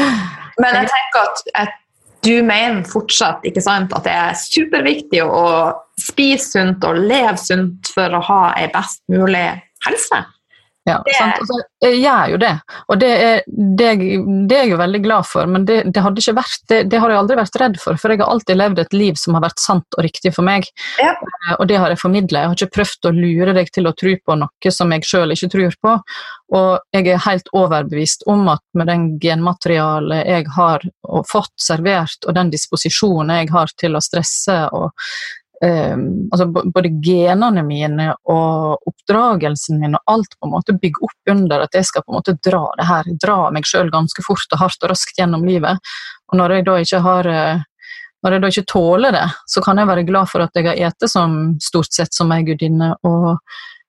Men 0.62 0.80
jeg 0.80 0.90
tenker 0.90 1.22
at, 1.22 1.42
at 1.62 1.74
du 2.26 2.34
mener 2.42 2.82
fortsatt 2.90 3.44
ikke 3.46 3.62
sant, 3.62 3.92
at 3.94 4.06
det 4.06 4.14
er 4.14 4.38
superviktig 4.40 5.22
å 5.22 5.46
spise 6.00 6.56
sunt 6.56 6.84
og 6.84 6.98
leve 7.06 7.36
sunt 7.40 7.92
for 7.94 8.18
å 8.18 8.22
ha 8.26 8.40
ei 8.58 8.66
best 8.74 9.02
mulig 9.12 9.46
helse. 9.86 10.24
Ja, 10.86 11.00
sant? 11.18 11.40
Altså, 11.42 11.56
jeg 11.82 11.96
gjør 11.98 12.28
jo 12.30 12.36
det, 12.38 12.52
og 12.86 12.98
det 13.02 13.08
er, 13.10 13.40
det, 13.50 13.88
det 14.46 14.54
er 14.54 14.60
jeg 14.60 14.70
jo 14.70 14.78
veldig 14.78 15.00
glad 15.02 15.26
for, 15.26 15.48
men 15.50 15.64
det, 15.66 15.80
det, 15.90 16.02
hadde 16.04 16.22
ikke 16.22 16.36
vært, 16.36 16.60
det, 16.70 16.78
det 16.92 17.00
har 17.02 17.10
jeg 17.10 17.18
aldri 17.18 17.38
vært 17.40 17.58
redd 17.62 17.78
for, 17.82 17.98
for 17.98 18.14
jeg 18.14 18.20
har 18.22 18.30
alltid 18.30 18.60
levd 18.60 18.82
et 18.84 18.94
liv 18.94 19.18
som 19.18 19.34
har 19.34 19.42
vært 19.42 19.62
sant 19.62 19.98
og 19.98 20.06
riktig 20.06 20.30
for 20.36 20.46
meg, 20.46 20.68
Ja. 21.02 21.10
Eh, 21.16 21.56
og 21.56 21.66
det 21.66 21.80
har 21.82 21.90
jeg 21.90 21.98
formidlet. 21.98 22.38
Jeg 22.38 22.50
har 22.52 22.58
ikke 22.58 22.76
prøvd 22.78 23.08
å 23.08 23.12
lure 23.16 23.54
deg 23.56 23.72
til 23.74 23.90
å 23.90 23.94
tro 23.98 24.12
på 24.22 24.36
noe 24.38 24.72
som 24.76 24.94
jeg 24.94 25.08
selv 25.10 25.34
ikke 25.34 25.50
tror 25.56 25.74
på, 25.82 25.94
og 26.54 26.70
jeg 26.94 27.10
er 27.10 27.24
helt 27.26 27.50
overbevist 27.56 28.22
om 28.30 28.46
at 28.54 28.62
med 28.78 28.86
den 28.90 29.08
genmaterialet 29.22 30.22
jeg 30.30 30.46
har 30.54 30.86
fått 31.26 31.54
servert, 31.58 32.20
og 32.28 32.38
den 32.38 32.54
disposisjonen 32.54 33.34
jeg 33.40 33.50
har 33.56 33.74
til 33.74 33.98
å 33.98 34.04
stresse 34.04 34.60
og 34.70 34.94
eh, 35.64 35.96
altså 36.32 36.46
både 36.48 36.90
genene 37.04 37.62
mine 37.66 38.08
og 38.32 38.88
oppdragelsen 38.90 39.80
min 39.82 39.96
og 39.98 40.12
alt 40.16 40.36
på 40.38 40.48
en 40.48 40.54
måte 40.56 40.76
bygger 40.80 41.08
opp 41.08 41.32
under 41.36 41.64
at 41.66 41.78
jeg 41.78 41.88
skal 41.88 42.04
på 42.04 42.12
en 42.12 42.18
måte 42.18 42.36
dra 42.44 42.64
det 42.78 42.88
her, 42.88 43.14
dra 43.22 43.38
meg 43.54 43.68
sjøl 43.68 43.92
ganske 43.94 44.24
fort 44.26 44.52
og 44.52 44.62
hardt 44.64 44.84
og 44.84 44.92
raskt 44.92 45.18
gjennom 45.20 45.46
livet. 45.48 45.80
Og 46.32 46.40
når 46.40 46.58
jeg 46.58 46.68
da 46.68 46.76
ikke 46.82 47.02
har 47.06 47.30
eh, 47.32 47.64
når 48.24 48.34
jeg 48.34 48.42
da 48.42 48.50
ikke 48.50 48.70
tåler 48.72 49.14
det, 49.14 49.26
så 49.46 49.62
kan 49.62 49.78
jeg 49.78 49.88
være 49.88 50.04
glad 50.08 50.28
for 50.30 50.42
at 50.42 50.56
jeg 50.58 50.66
har 50.66 50.80
ete 50.88 51.08
som 51.10 51.56
stort 51.62 51.92
sett 51.94 52.16
som 52.16 52.32
ei 52.34 52.42
gudinne 52.46 52.94
og, 53.06 53.36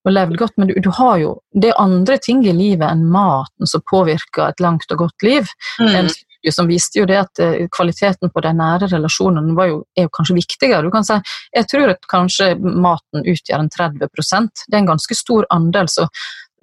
og 0.05 0.13
levd 0.13 0.37
godt, 0.37 0.53
men 0.59 0.69
du, 0.69 0.75
du 0.83 0.91
har 0.93 1.17
jo 1.23 1.31
Det 1.57 1.71
er 1.71 1.81
andre 1.81 2.19
ting 2.21 2.43
i 2.45 2.53
livet 2.53 2.85
enn 2.85 3.07
maten 3.11 3.69
som 3.69 3.81
påvirker 3.89 4.51
et 4.51 4.61
langt 4.61 4.91
og 4.93 5.07
godt 5.07 5.25
liv. 5.25 5.49
En 5.81 6.11
studie 6.47 6.51
som 6.51 6.67
viste 6.67 6.99
jo 6.99 7.05
det 7.05 7.19
at 7.19 7.39
eh, 7.39 7.67
kvaliteten 7.69 8.31
på 8.31 8.41
de 8.41 8.53
nære 8.53 8.89
relasjonene 8.91 9.67
jo, 9.67 9.83
er 9.95 10.07
jo 10.07 10.09
kanskje 10.09 10.35
viktigere. 10.37 10.83
Du 10.83 10.91
kan 10.91 11.03
si, 11.03 11.17
jeg 11.53 11.67
tror 11.67 11.93
at 11.93 12.07
kanskje 12.07 12.55
maten 12.57 13.25
utgjør 13.25 13.59
en 13.59 13.69
30 13.69 13.99
Det 13.99 14.73
er 14.73 14.79
en 14.79 14.93
ganske 14.93 15.15
stor 15.15 15.45
andel. 15.49 15.87
så 15.87 16.07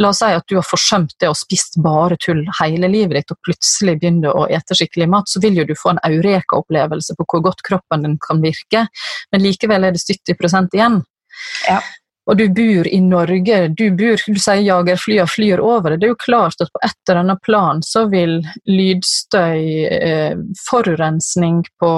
La 0.02 0.08
oss 0.08 0.18
si 0.18 0.26
at 0.26 0.48
du 0.48 0.56
har 0.56 0.66
forsømt 0.66 1.14
det 1.20 1.28
og 1.28 1.36
spist 1.38 1.76
bare 1.78 2.16
tull 2.18 2.42
hele 2.60 2.88
livet 2.88 3.14
ditt, 3.14 3.30
og 3.30 3.38
plutselig 3.46 4.00
begynner 4.00 4.34
å 4.34 4.48
ete 4.50 4.74
skikkelig 4.74 5.06
mat, 5.06 5.28
så 5.30 5.38
vil 5.38 5.60
jo 5.60 5.64
du 5.68 5.74
få 5.78 5.92
en 5.92 6.00
eureka-opplevelse 6.02 7.14
på 7.14 7.26
hvor 7.30 7.44
godt 7.44 7.62
kroppen 7.62 8.02
din 8.02 8.16
kan 8.18 8.42
virke, 8.42 8.88
men 9.30 9.44
likevel 9.44 9.86
er 9.86 9.94
det 9.94 10.02
70 10.02 10.74
igjen. 10.74 10.98
Ja. 11.68 11.78
Og 12.24 12.38
du 12.40 12.44
bor 12.56 12.86
i 12.88 12.98
Norge, 13.04 13.56
du 13.76 13.84
bor, 13.98 14.16
du 14.16 14.38
sier 14.40 14.62
jagerflyene 14.64 15.28
flyr 15.28 15.60
over 15.60 15.92
det. 15.92 15.98
Det 16.00 16.08
er 16.08 16.14
jo 16.14 16.20
klart 16.22 16.62
at 16.64 16.70
på 16.72 16.80
et 16.86 17.10
eller 17.10 17.20
annet 17.20 17.42
plan 17.44 17.82
så 17.84 18.06
vil 18.08 18.38
lydstøy, 18.64 19.60
eh, 19.92 20.38
forurensning 20.64 21.60
på, 21.82 21.92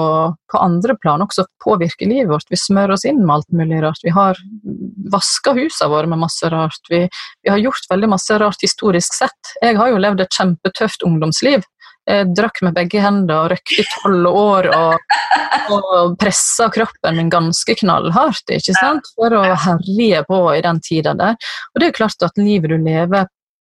på 0.51 0.59
andre 0.59 0.97
plan 0.99 1.23
også 1.23 1.47
påvirke 1.63 2.09
livet 2.09 2.33
vårt. 2.33 2.51
Vi 2.51 2.59
smører 2.59 2.97
oss 2.97 3.07
inn 3.07 3.23
med 3.23 3.37
alt 3.37 3.55
mulig 3.55 3.79
rart. 3.85 4.03
Vi 4.03 4.11
har 4.15 4.39
vaska 5.15 5.55
husene 5.55 5.91
våre 5.95 6.11
med 6.11 6.23
masse 6.25 6.51
rart. 6.51 6.91
Vi, 6.91 7.05
vi 7.07 7.53
har 7.53 7.63
gjort 7.63 7.87
veldig 7.89 8.11
masse 8.17 8.41
rart 8.43 8.67
historisk 8.67 9.15
sett. 9.15 9.55
Jeg 9.63 9.79
har 9.79 9.93
jo 9.93 10.03
levd 10.03 10.25
et 10.25 10.39
kjempetøft 10.41 11.07
ungdomsliv. 11.07 11.63
Jeg 12.07 12.29
drakk 12.37 12.61
med 12.63 12.75
begge 12.77 13.01
hender 13.03 13.35
og 13.35 13.49
røkte 13.51 13.81
i 13.81 13.87
tolv 13.91 14.27
år 14.31 14.69
og, 14.71 15.15
og 15.75 16.13
pressa 16.19 16.69
kroppen 16.71 17.19
min 17.19 17.31
ganske 17.33 17.75
knallhardt 17.81 18.53
ikke 18.55 18.75
sant? 18.77 19.09
for 19.17 19.35
å 19.35 19.43
herje 19.43 20.21
på 20.29 20.43
i 20.55 20.61
den 20.63 20.79
tida 20.83 21.15
der. 21.19 21.35
Og 21.73 21.81
det 21.81 21.89
er 21.89 21.97
klart 21.97 22.23
at 22.23 22.39
livet 22.39 22.71
du 22.71 22.77
lever 22.79 23.27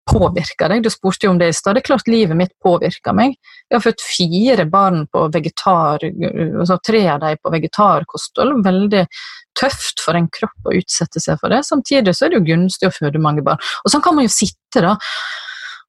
påvirker 0.09 0.71
deg. 0.71 0.83
Du 0.83 0.89
spurte 0.89 1.27
jo 1.27 1.33
om 1.33 1.39
det 1.41 1.51
i 1.51 1.55
stad. 1.55 1.75
Det 1.75 1.83
er 1.83 1.89
klart 1.91 2.07
livet 2.09 2.37
mitt 2.37 2.53
påvirker 2.63 3.15
meg. 3.15 3.35
Jeg 3.69 3.77
har 3.77 3.83
født 3.83 4.05
fire 4.05 4.65
barn 4.69 5.03
på 5.11 5.25
vegetar, 5.33 6.05
altså 6.05 6.79
tre 6.85 7.03
av 7.13 7.21
dem 7.23 7.43
på 7.43 7.53
vegetarkosthold. 7.53 8.55
Veldig 8.65 9.03
tøft 9.59 10.01
for 10.05 10.17
en 10.17 10.29
kropp 10.33 10.71
å 10.71 10.77
utsette 10.79 11.21
seg 11.21 11.39
for 11.41 11.53
det. 11.53 11.61
Samtidig 11.67 12.15
så 12.15 12.25
er 12.25 12.33
det 12.33 12.39
jo 12.39 12.47
gunstig 12.53 12.89
å 12.89 12.95
føde 12.95 13.21
mange 13.21 13.45
barn. 13.45 13.61
Og 13.83 13.93
sånn 13.93 14.03
kan 14.05 14.17
man 14.17 14.27
jo 14.27 14.33
sitte 14.33 14.85
da 14.85 14.95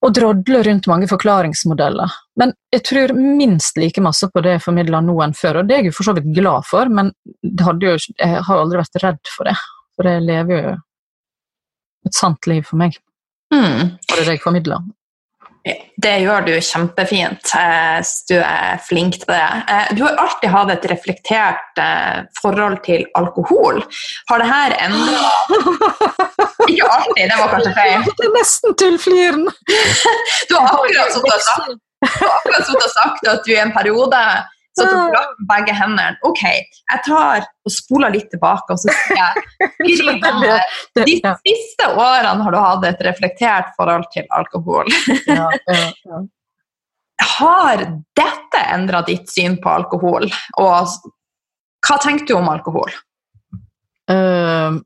og 0.00 0.14
drodler 0.16 0.64
rundt 0.64 0.86
mange 0.88 1.08
forklaringsmodeller. 1.10 2.12
Men 2.40 2.54
jeg 2.72 2.84
tror 2.88 3.12
minst 3.16 3.76
like 3.76 4.00
masse 4.00 4.28
på 4.32 4.42
det 4.44 4.54
jeg 4.56 4.62
formidler 4.64 5.04
nå 5.04 5.16
enn 5.24 5.34
før, 5.36 5.60
og 5.60 5.68
det 5.68 5.76
er 5.76 5.82
jeg 5.82 5.90
jo 5.90 5.96
for 5.98 6.08
så 6.08 6.14
vidt 6.16 6.30
glad 6.36 6.64
for, 6.68 6.88
men 6.88 7.12
det 7.42 7.74
jo, 7.84 7.96
jeg 8.16 8.44
har 8.46 8.62
aldri 8.62 8.80
vært 8.80 9.02
redd 9.04 9.20
for 9.34 9.50
det. 9.50 9.56
For 9.96 10.08
jeg 10.08 10.24
lever 10.24 10.62
jo 10.62 10.72
et 12.08 12.16
sant 12.16 12.46
liv 12.48 12.64
for 12.64 12.80
meg, 12.80 12.96
Mm. 13.50 13.96
og 13.98 14.12
det 14.14 14.20
er 14.20 14.24
det 14.28 14.34
jeg 14.36 14.42
formidler. 14.44 14.78
Det 16.00 16.12
gjør 16.22 16.44
du 16.46 16.52
kjempefint. 16.64 17.52
Jeg 17.54 18.04
Du 18.30 18.36
er 18.38 18.78
flink 18.86 19.18
til 19.20 19.28
det. 19.30 19.48
Eh, 19.74 19.90
Du 19.96 20.04
har 20.06 20.16
alltid 20.22 20.50
hatt 20.54 20.70
et 20.74 20.86
reflektert 20.92 21.80
eh, 21.82 22.22
forhold 22.40 22.78
til 22.86 23.06
alkohol. 23.18 23.82
Har 24.30 24.38
det 24.42 24.48
her 24.50 24.76
endra 24.86 25.32
Ikke 26.70 26.86
alltid, 26.86 27.24
det 27.26 27.36
var 27.40 27.52
kanskje 27.54 27.74
feil. 27.76 28.06
Det 28.06 28.28
er 28.28 28.34
nesten 28.38 28.78
tullfliren! 28.82 29.48
Du 30.48 30.56
har 30.56 30.70
akkurat 30.72 31.12
sittet 32.64 32.86
og 32.86 32.92
sagt 32.94 33.28
at 33.28 33.44
du 33.44 33.52
i 33.52 33.60
en 33.60 33.72
periode 33.76 34.20
satt 34.80 34.94
og 34.96 35.12
brakk 35.14 35.36
med 35.38 35.48
begge 35.52 35.74
hendene. 35.78 36.16
Ok, 36.26 36.42
jeg 36.48 37.02
tar 37.06 37.44
og 37.46 37.72
spoler 37.74 38.10
litt 38.16 38.28
tilbake, 38.32 38.74
og 38.74 38.80
så 38.82 38.90
sier 38.96 39.20
jeg 39.20 39.32
De 41.00 41.14
siste 41.44 41.88
årene 41.94 42.42
har 42.46 42.56
du 42.56 42.58
hatt 42.60 42.86
et 42.90 43.04
reflektert 43.06 43.70
forhold 43.78 44.08
til 44.14 44.26
alkohol. 44.34 44.88
Har 47.20 47.82
dette 48.16 48.60
endra 48.72 49.02
ditt 49.06 49.28
syn 49.28 49.58
på 49.60 49.68
alkohol? 49.72 50.28
Og 50.60 50.94
hva 51.86 51.98
tenker 52.00 52.26
du 52.32 52.38
om 52.38 52.48
alkohol? 52.52 52.92
Eh, 54.10 54.78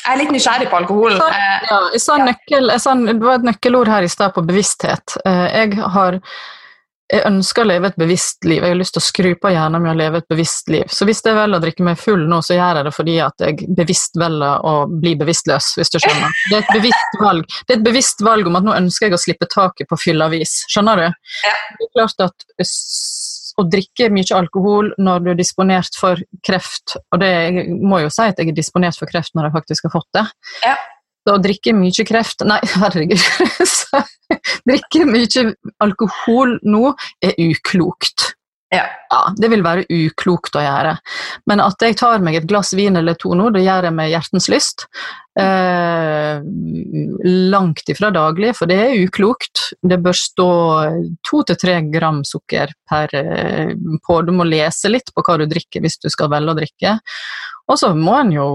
Jeg 0.00 0.14
er 0.14 0.20
litt 0.22 0.30
nysgjerrig 0.32 0.70
på 0.70 0.78
alkohol. 0.80 1.18
Eh, 1.18 1.66
Ja, 1.70 1.80
jeg 1.92 2.00
sa 2.00 2.16
nøkkel, 2.22 2.70
jeg 2.72 2.80
sa, 2.80 2.94
det 2.94 3.18
var 3.20 3.40
et 3.40 3.48
nøkkelord 3.50 3.90
her 3.90 4.06
i 4.06 4.08
stad 4.12 4.32
på 4.34 4.46
bevissthet. 4.46 5.16
Eh, 5.26 5.46
Jeg 5.60 5.76
har 5.82 6.20
jeg 7.10 7.24
ønsker 7.26 7.64
å 7.64 7.68
leve 7.70 7.88
et 7.90 7.96
bevisst 7.98 8.44
liv. 8.46 8.62
Jeg 8.62 8.70
har 8.74 8.78
lyst 8.78 8.94
til 8.94 9.02
å 9.02 9.06
skru 9.06 9.30
på 9.42 9.50
hjernen 9.50 9.82
med 9.82 9.92
å 9.92 9.98
leve 9.98 10.20
et 10.22 10.28
bevisst 10.30 10.68
liv. 10.70 10.84
Så 10.94 11.06
hvis 11.08 11.22
jeg 11.26 11.34
velger 11.34 11.58
å 11.58 11.62
drikke 11.64 11.86
meg 11.86 11.98
full 11.98 12.22
nå, 12.30 12.38
så 12.46 12.54
gjør 12.54 12.78
jeg 12.80 12.86
det 12.86 12.92
fordi 12.94 13.16
at 13.24 13.44
jeg 13.46 13.68
bevisst 13.78 14.18
velger 14.20 14.66
å 14.70 14.74
bli 14.92 15.16
bevisstløs, 15.18 15.72
hvis 15.80 15.90
du 15.94 15.98
skjønner. 16.02 16.36
Det 16.50 16.58
er 16.60 16.62
et 16.66 16.74
bevisst 16.76 17.18
valg. 17.22 17.48
Det 17.66 17.74
er 17.74 17.80
et 17.80 17.86
bevisst 17.88 18.22
valg 18.26 18.46
om 18.50 18.60
at 18.60 18.66
nå 18.68 18.76
ønsker 18.78 19.08
jeg 19.08 19.16
å 19.18 19.22
slippe 19.24 19.48
taket 19.50 19.90
på 19.90 19.98
fylleavis. 20.04 20.54
Skjønner 20.70 21.02
du? 21.02 21.08
Ja. 21.48 21.56
Det 21.80 21.88
er 21.88 21.92
klart 21.98 22.24
at 22.28 22.46
å 23.60 23.64
drikke 23.68 24.06
mye 24.14 24.36
alkohol 24.38 24.92
når 25.02 25.24
du 25.24 25.30
er 25.32 25.40
disponert 25.42 25.96
for 25.98 26.20
kreft, 26.46 26.94
og 27.12 27.20
det 27.20 27.28
jeg 27.34 27.66
må 27.82 27.98
jo 28.04 28.12
si 28.14 28.22
at 28.30 28.38
jeg 28.40 28.52
er 28.52 28.56
disponert 28.56 28.96
for 28.96 29.10
kreft 29.10 29.34
når 29.36 29.48
jeg 29.50 29.56
faktisk 29.58 29.88
har 29.88 29.96
fått 29.98 30.08
det, 30.16 30.24
Ja. 30.64 30.76
å 31.28 31.36
drikke 31.42 31.74
mye 31.76 32.06
kreft 32.08 32.46
Nei, 32.48 32.60
herregud. 32.80 33.20
Drikke 34.68 35.06
mye 35.08 35.46
alkohol 35.82 36.58
nå 36.62 36.92
er 37.24 37.34
uklokt. 37.50 38.34
Ja. 38.70 38.84
Ja, 39.10 39.24
det 39.34 39.48
vil 39.50 39.64
være 39.66 39.82
uklokt 39.90 40.54
å 40.54 40.60
gjøre. 40.62 40.92
Men 41.50 41.60
at 41.64 41.82
jeg 41.82 41.96
tar 41.98 42.22
meg 42.22 42.36
et 42.38 42.46
glass 42.46 42.70
vin 42.78 42.94
eller 43.00 43.16
to 43.18 43.34
nå, 43.34 43.48
det 43.50 43.64
gjør 43.64 43.88
jeg 43.88 43.96
med 43.96 44.12
hjertens 44.12 44.46
lyst. 44.52 44.84
Eh, 45.40 46.38
langt 47.50 47.90
ifra 47.90 48.12
daglig, 48.14 48.52
for 48.58 48.70
det 48.70 48.76
er 48.84 49.00
uklokt. 49.02 49.72
det 49.82 49.98
bør 49.98 50.14
stå 50.14 50.50
to 51.26 51.42
til 51.48 51.58
tre 51.58 51.80
gram 51.90 52.22
sukker 52.22 52.70
per 52.86 53.16
eh, 53.18 53.74
på. 54.06 54.20
Du 54.22 54.30
må 54.38 54.46
lese 54.46 54.92
litt 54.92 55.10
på 55.14 55.26
hva 55.26 55.40
du 55.42 55.48
drikker 55.50 55.82
hvis 55.82 55.98
du 55.98 56.06
skal 56.06 56.30
velge 56.30 56.54
å 56.54 56.60
drikke. 56.62 56.94
Og 57.70 57.78
så 57.78 57.92
må 57.94 58.16
en 58.18 58.34
jo 58.34 58.48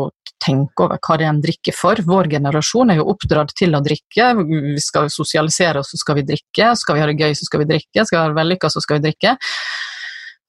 tenke 0.44 0.86
over 0.86 1.00
hva 1.00 1.18
det 1.18 1.26
er 1.26 1.32
en 1.32 1.42
drikker 1.44 1.76
for. 1.76 2.00
Vår 2.06 2.30
generasjon 2.36 2.92
er 2.92 3.00
jo 3.00 3.08
oppdratt 3.14 3.54
til 3.58 3.76
å 3.78 3.82
drikke. 3.84 4.32
Vi 4.44 4.84
skal 4.84 5.10
sosialisere 5.14 5.82
oss, 5.82 5.94
så 5.94 6.02
skal 6.02 6.20
vi 6.20 6.28
drikke. 6.28 6.74
Skal 6.78 6.98
vi 6.98 7.04
ha 7.04 7.10
det 7.10 7.18
gøy, 7.20 7.36
så 7.38 7.48
skal 7.48 7.64
vi 7.64 7.70
drikke. 7.72 8.04
Skal 8.04 8.18
vi 8.18 8.22
ha 8.22 8.30
det 8.34 8.40
vellykka, 8.42 8.72
så 8.72 8.84
skal 8.84 9.00
vi 9.00 9.08
drikke. 9.08 9.38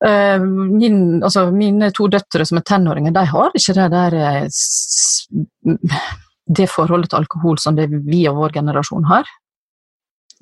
Uh, 0.05 0.43
min, 0.45 0.99
altså, 1.25 1.47
mine 1.55 1.89
to 1.97 2.11
døtre 2.13 2.45
som 2.45 2.59
er 2.61 2.67
tenåringer, 2.69 3.15
de 3.17 3.23
har 3.31 3.55
ikke 3.57 3.77
det 3.79 3.87
der 3.95 4.19
det 6.47 6.69
forholdet 6.71 7.11
til 7.11 7.23
alkohol 7.23 7.57
som 7.59 7.79
det 7.79 7.89
vi 7.91 8.27
og 8.31 8.37
vår 8.43 8.59
generasjon 8.59 9.09
har. 9.09 9.31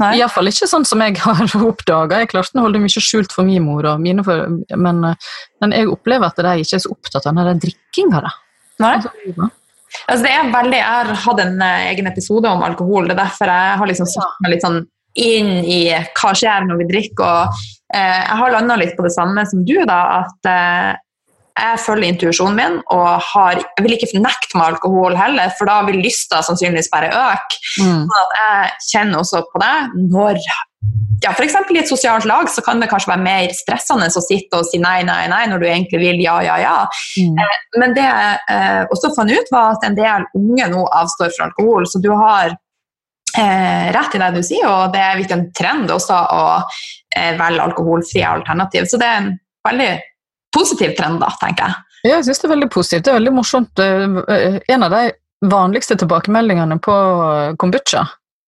Iallfall 0.03 0.51
ikke 0.51 0.67
sånn 0.67 0.87
som 0.89 1.03
jeg 1.05 1.19
har 1.25 1.57
oppdaga. 1.61 2.23
Jeg 2.23 2.33
klarte 2.33 2.59
å 2.59 2.65
holde 2.67 2.83
mye 2.83 3.03
skjult 3.03 3.35
for 3.35 3.47
min 3.47 3.63
mor, 3.67 3.87
og 3.87 4.03
mine 4.03 4.25
for, 4.27 4.49
men, 4.75 5.05
men, 5.63 5.77
jeg 5.77 5.91
opplever 5.93 6.31
at 6.31 6.41
de 6.43 6.65
ikke 6.65 6.81
er 6.81 6.83
så 6.87 6.95
opptatt 6.95 7.29
av 7.31 7.39
den 7.39 7.63
drikkinga. 7.63 8.25
Altså, 10.09 10.25
det 10.25 10.33
er 10.35 10.51
veldig, 10.51 10.81
Jeg 10.81 10.91
har 10.91 11.13
hatt 11.27 11.45
en 11.45 11.63
uh, 11.63 11.87
egen 11.93 12.11
episode 12.11 12.51
om 12.51 12.65
alkohol. 12.67 13.07
Det 13.07 13.15
er 13.15 13.23
derfor 13.23 13.53
jeg 13.53 13.79
har 13.81 13.91
liksom 13.91 14.11
satt 14.11 14.43
meg 14.43 14.55
litt 14.55 14.67
sånn 14.67 14.83
inn 15.23 15.53
i 15.63 15.81
hva 15.95 16.33
skjer 16.35 16.67
når 16.67 16.81
vi 16.83 16.89
drikker. 16.91 17.25
og 17.25 17.61
uh, 17.95 18.21
Jeg 18.27 18.41
har 18.43 18.55
landa 18.57 18.79
litt 18.81 18.97
på 18.99 19.07
det 19.07 19.15
samme 19.15 19.47
som 19.47 19.63
du, 19.67 19.77
da, 19.87 20.01
at 20.25 20.51
uh, 20.51 20.91
jeg 21.55 21.81
følger 21.85 22.11
intuisjonen 22.11 22.57
min 22.59 22.77
og 22.91 23.23
har, 23.23 23.61
jeg 23.63 23.85
vil 23.87 23.95
ikke 23.95 24.19
nekte 24.19 24.59
meg 24.59 24.75
alkohol 24.75 25.15
heller, 25.19 25.53
for 25.59 25.71
da 25.71 25.81
vil 25.87 26.01
lysta 26.03 26.43
sannsynligvis 26.43 26.91
bare 26.91 27.13
øke. 27.15 27.61
Mm. 27.79 28.05
Sånn 28.05 28.15
at 28.21 28.39
jeg 28.41 28.73
kjenner 28.91 29.23
også 29.23 29.45
på 29.53 29.63
det 29.63 29.75
når 30.11 30.41
ja, 31.23 31.31
F.eks. 31.33 31.55
i 31.73 31.79
et 31.81 31.89
sosialt 31.89 32.27
lag 32.29 32.51
så 32.53 32.61
kan 32.65 32.83
det 32.83 32.91
kanskje 32.91 33.13
være 33.15 33.25
mer 33.25 33.53
stressende 33.57 34.11
å 34.11 34.23
sitte 34.25 34.59
og 34.61 34.67
si 34.69 34.81
nei, 34.83 34.99
nei, 35.07 35.23
nei 35.31 35.45
når 35.49 35.63
du 35.63 35.69
egentlig 35.71 36.01
vil 36.03 36.21
ja, 36.21 36.35
ja, 36.45 36.59
ja. 36.61 36.75
Mm. 37.17 37.39
Eh, 37.41 37.55
men 37.81 37.95
det 37.97 38.05
jeg 38.05 38.35
eh, 38.53 38.83
også 38.93 39.15
fant 39.17 39.33
ut, 39.33 39.53
var 39.55 39.79
at 39.79 39.87
en 39.89 39.97
del 39.97 40.27
unge 40.37 40.69
nå 40.75 40.85
avstår 41.01 41.33
fra 41.37 41.49
alkohol. 41.49 41.89
Så 41.89 42.03
du 42.05 42.11
har 42.13 42.51
eh, 42.51 43.87
rett 43.95 44.19
i 44.19 44.21
det 44.21 44.33
du 44.35 44.43
sier, 44.45 44.67
og 44.69 44.93
det 44.93 45.01
er 45.01 45.17
virkelig 45.23 45.39
en 45.39 45.49
trend 45.57 45.95
også 45.95 46.19
å 46.19 46.45
eh, 46.59 47.33
velge 47.41 47.71
alkoholfrie 47.71 48.35
alternativ. 48.35 48.91
Så 48.91 49.01
det 49.01 49.09
er 49.09 49.23
en 49.23 49.33
veldig 49.65 49.93
positiv 50.55 50.95
trend, 50.99 51.21
da, 51.23 51.31
tenker 51.43 51.69
jeg. 51.69 52.01
Ja, 52.05 52.17
jeg 52.19 52.27
syns 52.29 52.43
det 52.43 52.49
er 52.49 52.55
veldig 52.55 52.73
positivt. 52.73 53.05
Det 53.05 53.13
er 53.13 53.21
veldig 53.21 53.37
morsomt. 53.37 53.81
Eh, 53.81 54.59
en 54.75 54.87
av 54.87 54.95
de 54.95 55.05
vanligste 55.45 55.97
tilbakemeldingene 56.01 56.79
på 56.85 56.99
kombucha 57.61 58.07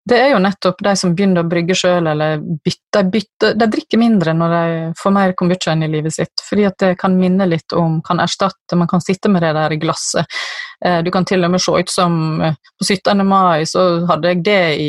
det 0.06 0.18
er 0.22 0.28
jo 0.30 0.38
nettopp 0.38 0.82
de 0.86 0.92
som 0.98 1.14
begynner 1.18 1.42
å 1.42 1.50
brygge 1.50 1.74
sjøl, 1.74 2.06
eller 2.06 2.38
bytter, 2.38 3.08
bytter, 3.10 3.56
De 3.58 3.66
drikker 3.72 3.98
mindre 3.98 4.34
når 4.38 4.52
de 4.54 4.90
får 5.00 5.14
mer 5.16 5.34
kombucha 5.38 5.74
inn 5.74 5.82
i 5.82 5.90
livet 5.90 6.14
sitt, 6.14 6.44
fordi 6.46 6.66
at 6.68 6.78
det 6.78 6.92
kan 7.00 7.16
minne 7.18 7.48
litt 7.50 7.74
om, 7.74 7.98
kan 8.06 8.22
erstatte, 8.22 8.78
man 8.78 8.90
kan 8.90 9.02
sitte 9.02 9.32
med 9.32 9.42
det 9.42 9.50
der 9.56 9.74
i 9.74 9.80
glasset. 9.82 10.38
Eh, 10.84 10.98
du 11.02 11.10
kan 11.10 11.24
til 11.24 11.44
og 11.46 11.52
med 11.54 11.62
se 11.62 11.72
ut 11.72 11.88
som 11.88 12.40
eh, 12.44 12.56
På 12.76 12.84
17. 12.84 13.22
mai 13.24 13.64
så 13.64 13.82
hadde 14.10 14.32
jeg 14.32 14.42
det 14.44 14.64
i 14.76 14.88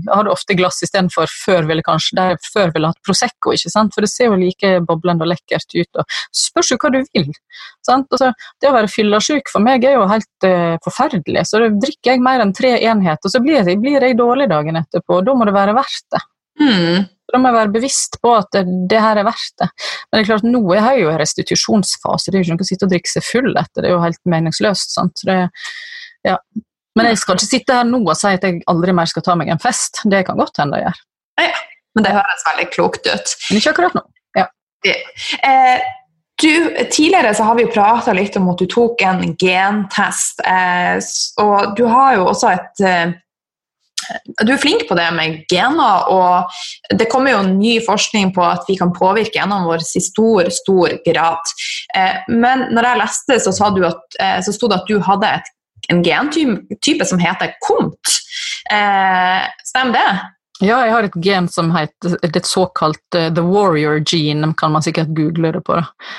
Jeg 0.00 0.08
hadde 0.10 0.32
ofte 0.32 0.56
glass 0.58 0.80
istedenfor 0.82 1.30
før 1.30 1.68
ville 1.68 1.84
kanskje 1.86 2.16
der 2.18 2.40
før 2.50 2.72
ville 2.74 2.90
hatt 2.90 2.98
Prosecco, 3.06 3.54
ikke 3.54 3.70
sant? 3.70 3.94
for 3.94 4.02
det 4.02 4.10
ser 4.10 4.30
jo 4.30 4.40
like 4.40 4.72
boblende 4.88 5.26
og 5.26 5.30
lekkert 5.30 5.76
ut. 5.76 6.00
og 6.02 6.18
Spørs 6.36 6.72
jo 6.72 6.78
hva 6.82 6.90
du 6.94 6.98
vil. 7.14 7.30
Altså, 7.90 8.30
det 8.62 8.70
å 8.70 8.74
være 8.74 8.90
fyllesyk 8.90 9.50
for 9.52 9.62
meg 9.64 9.84
er 9.86 9.96
jo 9.96 10.08
helt 10.10 10.46
uh, 10.46 10.76
forferdelig. 10.84 11.46
Så 11.48 11.62
drikker 11.82 12.14
jeg 12.14 12.22
mer 12.22 12.42
enn 12.44 12.52
tre 12.54 12.76
enheter, 12.78 13.32
så 13.32 13.40
blir 13.42 13.58
jeg, 13.60 13.80
blir 13.82 14.02
jeg 14.04 14.18
dårlig 14.18 14.46
dagen 14.50 14.78
etterpå. 14.78 15.22
Da 15.26 15.34
må 15.34 15.48
det 15.48 15.56
være 15.56 15.74
verdt 15.78 16.06
det. 16.14 16.22
Mm. 16.60 17.08
Da 17.30 17.40
må 17.40 17.50
jeg 17.50 17.58
være 17.58 17.72
bevisst 17.74 18.18
på 18.22 18.32
at 18.38 18.50
det, 18.54 18.98
her 19.00 19.20
er 19.20 19.26
verdt 19.28 19.54
det. 19.62 19.68
Men 20.08 20.18
det 20.18 20.22
er 20.22 20.30
klart, 20.32 20.48
nå 20.48 20.62
er 20.74 20.80
jeg 20.80 21.04
jo 21.04 21.12
i 21.12 21.20
restitusjonsfase, 21.20 22.30
det 22.30 22.38
er 22.38 22.42
jo 22.42 22.48
ikke 22.48 22.56
noe 22.58 22.66
å 22.66 22.70
sitte 22.70 22.88
og 22.88 22.94
drikke 22.94 23.12
seg 23.12 23.26
full 23.26 23.52
etter, 23.52 23.82
det 23.82 23.90
er 23.90 23.94
jo 23.94 24.02
helt 24.02 24.20
meningsløst. 24.34 24.96
sant? 24.96 25.22
Det, 25.28 25.38
ja. 26.26 26.36
Men 26.98 27.10
jeg 27.10 27.20
skal 27.22 27.38
ikke 27.38 27.52
sitte 27.52 27.76
her 27.78 27.86
nå 27.86 28.02
og 28.02 28.16
si 28.18 28.32
at 28.34 28.44
jeg 28.46 28.64
aldri 28.70 28.94
mer 28.96 29.08
skal 29.08 29.24
ta 29.26 29.36
meg 29.38 29.52
en 29.52 29.62
fest. 29.62 30.02
Det 30.10 30.24
kan 30.26 30.40
godt 30.40 30.58
hende 30.60 30.80
jeg 30.80 30.88
gjør. 30.88 31.04
Ja, 31.40 31.62
men 31.94 32.06
det 32.06 32.16
høres 32.16 32.44
veldig 32.48 32.66
klokt 32.74 33.06
ut. 33.06 33.34
Men 33.48 33.60
ikke 33.60 33.72
akkurat 33.74 33.96
nå. 33.96 34.02
Ja. 34.38 34.46
Eh, 35.46 35.88
du, 36.42 36.52
tidligere 36.90 37.34
så 37.34 37.46
har 37.46 37.58
vi 37.58 37.66
prata 37.70 38.14
litt 38.16 38.36
om 38.40 38.48
at 38.52 38.62
du 38.62 38.68
tok 38.70 39.02
en 39.06 39.22
gentest, 39.38 40.40
eh, 40.48 40.96
og 41.42 41.74
du 41.78 41.84
har 41.90 42.16
jo 42.16 42.28
også 42.32 42.52
et 42.54 42.84
eh, 42.86 43.12
du 44.44 44.52
er 44.52 44.60
flink 44.60 44.86
på 44.88 44.96
det 44.98 45.06
med 45.16 45.44
gener, 45.50 46.08
og 46.10 46.96
det 46.98 47.08
kommer 47.12 47.34
jo 47.34 47.42
ny 47.46 47.78
forskning 47.84 48.32
på 48.36 48.44
at 48.46 48.66
vi 48.68 48.76
kan 48.80 48.92
påvirke 48.96 49.38
genene 49.38 49.68
våre 49.68 49.84
i 49.84 50.02
stor, 50.04 50.50
stor 50.54 50.96
grad. 51.06 51.54
Eh, 51.96 52.26
men 52.32 52.68
når 52.74 52.90
jeg 52.90 53.02
leste, 53.02 53.38
så, 53.46 53.70
eh, 54.20 54.40
så 54.44 54.56
sto 54.56 54.70
det 54.70 54.80
at 54.80 54.90
du 54.90 55.00
hadde 55.06 55.32
et, 55.38 55.54
en 55.90 56.02
gentype 56.04 57.06
som 57.08 57.22
heter 57.22 57.54
KOMT. 57.66 58.18
Eh, 58.70 59.48
stemmer 59.66 59.98
det? 59.98 60.10
Ja, 60.60 60.82
jeg 60.84 60.92
har 60.92 61.06
et 61.06 61.16
gen 61.24 61.46
som 61.48 61.70
heter 61.72 62.18
et 62.20 62.44
såkalt 62.44 63.16
uh, 63.16 63.30
the 63.32 63.40
warrior 63.40 64.02
gene, 64.04 64.52
kan 64.60 64.74
man 64.74 64.84
sikkert 64.84 65.14
google 65.16 65.54
det 65.56 65.62
på. 65.64 65.78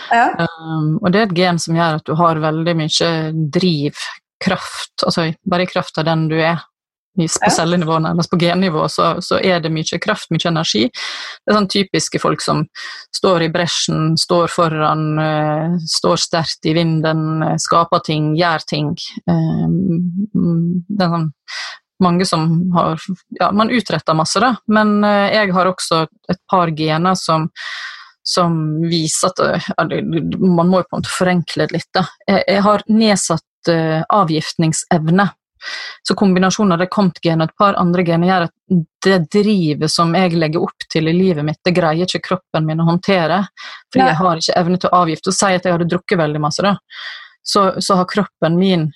Ja. 0.10 0.32
Um, 0.42 0.98
og 0.98 1.12
det 1.14 1.20
er 1.20 1.28
et 1.28 1.38
gen 1.38 1.62
som 1.62 1.78
gjør 1.78 2.00
at 2.00 2.10
du 2.10 2.16
har 2.18 2.42
veldig 2.42 2.74
mye 2.80 3.12
driv, 3.54 4.02
kraft, 4.42 5.04
altså 5.06 5.28
bare 5.46 5.68
i 5.68 5.70
kraft 5.70 6.00
av 6.02 6.08
den 6.10 6.26
du 6.32 6.40
er 6.42 6.58
på 7.18 7.52
cellenivå, 7.52 8.00
nærmest 8.00 8.32
på 8.32 8.40
gennivå, 8.40 8.88
så, 8.90 9.16
så, 9.22 9.40
er 9.44 9.60
det 9.60 9.72
mye 9.74 10.00
kraft, 10.02 10.30
mye 10.32 10.48
energi. 10.48 10.86
Det 10.88 11.52
er 11.52 11.58
sånn 11.58 11.70
typiske 11.72 12.22
folk 12.24 12.44
som 12.44 12.64
står 13.16 13.48
i 13.48 13.52
bresjen, 13.52 14.16
står 14.20 14.52
foran, 14.52 15.06
uh, 15.20 15.78
står 15.92 16.24
sterkt 16.24 16.72
i 16.72 16.76
vinden, 16.78 17.44
uh, 17.44 17.56
skaper 17.62 18.04
ting, 18.08 18.32
gjør 18.40 18.66
ting. 18.68 18.94
Uh, 19.28 19.68
det 20.88 21.06
er 21.06 21.16
sånn 21.18 21.32
mange 22.02 22.26
som 22.26 22.48
har 22.74 22.96
Ja, 23.38 23.52
man 23.54 23.70
utretter 23.70 24.16
masse, 24.18 24.40
da, 24.42 24.56
men 24.74 25.04
jeg 25.06 25.52
har 25.54 25.68
også 25.70 26.08
et 26.32 26.40
par 26.50 26.72
gener 26.74 27.18
som 27.20 27.52
som 28.26 28.54
viser 28.86 29.34
at 29.34 29.94
Man 30.38 30.70
må 30.70 30.80
jo 30.82 30.86
på 30.86 30.96
en 30.96 31.00
måte 31.00 31.10
forenkle 31.10 31.66
det 31.66 31.74
litt. 31.74 31.88
Da. 31.94 32.04
Jeg, 32.30 32.44
jeg 32.48 32.62
har 32.68 32.84
nedsatt 32.90 33.72
avgiftningsevne 34.14 35.26
så 36.08 36.16
kombinasjonen 36.18 36.76
av 36.76 36.84
det 36.84 36.90
KOMT-genet 36.94 37.46
og 37.46 37.52
et 37.52 37.64
par 37.64 37.80
andre 37.82 38.06
gener 38.08 38.32
gjør 38.32 38.48
at 38.48 38.80
det 39.06 39.18
drivet 39.34 39.92
som 39.92 40.14
jeg 40.16 40.38
legger 40.38 40.64
opp 40.64 40.88
til 40.92 41.10
i 41.10 41.16
livet 41.16 41.46
mitt, 41.48 41.60
det 41.66 41.76
greier 41.76 42.08
ikke 42.08 42.24
kroppen 42.32 42.68
min 42.68 42.82
å 42.84 42.88
håndtere. 42.88 43.44
Fordi 43.92 44.08
jeg 44.08 44.20
har 44.22 44.42
ikke 44.42 44.58
evne 44.62 44.80
til 44.80 44.92
å 44.92 45.04
avgifte. 45.04 45.32
Og 45.32 45.38
si 45.38 45.52
at 45.52 45.68
jeg 45.68 45.76
hadde 45.76 45.90
drukket 45.92 46.22
veldig 46.22 46.42
masse, 46.44 46.64
da, 46.66 46.76
så, 47.44 47.72
så 47.82 48.00
har 48.00 48.10
kroppen 48.10 48.60
min 48.60 48.90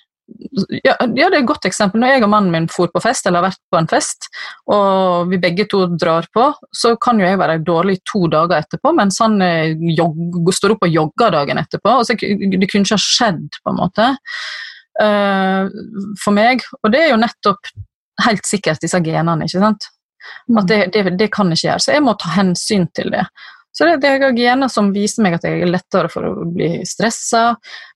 ja, 0.82 0.96
ja, 0.98 1.06
det 1.06 1.22
er 1.22 1.36
et 1.38 1.46
godt 1.46 1.66
eksempel. 1.68 2.00
Når 2.02 2.16
jeg 2.16 2.24
og 2.26 2.30
mannen 2.32 2.50
min 2.50 2.68
for 2.72 2.90
på 2.90 3.02
fest, 3.02 3.28
eller 3.28 3.44
har 3.44 3.52
vært 3.52 3.60
på 3.70 3.78
en 3.78 3.88
fest, 3.90 4.26
og 4.74 5.30
vi 5.30 5.38
begge 5.42 5.68
to 5.70 5.84
drar 5.94 6.26
på, 6.34 6.48
så 6.74 6.96
kan 7.02 7.20
jo 7.22 7.28
jeg 7.28 7.38
være 7.38 7.60
dårlig 7.66 8.00
to 8.10 8.24
dager 8.32 8.58
etterpå, 8.58 8.90
mens 8.98 9.20
han 9.22 9.38
jogger, 9.94 10.56
står 10.58 10.74
opp 10.74 10.88
og 10.88 10.96
jogger 10.98 11.36
dagen 11.36 11.62
etterpå. 11.62 11.98
Altså, 12.00 12.18
det 12.18 12.70
kunne 12.70 12.82
ikke 12.82 12.98
ha 12.98 13.02
skjedd, 13.02 13.60
på 13.62 13.74
en 13.74 13.78
måte 13.84 14.10
for 14.96 16.36
meg. 16.36 16.64
Og 16.82 16.92
det 16.94 17.02
er 17.02 17.12
jo 17.12 17.20
nettopp 17.20 17.68
helt 18.24 18.48
sikkert 18.48 18.80
disse 18.80 19.00
genene, 19.04 19.44
ikke 19.44 19.62
sant. 19.62 19.90
At 20.48 20.62
mm. 20.62 20.66
det, 20.70 20.80
det, 20.94 21.04
det, 21.20 21.28
kan 21.34 21.52
ikke 21.52 21.68
gjøre. 21.68 21.82
Så 21.84 21.94
jeg 21.94 22.04
må 22.06 22.16
ta 22.18 22.32
hensyn 22.36 22.88
til 22.96 23.12
det. 23.14 23.26
Så 23.76 23.84
det, 23.84 23.98
det 24.00 24.08
er 24.08 24.32
gener 24.32 24.70
som 24.72 24.88
viser 24.94 25.20
meg 25.20 25.34
at 25.36 25.44
jeg 25.44 25.60
er 25.60 25.68
lettere 25.68 26.08
for 26.08 26.24
å 26.24 26.46
bli 26.48 26.80
stressa. 26.88 27.50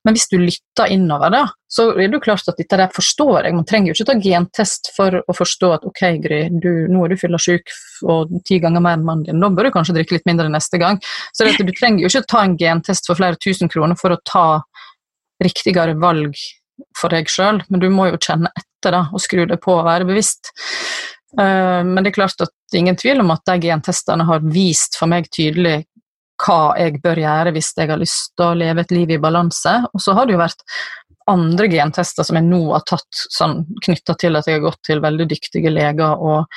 Men 0.05 0.13
hvis 0.13 0.27
du 0.29 0.35
lytter 0.37 0.91
innover, 0.93 1.33
da, 1.33 1.39
så 1.73 1.87
er 1.95 2.03
det 2.03 2.19
jo 2.19 2.21
klart 2.27 2.51
at 2.51 2.59
dette 2.61 2.77
der 2.77 2.93
forstår 2.93 3.47
jeg. 3.47 3.55
Man 3.57 3.65
trenger 3.65 3.89
jo 3.89 3.95
ikke 3.97 4.11
ta 4.11 4.17
gentest 4.21 4.91
for 4.93 5.17
å 5.25 5.35
forstå 5.35 5.71
at 5.79 5.87
ok, 5.89 6.03
Gry, 6.21 6.41
du, 6.53 6.69
nå 6.91 7.01
er 7.07 7.15
du 7.15 7.17
fyllesyk 7.23 7.73
og 8.05 8.35
ti 8.45 8.61
ganger 8.61 8.85
mer 8.85 8.99
enn 8.99 9.07
mannen 9.07 9.25
din. 9.25 9.41
Da 9.41 9.49
bør 9.49 9.71
du 9.71 9.73
kanskje 9.73 9.97
drikke 9.97 10.19
litt 10.19 10.29
mindre 10.29 10.51
neste 10.53 10.77
gang. 10.81 11.01
Så 11.33 11.49
det, 11.49 11.57
du 11.57 11.73
trenger 11.73 12.05
jo 12.05 12.13
ikke 12.13 12.29
ta 12.29 12.45
en 12.45 12.57
gentest 12.61 13.09
for 13.09 13.17
flere 13.17 13.41
tusen 13.41 13.71
kroner 13.71 13.97
for 13.97 14.13
å 14.13 14.21
ta 14.21 14.45
riktigere 15.41 15.97
valg 15.97 16.37
for 16.97 17.13
deg 17.13 17.29
sjøl, 17.31 17.61
men 17.69 17.83
du 17.83 17.89
må 17.93 18.09
jo 18.09 18.19
kjenne 18.21 18.51
etter 18.57 18.95
da, 18.95 19.05
og 19.11 19.21
skru 19.23 19.45
det 19.49 19.59
på 19.63 19.75
og 19.77 19.87
være 19.87 20.07
bevisst. 20.09 20.53
Uh, 21.37 21.81
men 21.87 22.01
det 22.01 22.11
er 22.11 22.17
klart 22.19 22.43
at 22.43 22.51
det 22.51 22.77
er 22.77 22.83
ingen 22.85 22.99
tvil 22.99 23.23
om 23.23 23.31
at 23.31 23.45
de 23.47 23.55
gentestene 23.63 24.25
har 24.27 24.43
vist 24.51 24.97
for 24.99 25.11
meg 25.11 25.29
tydelig 25.31 25.83
hva 26.41 26.73
jeg 26.79 26.99
bør 27.03 27.21
gjøre 27.21 27.53
hvis 27.55 27.71
jeg 27.77 27.91
har 27.91 27.99
lyst 28.01 28.33
til 28.35 28.47
å 28.47 28.57
leve 28.57 28.83
et 28.83 28.93
liv 28.95 29.13
i 29.13 29.21
balanse. 29.21 29.75
Og 29.93 30.03
så 30.03 30.15
har 30.17 30.27
det 30.27 30.35
jo 30.35 30.41
vært 30.41 30.63
andre 31.29 31.67
gentester 31.71 32.25
som 32.27 32.39
jeg 32.39 32.47
nå 32.47 32.61
har 32.71 32.85
tatt 32.89 33.25
sånn, 33.33 33.61
knytta 33.85 34.15
til 34.19 34.39
at 34.39 34.47
jeg 34.49 34.59
har 34.59 34.65
gått 34.65 34.81
til 34.87 35.03
veldig 35.03 35.27
dyktige 35.31 35.73
leger 35.73 36.17
og 36.17 36.47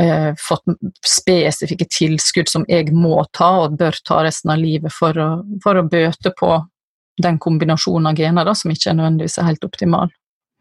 eh, 0.00 0.30
fått 0.40 0.76
spesifikke 1.06 1.88
tilskudd 1.90 2.50
som 2.50 2.66
jeg 2.68 2.92
må 2.94 3.16
ta 3.36 3.50
og 3.64 3.78
bør 3.80 3.96
ta 4.06 4.22
resten 4.26 4.52
av 4.54 4.60
livet 4.62 4.94
for 4.94 5.16
å, 5.18 5.30
for 5.64 5.80
å 5.80 5.86
bøte 5.88 6.34
på 6.38 6.52
den 7.22 7.38
kombinasjonen 7.42 8.10
av 8.12 8.18
gener 8.18 8.48
da, 8.48 8.54
som 8.56 8.72
ikke 8.72 8.94
nødvendigvis 8.96 9.38
er 9.38 9.48
helt 9.50 9.64
optimal. 9.66 10.12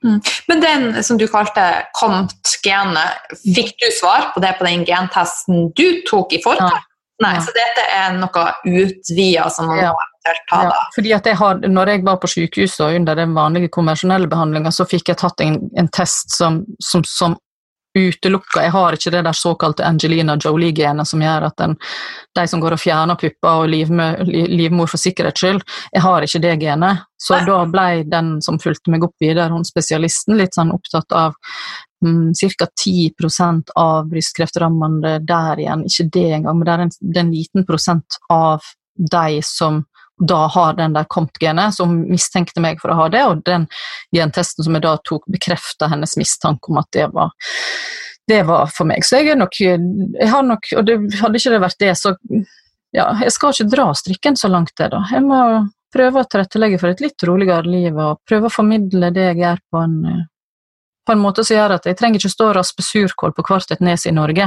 Mm. 0.03 0.17
Men 0.49 0.61
den 0.61 1.03
som 1.05 1.17
du 1.21 1.27
kalte 1.29 1.63
COMT-genet, 1.99 3.35
fikk 3.45 3.75
du 3.83 3.91
svar 3.93 4.31
på 4.33 4.41
det 4.41 4.55
på 4.57 4.65
den 4.65 4.85
gentesten 4.87 5.69
du 5.77 5.85
tok 6.09 6.33
i 6.33 6.41
forkant? 6.43 6.87
Nei, 7.21 7.35
så 7.45 7.53
dette 7.53 7.83
er 7.93 8.15
noe 8.17 8.45
utvida 8.65 9.45
som 9.53 9.67
man 9.69 9.77
ja. 9.77 9.91
eventuelt 9.91 10.47
ta 10.49 10.61
da? 10.63 10.71
Ja, 10.73 10.87
fordi 10.95 11.11
at 11.13 11.27
jeg 11.29 11.37
har, 11.37 11.59
når 11.69 11.93
jeg 11.93 12.03
var 12.07 12.17
på 12.21 12.29
sykehuset 12.33 12.81
og 12.87 12.97
under 12.97 13.19
den 13.19 13.35
vanlige 13.37 13.69
konvensjonelle 13.75 14.29
behandlinga, 14.31 14.71
så 14.73 14.87
fikk 14.89 15.11
jeg 15.13 15.19
tatt 15.21 15.43
en, 15.45 15.59
en 15.77 15.91
test 15.93 16.33
som, 16.33 16.63
som, 16.81 17.05
som 17.05 17.37
utelukka 17.97 18.63
Jeg 18.63 18.71
har 18.71 18.95
ikke 18.95 19.11
det 19.11 19.23
der 19.25 19.35
såkalte 19.35 19.85
Angelina 19.85 20.37
Jolie-genet 20.39 21.07
som 21.07 21.21
gjør 21.21 21.47
at 21.49 21.57
den, 21.59 21.75
de 22.35 22.45
som 22.47 22.61
går 22.63 22.75
og 22.77 22.81
fjerner 22.81 23.19
pupper 23.19 23.63
og 23.63 23.71
livmor, 23.71 24.21
livmor 24.27 24.91
for 24.91 25.01
sikkerhets 25.01 25.43
skyld, 25.43 25.63
jeg 25.91 26.03
har 26.05 26.27
ikke 26.27 26.43
det 26.43 26.55
genet. 26.61 27.03
Så 27.21 27.37
Nei. 27.37 27.45
da 27.49 27.57
ble 27.69 27.87
den 28.09 28.31
som 28.41 28.59
fulgte 28.61 28.93
meg 28.93 29.03
opp 29.05 29.15
videre, 29.21 29.51
hun 29.51 29.67
spesialisten, 29.67 30.39
litt 30.39 30.55
sånn 30.57 30.71
opptatt 30.73 31.13
av 31.13 31.35
mm, 32.05 32.31
ca. 32.57 32.67
10 32.83 33.11
av 33.75 34.07
brystkreftrammede 34.09 35.19
der 35.27 35.61
igjen. 35.61 35.85
Ikke 35.85 36.09
det 36.15 36.27
engang, 36.39 36.61
men 36.61 36.67
det 36.69 36.73
er 36.73 36.85
en, 36.87 36.95
det 37.01 37.19
er 37.19 37.25
en 37.27 37.35
liten 37.35 37.67
prosent 37.67 38.21
av 38.31 38.71
de 38.95 39.41
som 39.45 39.83
da 40.27 40.45
har 40.53 40.77
den 40.77 40.93
der 40.93 41.07
COMT-genet, 41.09 41.75
som 41.75 41.95
mistenkte 42.09 42.61
meg 42.63 42.81
for 42.81 42.93
å 42.93 42.99
ha 42.99 43.09
det, 43.11 43.23
og 43.25 43.43
den 43.47 43.67
gentesten 44.15 44.65
som 44.65 44.77
jeg 44.77 44.85
da 44.85 44.95
tok, 45.07 45.25
bekrefta 45.31 45.89
hennes 45.91 46.15
mistanke 46.19 46.71
om 46.71 46.81
at 46.81 46.89
det 46.95 47.07
var, 47.15 47.33
det 48.29 48.41
var 48.49 48.71
for 48.73 48.89
meg. 48.89 49.05
Så 49.07 49.21
jeg 49.21 49.33
er 49.33 49.41
nok, 49.41 49.57
jeg 49.59 50.31
har 50.31 50.45
nok 50.45 50.71
Og 50.77 50.85
det, 50.87 50.97
hadde 51.19 51.41
ikke 51.41 51.53
det 51.55 51.61
vært 51.65 51.81
det, 51.81 51.93
så 51.99 52.15
ja, 52.91 53.07
jeg 53.23 53.31
skal 53.33 53.55
ikke 53.55 53.71
dra 53.71 53.91
strikken 53.97 54.37
så 54.37 54.51
langt, 54.51 54.75
det, 54.77 54.91
da. 54.93 55.01
Jeg 55.11 55.23
må 55.25 55.41
prøve 55.91 56.21
å 56.21 56.27
tilrettelegge 56.27 56.79
for 56.79 56.93
et 56.93 57.01
litt 57.03 57.27
roligere 57.27 57.67
liv, 57.67 57.97
og 57.97 58.21
prøve 58.27 58.47
å 58.47 58.53
formidle 58.53 59.11
det 59.15 59.31
jeg 59.31 59.41
gjør 59.41 59.65
på 59.71 59.85
en 59.85 59.97
på 61.05 61.15
en 61.15 61.21
måte 61.21 61.43
som 61.45 61.57
gjør 61.57 61.75
at 61.77 61.87
jeg 61.89 61.97
trenger 61.99 62.21
ikke 62.21 62.31
stå 62.31 62.47
og 62.51 62.57
raspe 62.59 62.83
surkål 62.85 63.33
på 63.35 63.45
hvert 63.47 63.73
et 63.73 63.81
nes 63.83 64.05
i 64.05 64.13
Norge. 64.13 64.45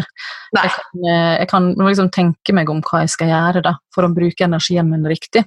Jeg 0.54 0.70
kan, 0.76 1.08
jeg 1.10 1.48
kan, 1.50 1.66
liksom 1.80 2.10
tenke 2.14 2.54
meg 2.56 2.70
om 2.70 2.82
hva 2.86 3.02
jeg 3.02 3.14
skal 3.14 3.32
gjøre 3.32 3.64
da, 3.66 3.74
for 3.94 4.06
å 4.06 4.12
bruke 4.14 4.46
energien 4.46 4.88
min 4.90 5.06
riktig. 5.10 5.44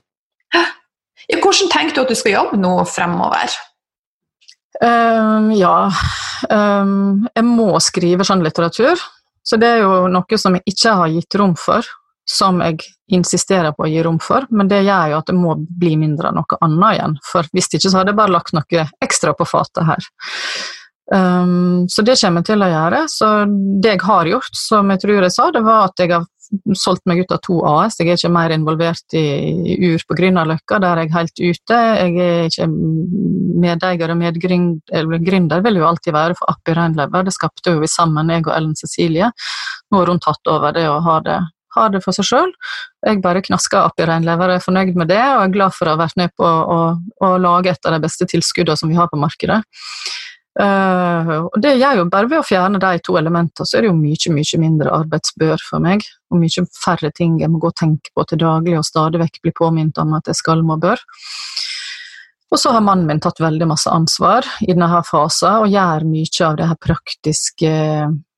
Ja, 1.28 1.40
hvordan 1.44 1.72
tenker 1.72 1.96
du 1.96 2.02
at 2.06 2.12
du 2.12 2.18
skal 2.18 2.38
jobbe 2.38 2.60
nå 2.60 2.74
fremover? 2.88 3.56
Um, 4.78 5.50
ja 5.58 5.90
um, 6.54 7.24
Jeg 7.34 7.46
må 7.48 7.72
skrive 7.82 8.28
sånn 8.28 8.44
litteratur. 8.46 9.00
Så 9.48 9.58
det 9.60 9.70
er 9.78 9.86
jo 9.86 10.10
noe 10.12 10.40
som 10.40 10.58
jeg 10.58 10.74
ikke 10.74 10.94
har 11.00 11.12
gitt 11.14 11.38
rom 11.40 11.54
for, 11.58 11.86
som 12.28 12.60
jeg 12.60 12.82
insisterer 13.16 13.72
på 13.72 13.86
å 13.86 13.88
gi 13.88 14.02
rom 14.04 14.18
for. 14.20 14.44
Men 14.52 14.68
det 14.68 14.82
gjør 14.84 15.14
jo 15.14 15.20
at 15.22 15.30
det 15.32 15.38
må 15.38 15.56
bli 15.56 15.94
mindre 16.00 16.34
av 16.34 16.36
noe 16.36 16.60
annet 16.66 16.98
igjen. 16.98 17.16
For 17.24 17.48
hvis 17.56 17.72
ikke 17.72 17.88
så 17.88 18.02
hadde 18.02 18.12
jeg 18.12 18.20
bare 18.20 18.36
lagt 18.36 18.56
noe 18.58 18.84
ekstra 19.04 19.32
på 19.38 19.48
fatet 19.48 19.88
her. 19.88 20.10
Um, 21.08 21.88
så 21.88 22.04
det 22.04 22.18
kommer 22.20 22.44
jeg 22.44 22.50
til 22.52 22.66
å 22.66 22.72
gjøre. 22.72 23.04
Så 23.12 23.30
det 23.84 23.96
jeg 23.96 24.08
har 24.08 24.32
gjort, 24.34 24.58
som 24.60 24.92
jeg 24.92 25.04
tror 25.04 25.28
jeg 25.28 25.36
sa, 25.36 25.52
det 25.56 25.64
var 25.66 25.88
at 25.88 26.04
jeg 26.04 26.12
har 26.16 26.28
solgt 26.80 27.04
meg 27.08 27.22
ut 27.24 27.34
av 27.34 27.42
to 27.44 27.58
AS. 27.68 27.98
Jeg 28.00 28.12
er 28.12 28.20
ikke 28.20 28.34
mer 28.34 28.54
involvert 28.56 29.16
i, 29.18 29.26
UR 29.84 30.04
på 30.08 30.18
Grünerløkka, 30.20 30.80
der 30.84 30.94
er 30.94 31.06
jeg 31.06 31.16
helt 31.16 31.42
ute. 31.42 31.80
Jeg 32.02 32.16
er 32.24 32.48
ikke 32.52 32.70
medeier 33.64 34.14
og 34.14 34.22
medgründer, 34.22 35.64
vil 35.66 35.82
jo 35.82 35.90
alltid 35.90 36.16
være 36.16 36.38
for 36.38 36.54
Appi 36.54 36.76
Reinlever. 36.78 37.28
Det 37.28 37.36
skapte 37.36 37.76
jo 37.76 37.84
vi 37.84 37.92
sammen, 37.92 38.32
jeg 38.32 38.48
og 38.48 38.56
Ellen 38.56 38.76
Cecilie. 38.80 39.32
Nå 39.92 40.02
har 40.02 40.12
hun 40.14 40.24
tatt 40.24 40.52
over 40.52 40.76
det 40.76 40.88
og 40.92 41.02
har 41.08 41.26
det, 41.26 41.40
har 41.76 41.92
det 41.94 42.04
for 42.06 42.16
seg 42.16 42.30
sjøl. 42.30 42.54
Jeg 43.08 43.22
bare 43.24 43.44
knasker 43.46 43.84
Appi 43.84 44.08
Reinlever 44.08 44.54
og 44.54 44.60
er 44.60 44.64
fornøyd 44.64 44.96
med 45.00 45.12
det, 45.12 45.24
og 45.36 45.44
er 45.46 45.56
glad 45.56 45.76
for 45.76 45.90
å 45.90 45.98
ha 45.98 46.04
vært 46.06 46.20
med 46.20 46.36
på 46.38 46.48
å, 46.48 46.80
å 47.24 47.34
lage 47.42 47.74
et 47.74 47.90
av 47.90 47.98
de 47.98 48.04
beste 48.04 48.30
tilskuddene 48.30 48.80
som 48.80 48.92
vi 48.92 49.00
har 49.00 49.12
på 49.12 49.20
markedet. 49.20 49.62
Uh, 50.58 51.46
og 51.54 51.58
det 51.62 51.76
gjør 51.78 52.00
jo 52.00 52.06
bare 52.10 52.30
ved 52.32 52.40
å 52.42 52.46
fjerne 52.46 52.80
de 52.82 53.02
to 53.06 53.18
elementene, 53.20 53.68
så 53.68 53.78
er 53.78 53.86
det 53.86 53.92
jo 53.92 53.98
mye 54.00 54.34
mye 54.34 54.62
mindre 54.62 54.94
arbeidsbør 55.04 55.62
for 55.62 55.84
meg. 55.84 56.06
Og 56.32 56.42
mye 56.42 56.66
færre 56.74 57.12
ting 57.14 57.38
jeg 57.42 57.52
må 57.54 57.62
gå 57.62 57.70
og 57.70 57.78
tenke 57.78 58.14
på 58.16 58.26
til 58.28 58.42
daglig 58.42 58.78
og 58.80 58.88
stadig 58.88 59.22
vekk 59.22 59.42
bli 59.46 59.54
påminnet 59.60 60.02
om 60.02 60.16
at 60.18 60.30
jeg 60.32 60.40
skal 60.42 60.66
må 60.66 60.80
bør. 60.82 61.04
Og 62.48 62.60
så 62.62 62.72
har 62.72 62.84
mannen 62.84 63.10
min 63.10 63.20
tatt 63.20 63.42
veldig 63.44 63.68
masse 63.68 63.92
ansvar 63.92 64.48
i 64.64 64.72
denne 64.72 65.02
fasen 65.06 65.66
og 65.66 65.74
gjør 65.74 66.08
mye 66.08 66.46
av 66.48 66.56
det 66.60 66.70
her 66.70 66.80
praktiske 66.80 67.72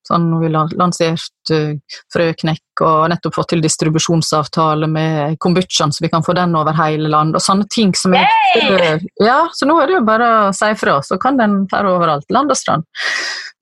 Sånn, 0.10 0.26
vi 0.42 0.50
har 0.50 0.72
lansert 0.80 1.52
uh, 1.54 1.76
frøknekk 2.14 2.82
og 2.82 3.10
nettopp 3.12 3.36
fått 3.36 3.52
til 3.54 3.62
distribusjonsavtale 3.62 4.88
med 4.90 5.36
kombuchaen, 5.44 5.94
så 5.94 6.02
vi 6.02 6.10
kan 6.10 6.26
få 6.26 6.34
den 6.38 6.56
over 6.58 6.74
hele 6.80 7.12
landet, 7.12 7.38
og 7.38 7.46
sånne 7.46 7.68
ting 7.70 7.94
som 7.98 8.16
er 8.18 8.26
hey! 8.56 8.98
Ja, 9.22 9.44
så 9.54 9.68
nå 9.70 9.78
er 9.78 9.90
det 9.90 10.00
jo 10.00 10.06
bare 10.08 10.30
å 10.48 10.54
si 10.56 10.72
fra, 10.80 10.98
så 11.06 11.20
kan 11.22 11.38
den 11.38 11.62
fære 11.70 11.92
overalt, 11.94 12.26
land 12.34 12.50
og 12.50 12.58
strand. 12.58 12.88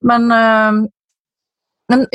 Men, 0.08 0.30
uh, 0.32 0.80
men 1.92 2.06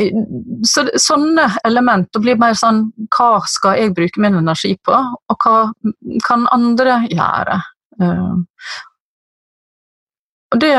så, 0.70 0.88
sånne 1.02 1.46
elementer 1.66 2.22
blir 2.22 2.38
mer 2.38 2.54
sånn 2.58 2.84
Hva 3.14 3.40
skal 3.50 3.80
jeg 3.80 3.96
bruke 3.98 4.22
min 4.22 4.38
energi 4.38 4.76
på, 4.86 4.98
og 4.98 5.46
hva 5.46 5.60
kan 6.26 6.50
andre 6.56 7.04
gjøre? 7.12 7.62
Uh, 8.02 8.42
og 10.54 10.62
det 10.62 10.74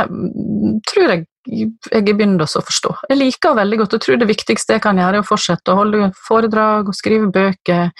tror 0.89 1.09
jeg 1.11 1.25
jeg 1.45 2.05
begynner 2.09 2.47
å 2.47 2.63
forstå. 2.65 2.95
Jeg 3.11 3.21
liker 3.21 3.57
veldig 3.59 3.79
godt 3.83 3.97
og 3.97 4.05
tror 4.05 4.21
det 4.21 4.29
viktigste 4.31 4.79
jeg 4.79 4.85
kan 4.85 4.97
gjøre, 4.97 5.21
er 5.21 5.25
å 5.25 5.29
fortsette 5.29 5.73
å 5.73 5.81
holde 5.83 6.11
foredrag 6.25 6.89
og 6.89 6.97
skrive 6.97 7.29
bøker. 7.33 7.91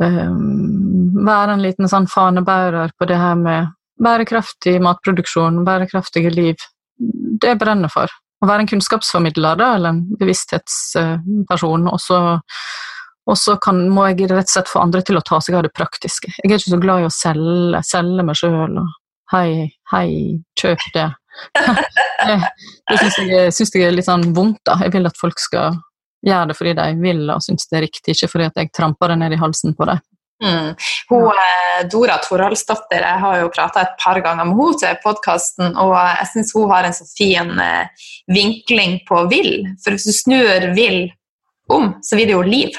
Um, 0.00 1.24
være 1.26 1.56
en 1.56 1.64
liten 1.64 1.88
sånn 1.88 2.08
fanebærer 2.08 2.92
på 2.96 3.08
det 3.08 3.18
her 3.20 3.36
med 3.40 3.74
bærekraftig 4.02 4.78
matproduksjon, 4.84 5.64
bærekraftige 5.68 6.32
liv. 6.32 6.64
Det 6.96 7.54
jeg 7.54 7.60
brenner 7.60 7.92
for. 7.92 8.12
Å 8.40 8.48
være 8.48 8.64
en 8.64 8.72
kunnskapsformidler 8.72 9.56
da, 9.60 9.70
eller 9.76 9.94
en 9.94 10.02
bevissthetsperson. 10.20 11.88
Og 11.92 12.00
så, 12.00 12.20
må 13.26 14.08
jeg 14.10 14.28
rett 14.30 14.48
og 14.48 14.52
slett 14.52 14.72
få 14.72 14.84
andre 14.84 15.04
til 15.04 15.20
å 15.20 15.24
ta 15.24 15.40
seg 15.44 15.56
av 15.58 15.64
det 15.66 15.72
praktiske. 15.76 16.32
Jeg 16.42 16.50
er 16.50 16.60
ikke 16.60 16.76
så 16.76 16.80
glad 16.80 17.04
i 17.04 17.08
å 17.08 17.12
selge, 17.12 17.82
selge 17.88 18.24
meg 18.24 18.38
sjøl 18.38 18.80
og 18.84 18.94
hei, 19.32 19.68
hei, 19.92 20.10
kjøp 20.58 20.82
det 20.94 21.10
det 22.26 22.36
det 22.88 22.98
syns 23.00 23.16
jeg, 23.20 23.52
synes 23.52 23.74
jeg 23.74 23.84
er 23.84 23.94
litt 23.94 24.06
sånn 24.08 24.30
vondt. 24.36 24.62
da. 24.64 24.78
Jeg 24.84 24.94
vil 24.94 25.08
at 25.08 25.18
folk 25.20 25.40
skal 25.42 25.76
gjøre 26.26 26.50
det 26.50 26.56
fordi 26.58 26.74
de 26.78 26.86
vil 27.00 27.24
og 27.28 27.42
syns 27.44 27.68
det 27.70 27.78
er 27.78 27.84
riktig, 27.86 28.14
ikke 28.14 28.30
fordi 28.32 28.46
at 28.50 28.60
jeg 28.62 28.72
tramper 28.74 29.12
det 29.12 29.18
ned 29.20 29.36
i 29.36 29.40
halsen 29.40 29.76
på 29.76 29.88
dem. 29.90 30.00
Mm. 30.44 30.72
Hun, 31.08 31.38
eh, 31.40 31.84
Dora 31.88 32.18
Toralsdatter, 32.20 33.00
jeg 33.00 33.20
har 33.22 33.38
jo 33.40 33.52
prata 33.54 33.86
et 33.86 33.94
par 34.02 34.20
ganger 34.20 34.44
med 34.44 34.58
henne 34.58 34.80
til 34.82 34.98
podkasten, 35.04 35.76
og 35.80 35.94
jeg 35.96 36.28
syns 36.32 36.52
hun 36.56 36.72
har 36.72 36.88
en 36.88 36.96
så 36.96 37.06
fin 37.16 37.52
eh, 37.62 38.08
vinkling 38.32 38.98
på 39.08 39.22
vil. 39.32 39.52
For 39.84 39.96
hvis 39.96 40.08
du 40.08 40.12
snur 40.12 40.68
vil 40.76 41.06
om, 41.72 41.94
så 42.04 42.18
blir 42.18 42.28
det 42.28 42.36
jo 42.36 42.44
liv. 42.44 42.76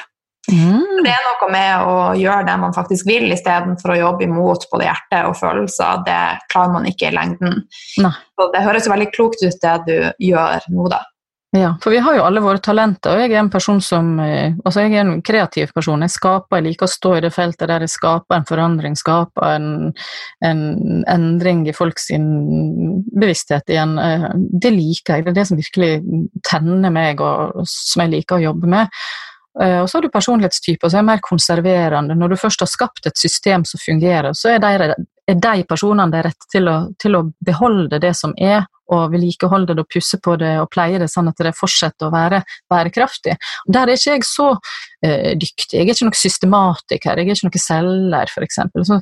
Mm. 0.48 1.04
Det 1.04 1.12
er 1.12 1.26
noe 1.26 1.50
med 1.52 1.84
å 1.84 1.96
gjøre 2.16 2.46
det 2.48 2.56
man 2.62 2.74
faktisk 2.76 3.08
vil, 3.08 3.28
istedenfor 3.34 3.92
å 3.94 3.98
jobbe 3.98 4.24
imot 4.28 4.64
både 4.72 4.88
hjerte 4.88 5.20
og 5.28 5.36
følelser. 5.38 6.02
Det 6.06 6.22
klarer 6.52 6.74
man 6.78 6.88
ikke 6.88 7.10
i 7.10 7.14
lengden. 7.14 7.62
Så 7.98 8.50
det 8.54 8.64
høres 8.64 8.88
jo 8.88 8.94
veldig 8.94 9.12
klokt 9.14 9.44
ut, 9.44 9.62
det 9.62 9.76
du 9.86 10.26
gjør 10.30 10.68
nå, 10.72 10.88
da. 10.92 11.04
Ja, 11.56 11.70
for 11.80 11.94
vi 11.94 12.00
har 12.04 12.12
jo 12.12 12.24
alle 12.28 12.42
våre 12.44 12.60
talenter, 12.60 13.14
og 13.14 13.22
jeg 13.22 13.32
er 13.32 13.40
en 13.40 13.48
person 13.48 13.78
som 13.80 14.18
eh, 14.20 14.52
Altså, 14.68 14.82
jeg 14.82 14.98
er 14.98 15.06
en 15.06 15.22
kreativ 15.24 15.70
person. 15.72 16.02
Jeg 16.04 16.12
skaper, 16.12 16.58
jeg 16.58 16.66
liker 16.66 16.84
å 16.84 16.92
stå 16.92 17.12
i 17.16 17.22
det 17.24 17.30
feltet 17.32 17.70
der 17.70 17.86
jeg 17.86 17.94
skaper 17.94 18.36
en 18.36 18.44
forandring, 18.50 18.98
skaper 19.00 19.54
en, 19.54 19.70
en 20.44 20.60
endring 21.08 21.62
i 21.64 21.72
folks 21.72 22.10
bevissthet 22.12 23.72
igjen. 23.72 23.96
Eh, 24.02 24.28
det 24.36 24.74
liker 24.76 25.16
jeg. 25.16 25.24
Det 25.24 25.32
er 25.32 25.38
det 25.40 25.46
som 25.48 25.62
virkelig 25.62 26.20
tenner 26.50 26.92
meg, 26.92 27.24
og 27.24 27.64
som 27.64 28.04
jeg 28.04 28.18
liker 28.18 28.36
å 28.36 28.46
jobbe 28.50 28.68
med. 28.76 29.00
Eh, 29.62 29.80
og 29.82 29.90
så 29.90 29.98
har 29.98 30.06
du 30.06 30.14
personlighetstyper 30.14 30.90
som 30.90 31.02
er 31.02 31.08
mer 31.12 31.22
konserverende. 31.24 32.16
Når 32.18 32.34
du 32.34 32.40
først 32.40 32.62
har 32.62 32.70
skapt 32.70 33.06
et 33.10 33.18
system 33.18 33.64
som 33.66 33.80
fungerer, 33.82 34.34
så 34.38 34.54
er 34.54 34.62
de, 34.62 34.90
er 35.28 35.40
de 35.46 35.64
personene 35.68 36.12
de 36.14 36.24
rett 36.28 36.50
til 36.52 36.70
å, 36.70 36.78
til 37.00 37.18
å 37.18 37.24
beholde 37.44 38.00
det 38.02 38.14
som 38.18 38.34
er, 38.38 38.66
og 38.88 39.10
vedlikeholde 39.12 39.74
det 39.76 39.82
og 39.84 39.90
pusse 39.92 40.16
på 40.24 40.36
det 40.40 40.54
og 40.62 40.70
pleie 40.72 41.00
det 41.00 41.10
sånn 41.12 41.28
at 41.28 41.40
det 41.44 41.56
fortsetter 41.56 42.08
å 42.08 42.14
være 42.14 42.40
bærekraftig. 42.72 43.34
Der 43.68 43.90
er 43.90 43.98
ikke 43.98 44.14
jeg 44.14 44.24
så 44.24 44.52
eh, 45.04 45.34
dyktig. 45.36 45.74
Jeg 45.74 45.84
er 45.84 45.92
ikke 45.92 46.08
noen 46.08 46.22
systematiker, 46.22 47.18
jeg 47.20 47.28
er 47.28 47.34
ikke 47.34 47.50
noen 47.50 47.64
selger, 47.66 48.32
f.eks. 48.32 48.62
Så, 48.88 49.00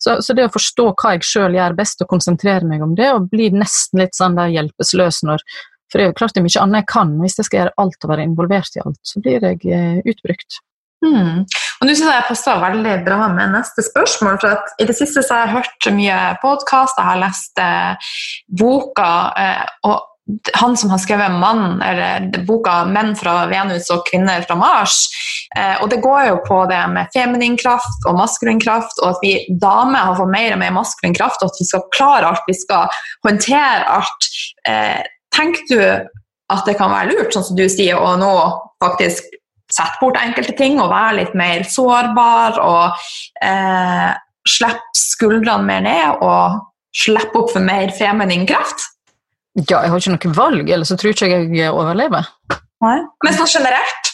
så, 0.00 0.16
så, 0.24 0.36
det 0.36 0.46
å 0.46 0.54
forstå 0.54 0.88
hva 0.94 1.16
jeg 1.16 1.28
sjøl 1.28 1.58
gjør 1.58 1.76
best, 1.76 2.00
og 2.00 2.12
konsentrere 2.14 2.68
meg 2.68 2.84
om 2.86 2.94
det, 2.96 3.10
og 3.12 3.28
bli 3.32 3.50
nesten 3.52 4.00
litt 4.00 4.16
sånn 4.16 4.38
der 4.38 4.54
hjelpeløs 4.54 5.20
når 5.28 5.44
for 5.90 5.98
det 5.98 6.06
er 6.06 6.10
jo 6.10 6.18
klart 6.18 6.34
det 6.34 6.42
er 6.42 6.46
mye 6.48 6.62
annet 6.62 6.82
jeg 6.82 6.90
kan, 6.92 7.12
hvis 7.22 7.38
jeg 7.38 7.48
skal 7.48 7.60
gjøre 7.60 7.76
alt 7.82 8.06
og 8.06 8.12
være 8.12 8.26
involvert 8.26 8.78
i 8.78 8.82
alt, 8.84 9.02
så 9.06 9.22
blir 9.22 9.46
jeg 9.46 9.60
eh, 9.70 10.00
utbrukt. 10.06 10.58
Hmm. 11.04 11.44
Og 11.76 11.84
nå 11.84 11.92
synes 11.92 12.08
jeg 12.08 12.16
jeg 12.16 12.28
passer 12.30 12.60
veldig 12.62 12.96
bra 13.06 13.28
med 13.30 13.52
neste 13.52 13.84
spørsmål. 13.84 14.40
for 14.40 14.56
at 14.56 14.74
I 14.80 14.88
det 14.88 14.96
siste 14.96 15.22
så 15.22 15.34
har 15.34 15.46
jeg 15.46 15.56
hørt 15.58 15.88
mye 15.94 16.18
podkast, 16.42 16.98
jeg 16.98 17.10
har 17.10 17.22
lest 17.22 17.62
eh, 17.62 18.12
boka, 18.48 19.10
eh, 19.36 19.64
og 19.86 20.04
han 20.54 20.76
som 20.76 20.90
har 20.90 20.98
skrevet 20.98 21.30
mann, 21.30 21.82
eller 21.82 22.44
boka 22.46 22.84
'Menn 22.84 23.14
fra 23.16 23.46
Venus 23.46 23.90
og 23.94 24.06
kvinner 24.10 24.42
fra 24.42 24.56
Mars'. 24.58 25.06
Eh, 25.56 25.82
og 25.82 25.90
det 25.90 26.02
går 26.02 26.22
jo 26.28 26.38
på 26.46 26.64
det 26.66 26.82
med 26.90 27.06
feminin 27.14 27.56
kraft 27.56 28.06
og 28.06 28.16
maskulin 28.18 28.60
kraft, 28.60 28.98
og 29.02 29.08
at 29.10 29.22
vi 29.22 29.46
damer 29.62 29.98
har 29.98 30.16
fått 30.18 30.32
mer 30.32 30.52
og 30.52 30.58
mer 30.58 30.72
maskulin 30.74 31.14
kraft, 31.14 31.42
og 31.42 31.52
at 31.52 31.60
vi 31.60 31.68
skal 31.68 31.86
klare 31.94 32.26
alt, 32.26 32.42
vi 32.48 32.54
skal 32.58 32.88
håndtere 33.22 33.86
alt. 33.86 34.30
Eh, 34.66 35.04
tenker 35.36 35.66
du 35.70 35.80
at 36.52 36.68
det 36.68 36.76
kan 36.78 36.92
være 36.92 37.12
lurt, 37.12 37.34
sånn 37.34 37.46
som 37.48 37.58
du 37.58 37.66
sier, 37.70 37.98
å 37.98 38.14
nå 38.20 38.32
faktisk 38.82 39.26
sette 39.72 39.98
bort 40.00 40.18
enkelte 40.20 40.54
ting 40.58 40.78
og 40.78 40.92
være 40.92 41.16
litt 41.20 41.32
mer 41.38 41.64
sårbar 41.66 42.60
og 42.62 43.06
eh, 43.42 44.12
slippe 44.46 44.94
skuldrene 44.94 45.66
mer 45.66 45.82
ned 45.82 46.22
og 46.22 46.60
slippe 46.96 47.40
opp 47.40 47.50
for 47.54 47.64
mer 47.64 47.90
feminin 47.96 48.46
kraft? 48.48 48.86
Ja, 49.56 49.80
jeg 49.82 49.90
har 49.90 50.02
ikke 50.02 50.14
noe 50.14 50.36
valg, 50.36 50.70
ellers 50.70 50.92
så 50.92 50.98
tror 51.00 51.16
ikke 51.16 51.40
jeg 51.56 51.72
overlever. 51.72 52.28
Nei. 52.84 52.98
Men 53.24 53.36
sånn 53.38 53.50
generelt 53.56 54.12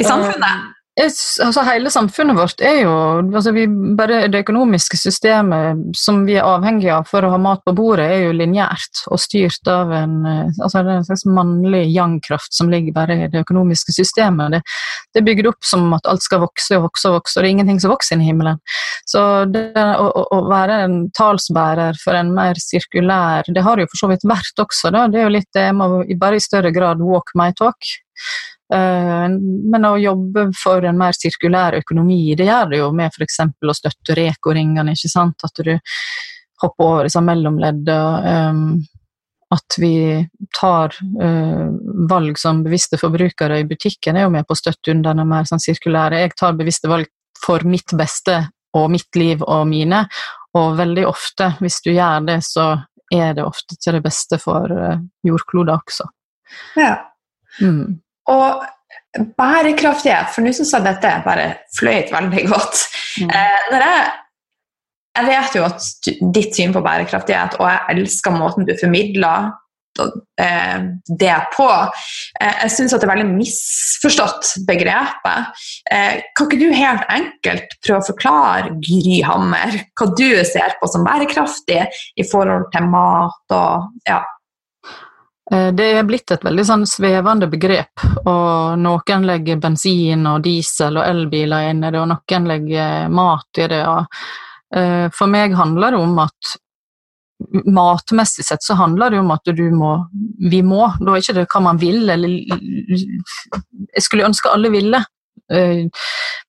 i 0.00 0.06
samfunnet? 0.06 0.70
Altså 1.00 1.62
Hele 1.64 1.90
samfunnet 1.92 2.36
vårt 2.36 2.62
er 2.64 2.82
jo 2.82 2.92
altså 3.22 3.52
vi, 3.56 3.64
bare 3.96 4.24
Det 4.32 4.42
økonomiske 4.44 4.98
systemet 5.00 5.96
som 5.96 6.24
vi 6.26 6.36
er 6.38 6.46
avhengige 6.46 6.92
av 6.98 7.08
for 7.08 7.24
å 7.24 7.30
ha 7.32 7.38
mat 7.40 7.62
på 7.66 7.74
bordet, 7.76 8.06
er 8.10 8.24
jo 8.26 8.34
lineært 8.36 9.02
og 9.10 9.20
styrt 9.22 9.68
av 9.70 9.92
en, 9.94 10.16
eh, 10.28 10.60
altså 10.60 10.82
en 10.82 11.06
slags 11.06 11.24
mannlig 11.28 11.86
yang-kraft 11.94 12.54
som 12.56 12.70
ligger 12.72 12.94
bare 12.96 13.16
i 13.16 13.28
det 13.32 13.42
økonomiske 13.44 13.94
systemet. 13.96 14.56
Det, 14.56 14.60
det, 15.12 15.22
er 15.22 15.26
bygd 15.28 15.50
opp 15.52 15.66
som 15.66 15.88
at 15.96 16.08
alt 16.10 16.24
skal 16.24 16.42
vokse 16.44 16.78
og 16.78 16.88
vokse 16.88 17.10
og 17.10 17.18
vokse, 17.18 17.36
og 17.38 17.44
det 17.44 17.48
er 17.48 17.56
ingenting 17.56 17.80
som 17.82 17.94
vokser 17.94 18.16
inn 18.16 18.24
i 18.24 18.30
himmelen. 18.30 18.60
Så 19.08 19.24
det 19.50 19.72
å, 19.76 20.10
å, 20.26 20.42
være 20.50 20.82
en 20.86 20.98
talsbærer 21.16 21.98
for 22.02 22.18
en 22.18 22.34
mer 22.36 22.58
sirkulær 22.60 23.48
Det 23.48 23.64
har 23.64 23.76
det 23.76 23.86
jo 23.86 23.92
for 23.94 24.04
så 24.04 24.12
vidt 24.12 24.28
vært 24.28 24.64
også, 24.64 24.92
da. 24.94 25.06
Det 25.10 25.20
er 25.20 25.28
jo 25.28 25.36
litt 25.38 25.50
det 25.56 25.68
med 25.76 26.14
bare 26.20 26.38
i 26.38 26.44
større 26.44 26.72
grad 26.74 27.02
walk 27.04 27.34
my 27.38 27.50
talk. 27.56 27.94
Eh, 28.72 29.28
men 29.72 29.86
å 29.86 29.96
jobbe 29.98 30.46
for 30.54 30.84
en 30.86 30.98
mer 30.98 31.16
sirkulær 31.16 31.80
økonomi, 31.80 32.36
det 32.38 32.46
gjør 32.46 32.70
det 32.70 32.80
jo 32.82 32.92
med 32.94 33.10
f.eks. 33.10 33.40
å 33.42 33.76
støtte 33.76 34.16
Reko-ringene, 34.18 34.94
ikke 34.94 35.10
sant? 35.10 35.46
At 35.46 35.62
du 35.66 35.74
hopper 36.62 36.86
over 36.86 37.08
disse 37.08 37.22
mellomleddene. 37.24 38.48
Um, 38.50 38.64
at 39.50 39.74
vi 39.82 39.94
tar 40.54 40.94
uh, 40.94 41.70
valg 42.06 42.36
som 42.38 42.60
bevisste 42.62 43.00
forbrukere 43.00 43.56
i 43.58 43.64
butikken, 43.66 44.14
er 44.14 44.28
jo 44.28 44.34
med 44.36 44.46
på 44.46 44.54
å 44.54 44.60
støtte 44.60 44.92
under 44.94 45.16
den 45.18 45.26
mer 45.26 45.48
sånn 45.48 45.62
sirkulære. 45.62 46.20
Jeg 46.22 46.36
tar 46.38 46.54
bevisste 46.58 46.90
valg 46.92 47.10
for 47.40 47.64
mitt 47.66 47.90
beste 47.98 48.36
og 48.78 48.92
mitt 48.94 49.18
liv 49.18 49.42
og 49.42 49.64
mine, 49.66 50.04
og 50.54 50.76
veldig 50.78 51.08
ofte, 51.08 51.48
hvis 51.58 51.80
du 51.82 51.90
gjør 51.90 52.28
det, 52.28 52.38
så 52.46 52.68
er 53.10 53.34
det 53.34 53.42
ofte 53.42 53.74
til 53.82 53.98
det 53.98 54.04
beste 54.04 54.38
for 54.38 54.70
jordkloden 55.26 55.74
også. 55.74 56.06
Ja. 56.78 56.92
Mm. 57.58 57.98
Og 58.28 58.66
bærekraftighet, 59.38 60.30
for 60.34 60.44
nå 60.44 60.52
syns 60.54 60.74
jeg 60.74 60.86
dette 60.86 61.14
bare 61.24 61.46
fløyt 61.78 62.12
veldig 62.14 62.44
godt. 62.50 62.84
Mm. 63.20 63.32
Eh, 63.34 63.70
jeg, 63.74 64.04
jeg, 65.16 65.26
vet 65.30 65.56
jo 65.58 65.64
at 65.66 66.12
ditt 66.36 66.54
syn 66.56 66.76
på 66.76 66.84
bærekraftighet, 66.84 67.58
og 67.60 67.66
jeg 67.70 67.96
elsker 67.96 68.36
måten 68.36 68.68
du 68.68 68.76
formidler 68.80 69.50
eh, 70.40 70.78
det 71.18 71.36
på. 71.56 71.68
Eh, 72.40 72.56
jeg 72.62 72.74
syns 72.76 72.94
det 72.94 73.02
er 73.02 73.12
veldig 73.12 73.28
misforstått 73.34 74.54
begrepet. 74.68 75.62
Eh, 75.90 76.22
kan 76.38 76.46
ikke 76.46 76.62
du 76.62 76.68
helt 76.70 77.06
enkelt 77.10 77.78
prøve 77.82 78.04
å 78.04 78.10
forklare 78.12 78.76
Gry 78.78 79.20
Hammer 79.26 79.80
hva 79.98 80.12
du 80.14 80.28
ser 80.46 80.78
på 80.78 80.90
som 80.92 81.06
bærekraftig 81.08 81.82
i 82.14 82.28
forhold 82.30 82.70
til 82.76 82.86
mat 82.94 83.58
og 83.58 83.90
ja, 84.06 84.22
det 85.50 85.86
er 85.98 86.04
blitt 86.06 86.30
et 86.30 86.44
veldig 86.46 86.62
sånn 86.62 86.84
svevende 86.86 87.48
begrep, 87.50 88.04
og 88.22 88.78
noen 88.78 89.24
legger 89.26 89.58
bensin 89.58 90.22
og 90.30 90.44
diesel 90.44 91.00
og 91.00 91.08
elbiler 91.08 91.72
inn 91.72 91.82
i 91.82 91.90
det, 91.90 91.98
og 91.98 92.06
noen 92.12 92.46
legger 92.46 93.08
mat 93.10 93.58
i 93.58 93.66
det. 93.72 93.80
Eh, 94.76 95.06
for 95.14 95.30
meg 95.30 95.54
handler 95.58 95.94
det 95.94 95.98
om 95.98 96.18
at 96.22 96.56
matmessig 97.66 98.44
sett 98.44 98.62
så 98.62 98.76
handler 98.78 99.10
det 99.10 99.18
om 99.18 99.30
at 99.32 99.48
du 99.56 99.62
må 99.72 99.94
Vi 100.50 100.60
må, 100.62 100.84
da 101.00 101.14
er 101.14 101.22
ikke 101.22 101.38
det 101.38 101.46
hva 101.48 101.62
man 101.64 101.80
vil, 101.80 102.02
eller 102.12 102.28
Jeg 102.28 104.04
skulle 104.04 104.28
ønske 104.28 104.52
alle 104.52 104.70
ville 104.70 105.00
eh, 105.50 105.88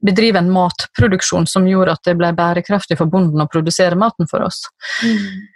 bedrive 0.04 0.42
en 0.42 0.52
matproduksjon 0.52 1.48
som 1.48 1.68
gjorde 1.68 1.96
at 1.96 2.04
det 2.06 2.18
ble 2.20 2.34
bærekraftig 2.38 3.00
for 3.00 3.10
bonden 3.10 3.42
å 3.42 3.50
produsere 3.50 3.98
maten 3.98 4.30
for 4.30 4.46
oss. 4.46 4.64
Mm. 5.06 5.48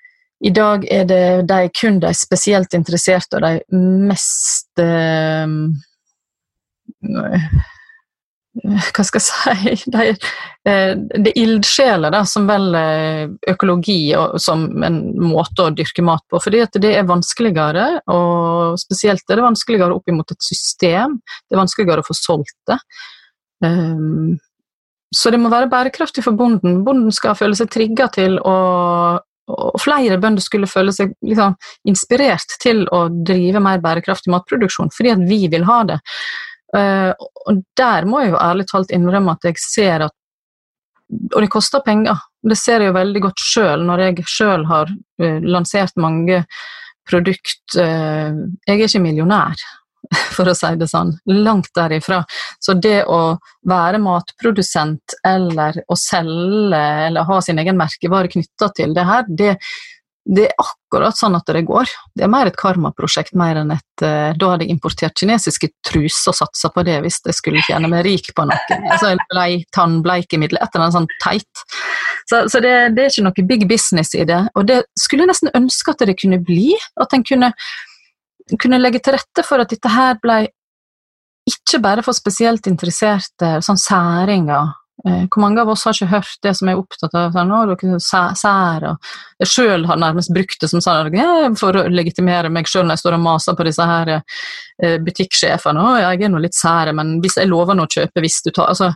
I 0.45 0.51
dag 0.53 0.83
er 0.93 1.05
det 1.09 1.25
de, 1.49 1.61
kun 1.73 1.99
de 2.03 2.11
spesielt 2.13 2.75
interesserte 2.77 3.39
og 3.39 3.45
de 3.45 3.81
mest 4.09 4.81
eh, 4.81 5.47
hva 8.55 9.03
skal 9.03 9.19
jeg 9.19 9.25
si 9.25 9.91
eh, 9.99 10.93
Det 10.95 11.31
er 11.31 11.41
ildsjeler 11.41 12.15
som 12.29 12.47
velger 12.47 13.33
økologi 13.51 13.99
som 14.41 14.67
en 14.85 15.01
måte 15.19 15.65
å 15.65 15.73
dyrke 15.75 16.05
mat 16.05 16.23
på. 16.31 16.39
Fordi 16.39 16.63
det 16.79 16.93
er 16.95 17.09
vanskeligere, 17.09 17.87
og 18.11 18.79
spesielt 18.79 19.25
er 19.27 19.41
det 19.41 19.47
vanskeligere 19.47 19.97
opp 19.97 20.15
mot 20.15 20.31
et 20.31 20.43
system. 20.43 21.19
Det 21.45 21.57
er 21.57 21.63
vanskeligere 21.63 22.03
å 22.03 22.07
få 22.07 22.15
solgt 22.17 22.57
det. 22.69 22.79
Um, 23.65 24.35
så 25.15 25.31
det 25.31 25.39
må 25.39 25.51
være 25.51 25.69
bærekraftig 25.71 26.23
for 26.25 26.35
bonden. 26.37 26.83
Bonden 26.87 27.13
skal 27.15 27.37
føle 27.39 27.55
seg 27.57 27.71
trigga 27.71 28.07
til 28.13 28.39
å 28.39 28.55
og 29.51 29.77
flere 29.81 30.17
bønder 30.21 30.41
skulle 30.41 30.69
føle 30.69 30.93
seg 30.95 31.13
liksom, 31.25 31.55
inspirert 31.89 32.57
til 32.61 32.83
å 32.93 33.05
drive 33.27 33.61
mer 33.61 33.81
bærekraftig 33.83 34.33
matproduksjon, 34.33 34.91
fordi 34.95 35.13
at 35.13 35.25
vi 35.29 35.45
vil 35.51 35.67
ha 35.69 35.81
det. 35.91 35.99
Uh, 36.75 37.11
og 37.45 37.61
der 37.77 38.07
må 38.09 38.23
jeg 38.23 38.33
jo 38.33 38.41
ærlig 38.41 38.65
talt 38.71 38.93
innrømme 38.95 39.35
at 39.35 39.45
jeg 39.47 39.61
ser 39.61 40.07
at 40.09 40.15
Og 41.35 41.43
det 41.43 41.51
koster 41.53 41.83
penger. 41.85 42.17
Det 42.41 42.57
ser 42.57 42.81
jeg 42.81 42.89
jo 42.89 42.95
veldig 42.97 43.21
godt 43.21 43.39
sjøl, 43.39 43.83
når 43.85 44.01
jeg 44.07 44.23
sjøl 44.25 44.65
har 44.65 44.89
uh, 44.89 45.39
lansert 45.45 45.93
mange 46.01 46.41
produkt 47.05 47.77
uh, 47.77 48.33
Jeg 48.65 48.79
er 48.79 48.87
ikke 48.89 49.03
millionær, 49.05 49.61
for 50.35 50.49
å 50.49 50.55
si 50.57 50.71
det 50.79 50.89
sånn. 50.91 51.15
Langt 51.31 51.71
derifra. 51.77 52.21
Så 52.59 52.77
det 52.79 53.03
å 53.11 53.37
være 53.67 54.01
matprodusent 54.03 55.19
eller 55.25 55.81
å 55.87 55.97
selge 55.99 56.85
eller 57.09 57.27
ha 57.27 57.41
sin 57.41 57.59
egen 57.61 57.79
merkevare 57.79 58.31
knytta 58.31 58.71
til 58.77 58.95
det 58.95 59.05
her, 59.07 59.27
det, 59.27 59.55
det, 60.25 60.47
er 60.49 60.61
akkurat 60.61 61.17
sånn 61.17 61.37
at 61.37 61.49
det 61.53 61.65
går. 61.67 61.89
Det 62.15 62.25
er 62.25 62.31
mer 62.31 62.49
et 62.49 62.59
karmaprosjekt 62.59 63.35
mer 63.37 63.61
enn 63.61 63.73
et 63.75 64.05
uh, 64.05 64.31
Da 64.37 64.51
hadde 64.53 64.67
jeg 64.67 64.75
importert 64.75 65.17
kinesiske 65.19 65.71
truser 65.85 66.33
og 66.33 66.39
satsa 66.39 66.71
på 66.73 66.85
det 66.87 66.99
hvis 67.05 67.21
jeg 67.25 67.37
skulle 67.37 67.63
tjene 67.67 67.91
meg 67.91 68.05
rik 68.07 68.31
på 68.35 68.47
noe. 68.47 68.59
Altså 68.95 69.15
blei, 69.29 69.63
tannbleikemiddel, 69.75 70.59
et 70.61 70.69
eller 70.71 70.87
annet 70.87 70.99
sånt 70.99 71.17
teit. 71.23 71.65
Så, 72.25 72.45
så 72.49 72.61
det, 72.63 72.73
det, 72.97 73.05
er 73.05 73.11
ikke 73.11 73.25
noe 73.27 73.49
big 73.49 73.67
business 73.69 74.15
i 74.17 74.25
det. 74.25 74.39
Og 74.57 74.65
det 74.69 74.81
skulle 74.97 75.25
jeg 75.25 75.33
nesten 75.33 75.53
ønske 75.57 75.93
at 75.93 76.05
det 76.09 76.17
kunne 76.17 76.41
bli. 76.41 76.71
At 77.01 77.13
en 77.13 77.25
kunne 77.25 77.51
kunne 78.61 78.79
legge 78.81 79.01
til 79.03 79.15
rette 79.15 79.43
for 79.45 79.63
at 79.63 79.71
dette 79.73 79.91
her 79.91 80.17
ble 80.21 80.43
ikke 81.45 81.79
bare 81.81 82.01
for 82.05 82.17
spesielt 82.17 82.65
interesserte, 82.69 83.59
sånn 83.65 83.77
særinger. 83.77 84.73
Eh, 85.05 85.25
hvor 85.29 85.41
mange 85.43 85.61
av 85.61 85.69
oss 85.69 85.83
har 85.85 85.93
ikke 85.93 86.07
hørt 86.09 86.37
det 86.41 86.53
som 86.57 86.69
er 86.71 86.79
opptatt 86.79 87.13
av 87.19 87.35
sånn, 87.35 87.51
dere 87.69 87.99
sær, 88.01 88.85
og 88.89 89.09
Jeg 89.43 89.51
sjøl 89.51 89.85
har 89.85 89.99
nærmest 90.01 90.31
brukt 90.33 90.57
det 90.61 90.69
som 90.71 90.81
sånn, 90.81 91.57
for 91.59 91.77
å 91.77 91.83
legitimere 91.91 92.49
meg 92.49 92.65
sjøl 92.71 92.87
når 92.87 92.95
jeg 92.95 93.03
står 93.03 93.17
og 93.19 93.25
maser 93.27 93.57
på 93.57 93.67
disse 93.67 93.85
her 93.85 94.13
eh, 94.15 94.97
butikksjefene. 95.03 95.83
Å, 95.83 95.99
jeg 95.99 96.23
er 96.23 96.33
nå 96.33 96.41
litt 96.41 96.57
sær, 96.57 96.93
men 96.95 97.19
hvis 97.21 97.37
jeg 97.37 97.51
lover 97.51 97.77
nå 97.77 97.85
å 97.85 97.91
kjøpe 97.91 98.23
hvis 98.23 98.41
du 98.47 98.49
tar 98.55 98.71
altså, 98.71 98.93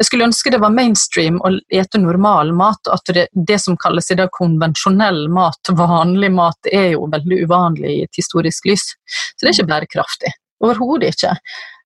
jeg 0.00 0.08
skulle 0.08 0.26
ønske 0.26 0.50
det 0.50 0.58
var 0.62 0.74
mainstream 0.74 1.36
å 1.46 1.52
ete 1.72 2.00
normal 2.02 2.50
mat. 2.56 2.90
At 2.90 3.12
det, 3.14 3.28
det 3.32 3.60
som 3.62 3.78
kalles 3.80 4.10
i 4.10 4.18
dag 4.18 4.32
konvensjonell 4.34 5.28
mat, 5.32 5.70
vanlig 5.78 6.32
mat, 6.34 6.72
er 6.72 6.94
jo 6.96 7.06
veldig 7.12 7.44
uvanlig 7.46 7.92
i 7.92 8.02
et 8.08 8.18
historisk 8.18 8.66
lys. 8.70 8.88
Så 9.06 9.44
det 9.44 9.52
er 9.52 9.56
ikke 9.56 9.70
bærekraftig. 9.70 10.34
Overhodet 10.64 11.14
ikke. 11.14 11.36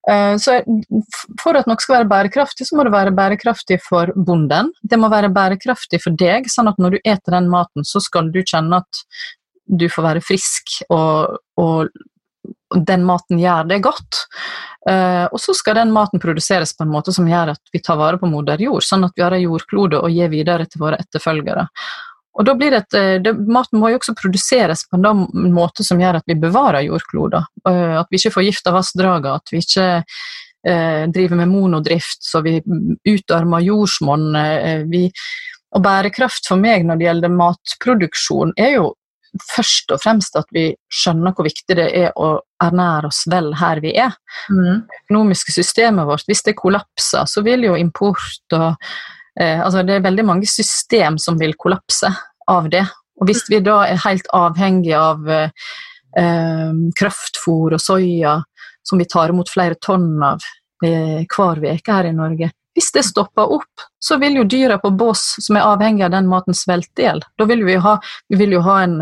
Eh, 0.08 0.34
så 0.40 0.60
For 1.42 1.58
at 1.58 1.68
noe 1.68 1.80
skal 1.84 1.98
være 1.98 2.10
bærekraftig, 2.12 2.68
så 2.68 2.78
må 2.78 2.86
det 2.86 2.94
være 2.96 3.14
bærekraftig 3.16 3.80
for 3.84 4.12
bonden. 4.16 4.72
Det 4.80 5.00
må 5.00 5.12
være 5.12 5.32
bærekraftig 5.34 6.00
for 6.04 6.16
deg, 6.16 6.48
sånn 6.52 6.72
at 6.72 6.80
når 6.80 6.96
du 6.96 7.00
eter 7.02 7.36
den 7.36 7.50
maten, 7.52 7.84
så 7.84 8.00
skal 8.04 8.32
du 8.32 8.40
kjenne 8.40 8.80
at 8.80 9.04
du 9.68 9.84
får 9.92 10.06
være 10.06 10.24
frisk 10.24 10.78
og, 10.88 11.36
og 11.60 11.90
den 12.74 13.04
maten 13.06 13.40
gjør 13.40 13.68
det 13.68 13.80
godt. 13.84 14.24
Uh, 14.88 15.26
og 15.32 15.40
så 15.42 15.54
skal 15.56 15.76
den 15.80 15.92
maten 15.92 16.20
produseres 16.22 16.74
på 16.76 16.86
en 16.86 16.92
måte 16.92 17.12
som 17.12 17.28
gjør 17.28 17.54
at 17.54 17.72
vi 17.72 17.80
tar 17.84 17.98
vare 18.00 18.20
på 18.20 18.28
moder 18.30 18.60
jord, 18.62 18.84
sånn 18.84 19.06
at 19.08 19.16
vi 19.16 19.24
har 19.24 19.36
en 19.36 19.44
jordklode 19.44 20.00
å 20.00 20.10
gi 20.12 20.28
videre 20.32 20.68
til 20.68 20.84
våre 20.84 21.00
etterfølgere. 21.02 21.66
Og 22.38 22.46
da 22.46 22.54
blir 22.54 22.70
det, 22.70 22.84
et, 22.86 22.94
eh, 22.94 23.16
det, 23.22 23.34
Maten 23.50 23.80
må 23.82 23.90
jo 23.90 23.98
også 23.98 24.14
produseres 24.18 24.84
på 24.86 24.98
en 24.98 25.50
måte 25.54 25.84
som 25.84 25.98
gjør 25.98 26.20
at 26.20 26.28
vi 26.30 26.38
bevarer 26.38 26.86
jordkloda. 26.86 27.42
Uh, 27.66 27.98
at 28.00 28.10
vi 28.10 28.20
ikke 28.20 28.36
forgifter 28.36 28.76
vassdragene, 28.76 29.34
at 29.34 29.52
vi 29.52 29.62
ikke 29.64 29.88
eh, 29.98 31.04
driver 31.10 31.42
med 31.42 31.50
monodrift 31.50 32.22
så 32.24 32.42
vi 32.46 32.60
utarmer 33.08 33.64
jordsmonn. 33.66 34.30
og 35.68 35.82
bærekraft 35.84 36.46
for 36.48 36.56
meg 36.56 36.86
når 36.86 36.96
det 36.96 37.04
gjelder 37.04 37.34
matproduksjon, 37.34 38.54
er 38.56 38.70
jo 38.78 38.94
først 39.54 39.92
og 39.94 40.00
fremst 40.02 40.36
at 40.38 40.48
vi 40.54 40.70
skjønner 40.92 41.34
hvor 41.36 41.46
viktig 41.46 41.76
det 41.78 41.88
er 41.96 42.16
å 42.16 42.38
ernære 42.62 43.10
oss 43.10 43.22
vel 43.30 43.52
her 43.58 43.80
vi 43.84 43.92
er. 43.98 44.14
Mm. 44.50 44.84
Det 44.84 45.02
økonomiske 45.04 45.54
systemet 45.54 46.08
vårt, 46.08 46.26
hvis 46.28 46.44
det 46.46 46.56
kollapser, 46.58 47.28
så 47.30 47.44
vil 47.46 47.68
jo 47.68 47.76
import 47.78 48.56
og 48.56 48.70
eh, 49.38 49.60
Altså 49.62 49.84
det 49.86 49.98
er 49.98 50.06
veldig 50.06 50.26
mange 50.26 50.48
system 50.50 51.18
som 51.22 51.38
vil 51.40 51.54
kollapse 51.58 52.10
av 52.50 52.70
det. 52.72 52.84
Og 53.20 53.28
hvis 53.28 53.44
vi 53.50 53.60
da 53.64 53.82
er 53.86 54.02
helt 54.06 54.28
avhengig 54.34 54.94
av 54.98 55.28
eh, 55.30 55.50
eh 56.18 56.72
kraftfôr 56.98 57.76
og 57.76 57.82
soya, 57.82 58.38
som 58.82 58.98
vi 58.98 59.06
tar 59.06 59.30
imot 59.30 59.50
flere 59.52 59.76
tonn 59.80 60.22
av 60.22 60.42
eh, 60.84 61.26
hver 61.28 61.60
uke 61.62 61.92
her 61.92 62.08
i 62.08 62.16
Norge, 62.16 62.50
hvis 62.78 62.92
det 62.94 63.02
stopper 63.02 63.52
opp, 63.52 63.80
så 63.98 64.16
vil 64.22 64.36
jo 64.38 64.44
dyra 64.44 64.76
på 64.78 64.92
bås 64.94 65.34
som 65.42 65.56
er 65.58 65.66
avhengig 65.66 66.04
av 66.06 66.12
den 66.14 66.28
maten, 66.30 66.54
svelte 66.54 67.02
i 67.02 67.08
hjel. 67.08 67.24
Da 67.34 67.48
vil 67.50 67.64
vi, 67.66 67.74
ha, 67.74 67.96
vi 68.30 68.38
vil 68.38 68.54
jo 68.54 68.60
ha 68.62 68.76
en, 68.84 69.00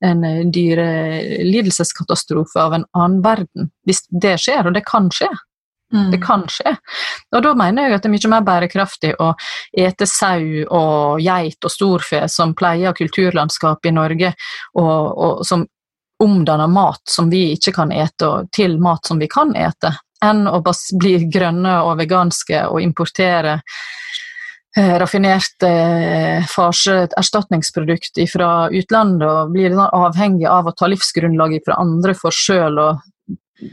en 0.00 0.24
dyrelidelseskatastrofe 0.56 2.62
av 2.62 2.78
en 2.78 2.86
annen 2.96 3.20
verden 3.20 3.68
hvis 3.84 4.06
det 4.08 4.38
skjer, 4.40 4.70
og 4.70 4.78
det 4.78 4.86
kan 4.88 5.12
skje. 5.12 5.28
Mm. 5.92 6.08
Det 6.14 6.22
kan 6.24 6.48
skje. 6.48 6.72
Og 7.36 7.44
da 7.44 7.52
mener 7.60 7.90
jeg 7.90 7.98
at 7.98 8.06
det 8.06 8.08
er 8.08 8.16
mye 8.16 8.32
mer 8.32 8.48
bærekraftig 8.48 9.12
å 9.20 9.34
ete 9.84 10.08
sau 10.08 10.64
og 10.64 11.20
geit 11.20 11.60
og 11.60 11.76
storfe 11.76 12.24
som 12.32 12.56
pleier 12.56 12.96
kulturlandskapet 12.96 13.92
i 13.92 13.96
Norge, 14.00 14.32
og, 14.80 15.00
og 15.12 15.44
som 15.44 15.68
omdanner 16.24 16.72
mat 16.72 17.04
som 17.04 17.28
vi 17.28 17.50
ikke 17.52 17.76
kan 17.82 17.92
ete, 17.92 18.48
til 18.56 18.80
mat 18.80 19.04
som 19.04 19.20
vi 19.20 19.28
kan 19.28 19.52
ete 19.52 19.92
enn 20.24 20.46
å 20.48 20.60
bli 20.62 21.14
grønne 21.32 21.80
og 21.86 21.96
veganske 22.00 22.64
og 22.68 22.82
importere 22.84 23.60
eh, 24.76 24.96
raffinerte 25.00 25.70
eh, 25.70 26.50
farseerstatningsprodukt 26.50 28.20
fra 28.32 28.68
utlandet 28.68 29.28
og 29.28 29.54
blir 29.56 29.76
avhengig 29.80 30.48
av 30.48 30.68
å 30.68 30.76
ta 30.76 30.90
livsgrunnlaget 30.90 31.66
fra 31.68 31.80
andre 31.80 32.16
for 32.18 32.34
sjøl 32.34 32.80
å 32.80 32.90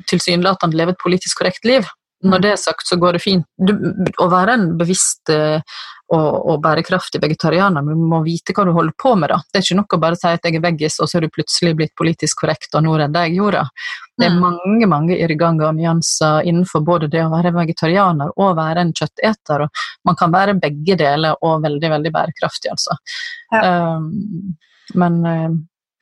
tilsynelatende 0.07 0.77
leve 0.77 0.95
et 0.95 1.03
politisk 1.03 1.39
korrekt 1.41 1.67
liv. 1.67 1.87
Når 2.25 2.41
det 2.41 2.49
er 2.49 2.57
sagt, 2.57 2.87
så 2.89 2.97
går 2.97 3.13
det 3.13 3.21
fint. 3.21 3.45
Du, 3.61 3.75
å 4.23 4.25
være 4.31 4.55
en 4.57 4.71
bevisst 4.79 5.29
eh, 5.29 5.61
og, 6.07 6.27
og, 6.49 6.55
bærekraftig 6.63 7.21
vegetarianer, 7.21 7.83
men 7.85 7.99
du 7.99 8.07
må 8.09 8.23
vite 8.25 8.55
hva 8.57 8.65
du 8.65 8.71
holder 8.73 8.95
på 8.97 9.13
med. 9.19 9.29
da. 9.29 9.37
Det 9.45 9.59
er 9.59 9.67
ikke 9.67 9.79
nok 9.83 9.95
å 9.97 10.01
bare 10.01 10.17
si 10.17 10.31
at 10.31 10.47
jeg 10.47 10.57
er 10.57 10.63
veggis, 10.63 10.97
og 11.03 11.11
så 11.11 11.19
er 11.19 11.27
du 11.27 11.35
plutselig 11.35 11.75
blitt 11.77 11.93
politisk 11.99 12.41
korrekt, 12.41 12.71
og 12.73 12.87
nå 12.87 12.95
redder 13.03 13.27
jeg 13.27 13.37
jorda. 13.37 13.67
Det 14.17 14.25
er 14.25 14.33
mm. 14.33 14.41
mange 14.41 14.87
mange 14.89 15.17
irrganger 15.21 15.67
og 15.69 15.77
nyanser 15.77 16.47
innenfor 16.49 16.81
både 16.85 17.09
det 17.13 17.21
å 17.21 17.31
være 17.33 17.53
vegetarianer 17.53 18.31
og 18.33 18.55
være 18.57 18.85
en 18.85 18.93
kjøtteter. 18.97 19.65
og 19.67 19.83
Man 20.09 20.17
kan 20.17 20.33
være 20.33 20.57
begge 20.61 20.97
deler 20.97 21.37
og 21.45 21.61
veldig, 21.65 21.91
veldig 21.93 22.13
bærekraftig, 22.15 22.71
altså. 22.73 22.97
Ja. 23.53 23.61
Um, 23.97 24.55
men 24.97 25.19
uh, 25.25 25.51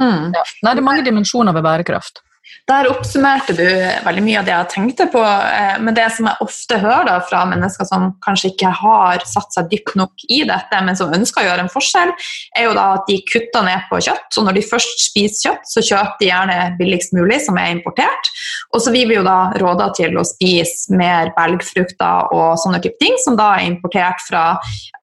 mm. 0.01 0.32
ja. 0.38 0.45
Nei, 0.63 0.72
det 0.72 0.80
er 0.80 0.88
mange 0.88 1.03
dimensjoner 1.07 1.55
ved 1.55 1.68
bærekraft. 1.68 2.24
Der 2.65 2.87
oppsummerte 2.89 3.53
du 3.53 3.65
veldig 4.05 4.23
mye 4.25 4.39
av 4.39 4.45
det 4.47 4.53
jeg 4.53 4.69
tenkte 4.73 5.05
på. 5.13 5.21
Eh, 5.21 5.75
men 5.85 5.93
det 5.97 6.05
som 6.15 6.25
jeg 6.29 6.45
ofte 6.45 6.79
hører 6.81 7.21
fra 7.29 7.43
mennesker 7.49 7.85
som 7.85 8.07
kanskje 8.25 8.51
ikke 8.53 8.71
har 8.79 9.25
satt 9.29 9.53
seg 9.53 9.69
dypt 9.69 9.93
nok 9.99 10.25
i 10.33 10.41
dette, 10.49 10.81
men 10.85 10.97
som 10.97 11.13
ønsker 11.13 11.43
å 11.43 11.45
gjøre 11.45 11.65
en 11.65 11.73
forskjell, 11.73 12.13
er 12.57 12.67
jo 12.67 12.75
da 12.77 12.87
at 12.95 13.05
de 13.09 13.19
kutter 13.29 13.65
ned 13.65 13.85
på 13.89 13.99
kjøtt. 14.07 14.29
Så 14.33 14.45
når 14.45 14.57
de 14.57 14.65
først 14.65 15.05
spiser 15.07 15.51
kjøtt, 15.51 15.69
så 15.69 15.83
kjøper 15.85 16.21
de 16.21 16.29
gjerne 16.31 16.57
billigst 16.79 17.13
mulig, 17.17 17.39
som 17.45 17.59
er 17.61 17.71
importert. 17.75 18.31
Og 18.73 18.81
så 18.81 18.93
vil 18.93 19.09
vi 19.09 19.19
jo 19.19 19.25
da 19.25 19.37
råde 19.61 19.89
til 19.97 20.17
å 20.17 20.25
spise 20.25 20.93
mer 20.97 21.33
belgfrukter 21.37 22.33
og 22.33 22.57
sånne 22.61 22.81
type 22.81 22.97
ting, 23.01 23.17
som 23.25 23.37
da 23.37 23.51
er 23.59 23.69
importert 23.69 24.21
fra 24.25 24.45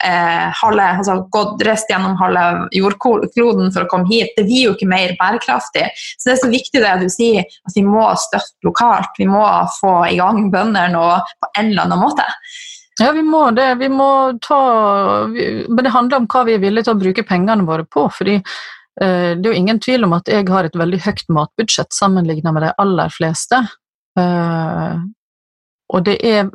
eh, 0.03 0.49
halve, 0.63 0.89
altså 0.99 1.21
gått 1.33 1.63
rest 1.67 1.91
gjennom 1.91 2.19
halve 2.21 2.69
jordkloden 2.75 3.71
for 3.75 3.87
å 3.87 3.91
komme 3.91 4.11
hit. 4.11 4.35
Det 4.35 4.47
blir 4.47 4.69
jo 4.69 4.75
ikke 4.77 4.91
mer 4.91 5.15
bærekraftig. 5.21 5.89
Så 6.19 6.29
det 6.29 6.37
er 6.37 6.43
så 6.43 6.51
viktig 6.53 6.83
det 6.83 6.99
du 7.03 7.09
sier 7.13 7.32
at 7.41 7.77
vi 7.77 7.85
må 7.87 8.05
støtte 8.21 8.67
lokalt. 8.67 9.15
Vi 9.19 9.29
må 9.31 9.43
få 9.79 9.95
i 10.11 10.19
gang 10.21 10.51
bøndene 10.53 10.93
på 10.93 11.51
en 11.59 11.73
eller 11.73 11.87
annen 11.87 12.03
måte. 12.03 12.27
Ja, 13.01 13.13
vi 13.13 13.23
må 13.23 13.51
det. 13.51 13.75
Vi 13.81 13.89
må 13.89 14.39
ta 14.43 14.61
Men 15.27 15.85
det 15.85 15.95
handler 15.95 16.21
om 16.21 16.29
hva 16.29 16.45
vi 16.45 16.57
er 16.57 16.63
villige 16.63 16.89
til 16.89 16.97
å 16.97 17.01
bruke 17.01 17.27
pengene 17.27 17.67
våre 17.69 17.87
på. 17.89 18.09
fordi 18.13 18.37
eh, 18.37 19.33
det 19.37 19.47
er 19.47 19.51
jo 19.51 19.61
ingen 19.63 19.81
tvil 19.81 20.05
om 20.05 20.17
at 20.19 20.29
jeg 20.29 20.49
har 20.49 20.69
et 20.69 20.77
veldig 20.77 21.01
høyt 21.07 21.29
matbudsjett 21.29 21.97
sammenlignet 21.97 22.53
med 22.53 22.67
de 22.67 22.75
aller 22.85 23.15
fleste. 23.15 23.63
Eh, 24.19 24.99
og 25.93 26.05
det 26.09 26.19
er 26.25 26.51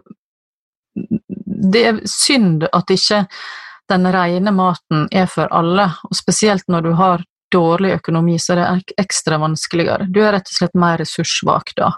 Det 1.67 1.82
er 1.86 1.99
synd 2.05 2.67
at 2.73 2.89
ikke 2.93 3.25
den 3.89 4.07
rene 4.13 4.51
maten 4.51 5.07
er 5.11 5.25
for 5.32 5.47
alle, 5.51 5.88
og 6.03 6.15
spesielt 6.15 6.65
når 6.67 6.82
du 6.82 6.91
har 6.99 7.23
dårlig 7.53 7.95
økonomi, 7.99 8.37
så 8.39 8.55
er 8.55 8.61
det 8.61 8.97
ekstra 9.03 9.39
vanskeligere. 9.41 10.09
Du 10.11 10.21
er 10.23 10.33
rett 10.35 10.49
og 10.49 10.59
slett 10.59 10.77
mer 10.77 10.99
ressurssvak 11.01 11.75
da. 11.77 11.93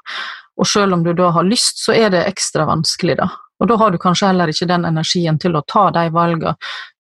Og 0.60 0.68
selv 0.68 0.98
om 0.98 1.04
du 1.04 1.14
da 1.16 1.30
har 1.36 1.48
lyst, 1.48 1.80
så 1.86 1.96
er 1.96 2.12
det 2.14 2.26
ekstra 2.28 2.66
vanskelig, 2.68 3.16
da. 3.22 3.30
Og 3.60 3.68
da 3.68 3.76
har 3.76 3.92
du 3.92 3.98
kanskje 4.00 4.30
heller 4.30 4.52
ikke 4.52 4.68
den 4.70 4.86
energien 4.88 5.40
til 5.40 5.58
å 5.60 5.64
ta 5.68 5.90
de 5.92 6.06
valgene. 6.16 6.56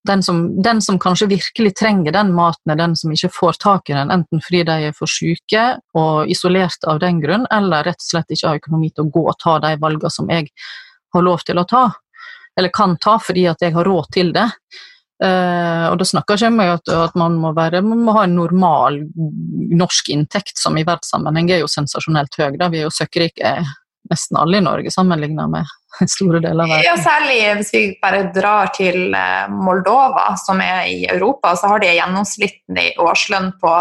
Den 0.07 0.23
som, 0.23 0.41
den 0.63 0.81
som 0.83 0.99
kanskje 0.99 1.29
virkelig 1.31 1.73
trenger 1.79 2.15
den 2.15 2.33
maten, 2.35 2.71
er 2.71 2.79
den 2.79 2.95
som 2.99 3.13
ikke 3.15 3.31
får 3.35 3.59
tak 3.63 3.91
i 3.91 3.95
den, 3.95 4.11
enten 4.11 4.43
fordi 4.43 4.65
de 4.67 4.77
er 4.89 4.95
for 4.95 5.11
syke 5.11 5.65
og 5.99 6.31
isolert 6.31 6.87
av 6.87 6.99
den 7.03 7.21
grunn, 7.23 7.47
eller 7.55 7.87
rett 7.87 7.99
og 7.99 8.09
slett 8.09 8.35
ikke 8.35 8.47
har 8.47 8.61
økonomi 8.61 8.91
til 8.91 9.07
å 9.07 9.13
gå 9.15 9.25
og 9.31 9.39
ta 9.43 9.57
de 9.63 9.73
valgene 9.79 10.11
som 10.11 10.31
jeg 10.31 10.49
har 11.15 11.25
lov 11.25 11.43
til 11.47 11.59
å 11.59 11.67
ta, 11.67 11.85
eller 12.59 12.75
kan 12.75 12.97
ta 12.99 13.15
fordi 13.23 13.47
at 13.51 13.63
jeg 13.63 13.75
har 13.75 13.87
råd 13.87 14.11
til 14.15 14.33
det. 14.35 14.49
Uh, 15.20 15.89
og 15.91 15.97
da 15.99 16.05
snakker 16.07 16.39
ikke 16.39 16.47
om 16.47 16.61
at, 16.63 16.91
at 16.95 17.15
man, 17.20 17.36
må 17.41 17.51
være, 17.57 17.82
man, 17.84 18.05
må 18.07 18.13
ha 18.15 18.24
en 18.24 18.38
normal 18.38 19.01
norsk 19.76 20.13
inntekt, 20.13 20.55
som 20.61 20.78
i 20.80 20.86
verdenssammenheng 20.88 21.51
er 21.51 21.59
jo 21.63 21.67
sensasjonelt 21.72 22.39
høy. 22.39 22.55
Da. 22.59 22.70
Vi 22.72 22.80
er 22.80 22.88
jo 22.88 22.93
søkkrike 22.95 23.57
nesten 24.09 24.39
alle 24.39 24.57
i 24.57 24.63
Norge 24.63 24.91
sammenlignet 24.93 25.51
med 25.51 25.67
store 26.15 26.39
deler 26.43 26.63
av 26.63 26.72
verden. 26.72 26.88
Ja, 26.88 26.95
særlig 27.03 27.38
hvis 27.59 27.74
vi 27.76 27.84
bare 28.01 28.24
drar 28.36 28.72
til 28.76 29.13
eh, 29.17 29.51
Moldova, 29.51 30.32
som 30.39 30.63
er 30.63 30.88
i 30.89 31.03
Europa, 31.11 31.53
så 31.59 31.74
har 31.74 31.84
de 31.84 31.91
gjennomsnittlig 31.97 32.88
årslønn 33.01 33.51
på 33.61 33.76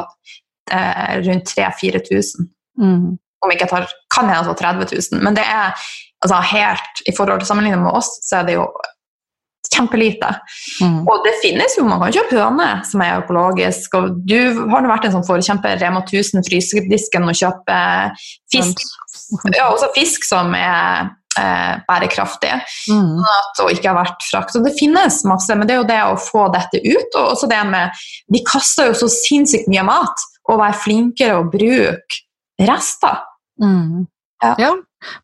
eh, 0.74 1.14
rundt 1.22 1.55
3000-4000. 1.55 2.51
Mm. 2.82 3.16
Om 3.45 3.55
ikke 3.55 3.66
jeg 3.66 3.72
tar, 3.72 3.89
kan 4.14 4.26
hende 4.26 4.43
altså 4.43 4.59
30 4.59 4.91
000, 5.14 5.24
men 5.24 5.39
det 5.39 5.47
er 5.47 5.74
altså 6.24 6.41
helt 6.51 7.03
I 7.07 7.14
forhold 7.14 7.43
til 7.43 7.47
sammenlignet 7.47 7.82
med 7.84 7.95
oss, 7.95 8.11
så 8.26 8.41
er 8.41 8.49
det 8.49 8.57
jo 8.59 8.66
kjempelite. 9.74 10.30
Mm. 10.82 11.02
Og 11.04 11.24
det 11.26 11.34
finnes 11.42 11.76
jo, 11.78 11.84
man 11.88 12.00
kan 12.02 12.14
kjøpe 12.14 12.38
høne 12.38 12.68
som 12.88 13.04
er 13.04 13.20
økologisk. 13.20 13.94
og 13.98 14.18
Du 14.28 14.38
har 14.72 14.82
nå 14.84 14.90
vært 14.90 15.08
en 15.08 15.16
sånn 15.18 15.28
forkjemper 15.28 15.78
Rema 15.82 16.02
1000 16.04 16.46
frysedisken 16.46 17.28
og 17.28 17.38
kjøpe 17.38 17.78
fisk. 18.52 18.84
Ja, 19.54 19.68
også 19.68 19.90
fisk 19.96 20.24
som 20.28 20.54
er 20.56 21.10
eh, 21.38 21.74
bærekraftig 21.88 22.54
mm. 22.90 23.18
og 23.64 23.72
ikke 23.72 23.90
har 23.90 23.98
vært 24.00 24.24
frakt. 24.30 24.54
Så 24.54 24.62
det 24.64 24.76
finnes 24.78 25.20
masse, 25.28 25.54
men 25.54 25.68
det 25.68 25.76
er 25.76 25.82
jo 25.82 25.90
det 25.90 26.00
å 26.06 26.18
få 26.22 26.48
dette 26.54 26.80
ut. 26.84 27.18
Og 27.18 27.34
også 27.34 27.50
det 27.50 27.60
med 27.68 28.04
Vi 28.32 28.42
kaster 28.46 28.90
jo 28.90 28.98
så 29.02 29.10
sinnssykt 29.12 29.70
mye 29.72 29.84
mat, 29.88 30.26
og 30.48 30.62
være 30.62 30.80
flinkere 30.80 31.40
å 31.42 31.48
bruke 31.48 32.22
rester. 32.68 33.20
Mm. 33.62 34.06
Ja. 34.42 34.54
ja. 34.58 34.70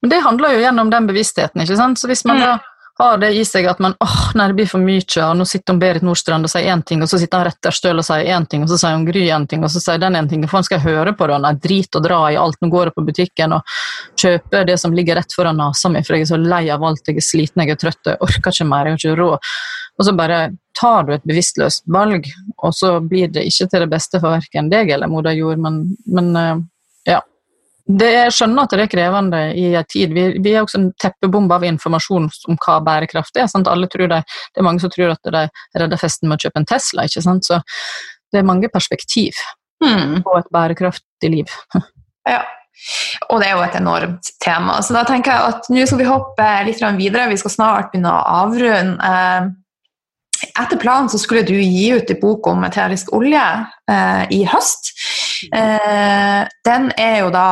men 0.03 0.11
det 0.11 0.25
handler 0.25 0.57
jo 0.57 0.63
gjennom 0.65 0.91
den 0.91 1.07
bevisstheten, 1.07 1.63
ikke 1.63 1.79
sant. 1.79 2.01
Så 2.01 2.11
hvis 2.11 2.25
man 2.29 2.41
mm. 2.41 2.45
da 2.45 2.74
har 2.99 3.19
det 3.19 3.31
i 3.35 3.43
seg 3.47 3.67
at 3.67 3.81
man 3.83 3.97
åh, 4.01 4.19
nei, 4.39 4.47
det 4.51 4.57
blir 4.61 4.69
for 4.71 4.83
mye, 4.83 5.03
og 5.25 5.37
nå 5.39 5.47
sitter 5.49 5.75
hun 5.75 5.81
Berit 5.83 6.05
Nordstrand 6.07 6.47
og 6.47 6.53
sier 6.53 6.71
én 6.71 6.83
ting, 6.87 7.03
og 7.03 7.11
så 7.11 7.19
sitter 7.19 7.41
han 7.41 7.49
Retter 7.49 7.75
Støl 7.75 7.99
og 7.99 8.07
sier 8.07 8.31
én 8.37 8.47
ting, 8.51 8.63
og 8.63 8.71
så 8.71 8.79
sier 8.79 8.95
hun 8.95 9.07
Gry 9.09 9.25
én 9.35 9.47
ting, 9.51 9.65
og 9.67 9.73
så 9.75 9.83
sier 9.83 9.99
den 10.03 10.19
én 10.19 10.29
ting. 10.31 10.45
Hvorfor 10.45 10.67
skal 10.69 10.79
jeg 10.79 10.95
høre 10.95 11.15
på 11.19 11.27
det? 11.31 11.39
Nei, 11.43 11.55
drit 11.67 11.99
og 11.99 12.05
dra 12.07 12.21
i 12.31 12.39
alt. 12.39 12.61
Nå 12.63 12.71
går 12.71 12.91
jeg 12.91 12.97
på 12.99 13.07
butikken 13.09 13.57
og 13.57 13.79
kjøper 14.21 14.69
det 14.71 14.79
som 14.83 14.95
ligger 14.95 15.19
rett 15.19 15.35
foran 15.35 15.59
nesa 15.59 15.91
mi, 15.91 16.05
for 16.07 16.15
jeg 16.15 16.29
er 16.29 16.31
så 16.31 16.39
lei 16.39 16.63
av 16.71 16.87
alt, 16.87 17.03
jeg 17.11 17.19
er 17.19 17.27
sliten, 17.27 17.65
jeg 17.65 17.75
er 17.75 17.81
trøtt, 17.83 18.13
jeg 18.13 18.23
orker 18.29 18.55
ikke 18.55 18.69
mer, 18.71 18.91
jeg 18.91 18.99
har 18.99 19.03
ikke 19.03 19.17
råd. 19.23 19.51
Og 19.95 20.07
så 20.07 20.15
bare 20.19 20.39
tar 20.79 21.07
du 21.07 21.15
et 21.15 21.27
bevisstløst 21.27 21.85
valg, 21.91 22.31
og 22.63 22.75
så 22.75 22.97
blir 23.03 23.31
det 23.35 23.47
ikke 23.51 23.69
til 23.71 23.85
det 23.85 23.91
beste 23.91 24.23
for 24.23 24.35
verken 24.35 24.71
deg 24.71 24.95
eller 24.95 25.11
moder 25.11 25.35
jord, 25.39 25.59
men, 25.63 25.83
men 26.07 26.31
eh. 26.39 26.55
Det, 27.85 28.07
jeg 28.09 28.33
skjønner 28.33 28.65
at 28.65 28.73
det 28.73 28.85
er 28.87 28.93
krevende 28.93 29.41
i 29.61 29.67
en 29.77 29.89
tid. 29.93 30.15
Vi, 30.17 30.23
vi, 30.41 30.55
er 30.55 30.65
også 30.65 30.79
en 30.81 30.87
teppebombe 31.03 31.59
av 31.59 31.67
informasjon 31.69 32.31
om 32.49 32.59
hva 32.65 32.79
bærekraft 32.85 33.37
er. 33.37 33.49
Sant? 33.51 33.69
Alle 33.69 33.91
tror 33.93 34.09
de, 34.09 34.23
det 34.25 34.63
er 34.63 34.67
mange 34.67 34.81
som 34.81 34.93
tror 34.93 35.13
at 35.13 35.35
de 35.35 35.45
redder 35.77 36.01
festen 36.01 36.31
med 36.31 36.41
å 36.41 36.47
kjøpe 36.47 36.63
en 36.63 36.69
Tesla. 36.71 37.05
ikke 37.05 37.25
sant? 37.27 37.45
Så 37.45 37.61
det 38.33 38.41
er 38.41 38.49
mange 38.49 38.71
perspektiv 38.73 39.37
mm. 39.85 40.23
på 40.25 40.37
et 40.39 40.49
bærekraftig 40.55 41.33
liv. 41.37 41.57
ja. 42.35 42.41
Og 43.31 43.39
det 43.41 43.49
er 43.49 43.53
jo 43.55 43.67
et 43.67 43.77
enormt 43.79 44.31
tema. 44.43 44.81
Så 44.83 44.97
da 44.97 45.05
tenker 45.07 45.31
jeg 45.31 45.53
at 45.53 45.69
nå 45.71 45.85
skal 45.87 46.01
vi 46.01 46.09
hoppe 46.09 46.49
litt 46.67 46.81
videre. 46.99 47.29
Vi 47.31 47.39
skal 47.41 47.53
snart 47.53 47.93
begynne 47.93 48.11
å 48.11 48.25
avrunde. 48.45 49.13
Eh, 49.13 49.53
etter 50.61 50.81
planen 50.81 51.09
så 51.09 51.21
skulle 51.21 51.45
du 51.47 51.55
gi 51.55 51.93
ut 51.95 52.11
en 52.11 52.21
bok 52.21 52.49
om 52.51 52.65
eterisk 52.67 53.13
olje 53.17 53.45
eh, 53.91 54.25
i 54.35 54.43
høst. 54.49 54.93
Eh, 55.53 56.43
den 56.65 56.93
er 57.01 57.17
jo 57.25 57.33
da 57.35 57.49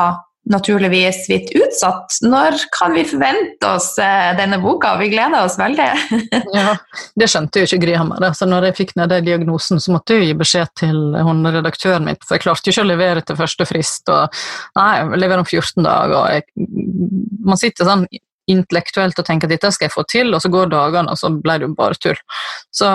naturligvis 0.50 1.28
litt 1.30 1.52
utsatt. 1.54 2.16
Når 2.26 2.56
kan 2.74 2.94
vi 2.96 3.04
forvente 3.06 3.68
oss 3.68 3.92
eh, 4.02 4.32
denne 4.38 4.58
boka? 4.62 4.96
Vi 4.98 5.10
gleder 5.12 5.44
oss 5.46 5.54
veldig. 5.58 5.86
ja, 6.56 6.74
Det 7.18 7.28
skjønte 7.30 7.62
jo 7.62 7.68
ikke 7.68 7.82
Grihammer. 7.84 8.26
Så 8.34 8.48
når 8.50 8.68
jeg 8.70 8.78
fikk 8.80 8.96
ned 8.98 9.12
den 9.14 9.28
diagnosen, 9.28 9.80
så 9.82 9.94
måtte 9.94 10.18
jeg 10.18 10.32
gi 10.32 10.40
beskjed 10.42 10.74
til 10.82 10.98
hun, 11.14 11.46
redaktøren 11.46 12.08
min, 12.08 12.18
for 12.26 12.36
jeg 12.36 12.46
klarte 12.46 12.68
jo 12.68 12.74
ikke 12.74 12.86
å 12.86 12.90
levere 12.90 13.24
til 13.26 13.38
første 13.38 13.68
frist. 13.70 14.10
og 14.10 14.42
Nei, 14.78 14.90
jeg 14.98 15.22
leverer 15.22 15.44
om 15.44 15.48
14 15.48 15.86
dager. 15.86 16.20
jeg, 16.34 16.68
Man 17.46 17.60
sitter 17.60 17.88
sånn 17.88 18.06
intellektuelt 18.50 19.18
og 19.20 19.26
tenker 19.26 19.46
at 19.46 19.54
dette 19.54 19.70
skal 19.70 19.86
jeg 19.86 19.94
få 19.94 20.02
til, 20.10 20.34
og 20.34 20.42
så 20.42 20.50
går 20.50 20.72
dagene, 20.72 21.12
og 21.12 21.20
så 21.20 21.30
ble 21.30 21.60
det 21.60 21.68
jo 21.68 21.74
bare 21.78 21.98
tull. 22.02 22.18
Så 22.74 22.90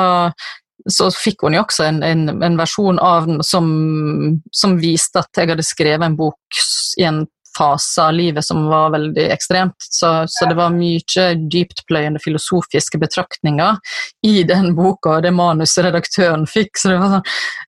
så 0.88 1.10
fikk 1.12 1.44
hun 1.46 1.58
jo 1.58 1.64
også 1.66 1.88
en, 1.88 2.02
en, 2.06 2.30
en 2.44 2.60
versjon 2.60 3.00
av 3.04 3.28
den 3.28 3.42
som, 3.46 3.68
som, 4.56 4.78
viste 4.82 5.22
at 5.22 5.40
jeg 5.40 5.52
hadde 5.52 5.66
skrevet 5.66 6.06
en 6.08 6.18
bok 6.20 6.62
i 7.00 7.08
en 7.08 7.26
fase 7.58 8.04
av 8.04 8.14
livet 8.14 8.46
som 8.46 8.66
var 8.70 8.92
veldig 8.96 9.28
ekstremt. 9.34 9.76
Så, 9.80 10.12
så 10.30 10.50
det 10.50 10.58
var 10.58 10.76
mye 10.76 11.28
dyptpløyende 11.52 12.22
filosofiske 12.24 13.00
betraktninger 13.02 13.78
i 14.28 14.44
den 14.48 14.74
boka 14.78 15.18
og 15.18 15.26
det 15.26 15.34
manuset 15.36 15.88
redaktøren 15.88 16.46
fikk. 16.50 16.78
Så 16.78 16.94
det 16.94 17.00
var 17.02 17.16
sånn 17.18 17.28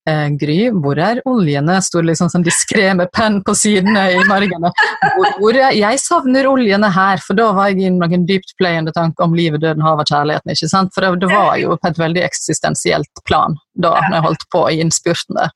eh, 0.10 0.26
Gry, 0.40 0.60
hvor 0.76 1.00
er 1.02 1.24
oljene? 1.30 1.80
sto 1.84 2.04
liksom 2.06 2.30
sånn 2.32 2.46
diskré 2.46 2.92
med 2.98 3.12
penn 3.16 3.40
på 3.46 3.56
sidene 3.58 4.06
i 4.14 4.24
margene. 4.30 4.72
Hvor, 5.16 5.34
hvor 5.40 5.58
er, 5.58 5.74
jeg 5.78 6.02
savner 6.04 6.50
oljene 6.50 6.92
her, 6.94 7.22
for 7.24 7.38
da 7.40 7.50
var 7.56 7.72
jeg 7.72 7.88
i 7.88 7.94
noen 7.96 8.28
dyptpløyende 8.30 8.94
tanke 8.96 9.26
om 9.26 9.36
livet, 9.38 9.64
døden, 9.64 9.86
havet, 9.86 10.12
kjærligheten. 10.12 10.54
ikke 10.54 10.72
sant? 10.72 10.94
For 10.96 11.06
det, 11.06 11.24
det 11.24 11.32
var 11.34 11.56
jo 11.62 11.78
på 11.80 11.92
et 11.92 12.02
veldig 12.02 12.26
eksistensielt 12.26 13.26
plan 13.28 13.58
da 13.80 13.96
når 14.10 14.18
jeg 14.18 14.26
holdt 14.28 14.50
på 14.54 14.66
i 14.70 14.82
innspurten 14.84 15.40
der. 15.40 15.54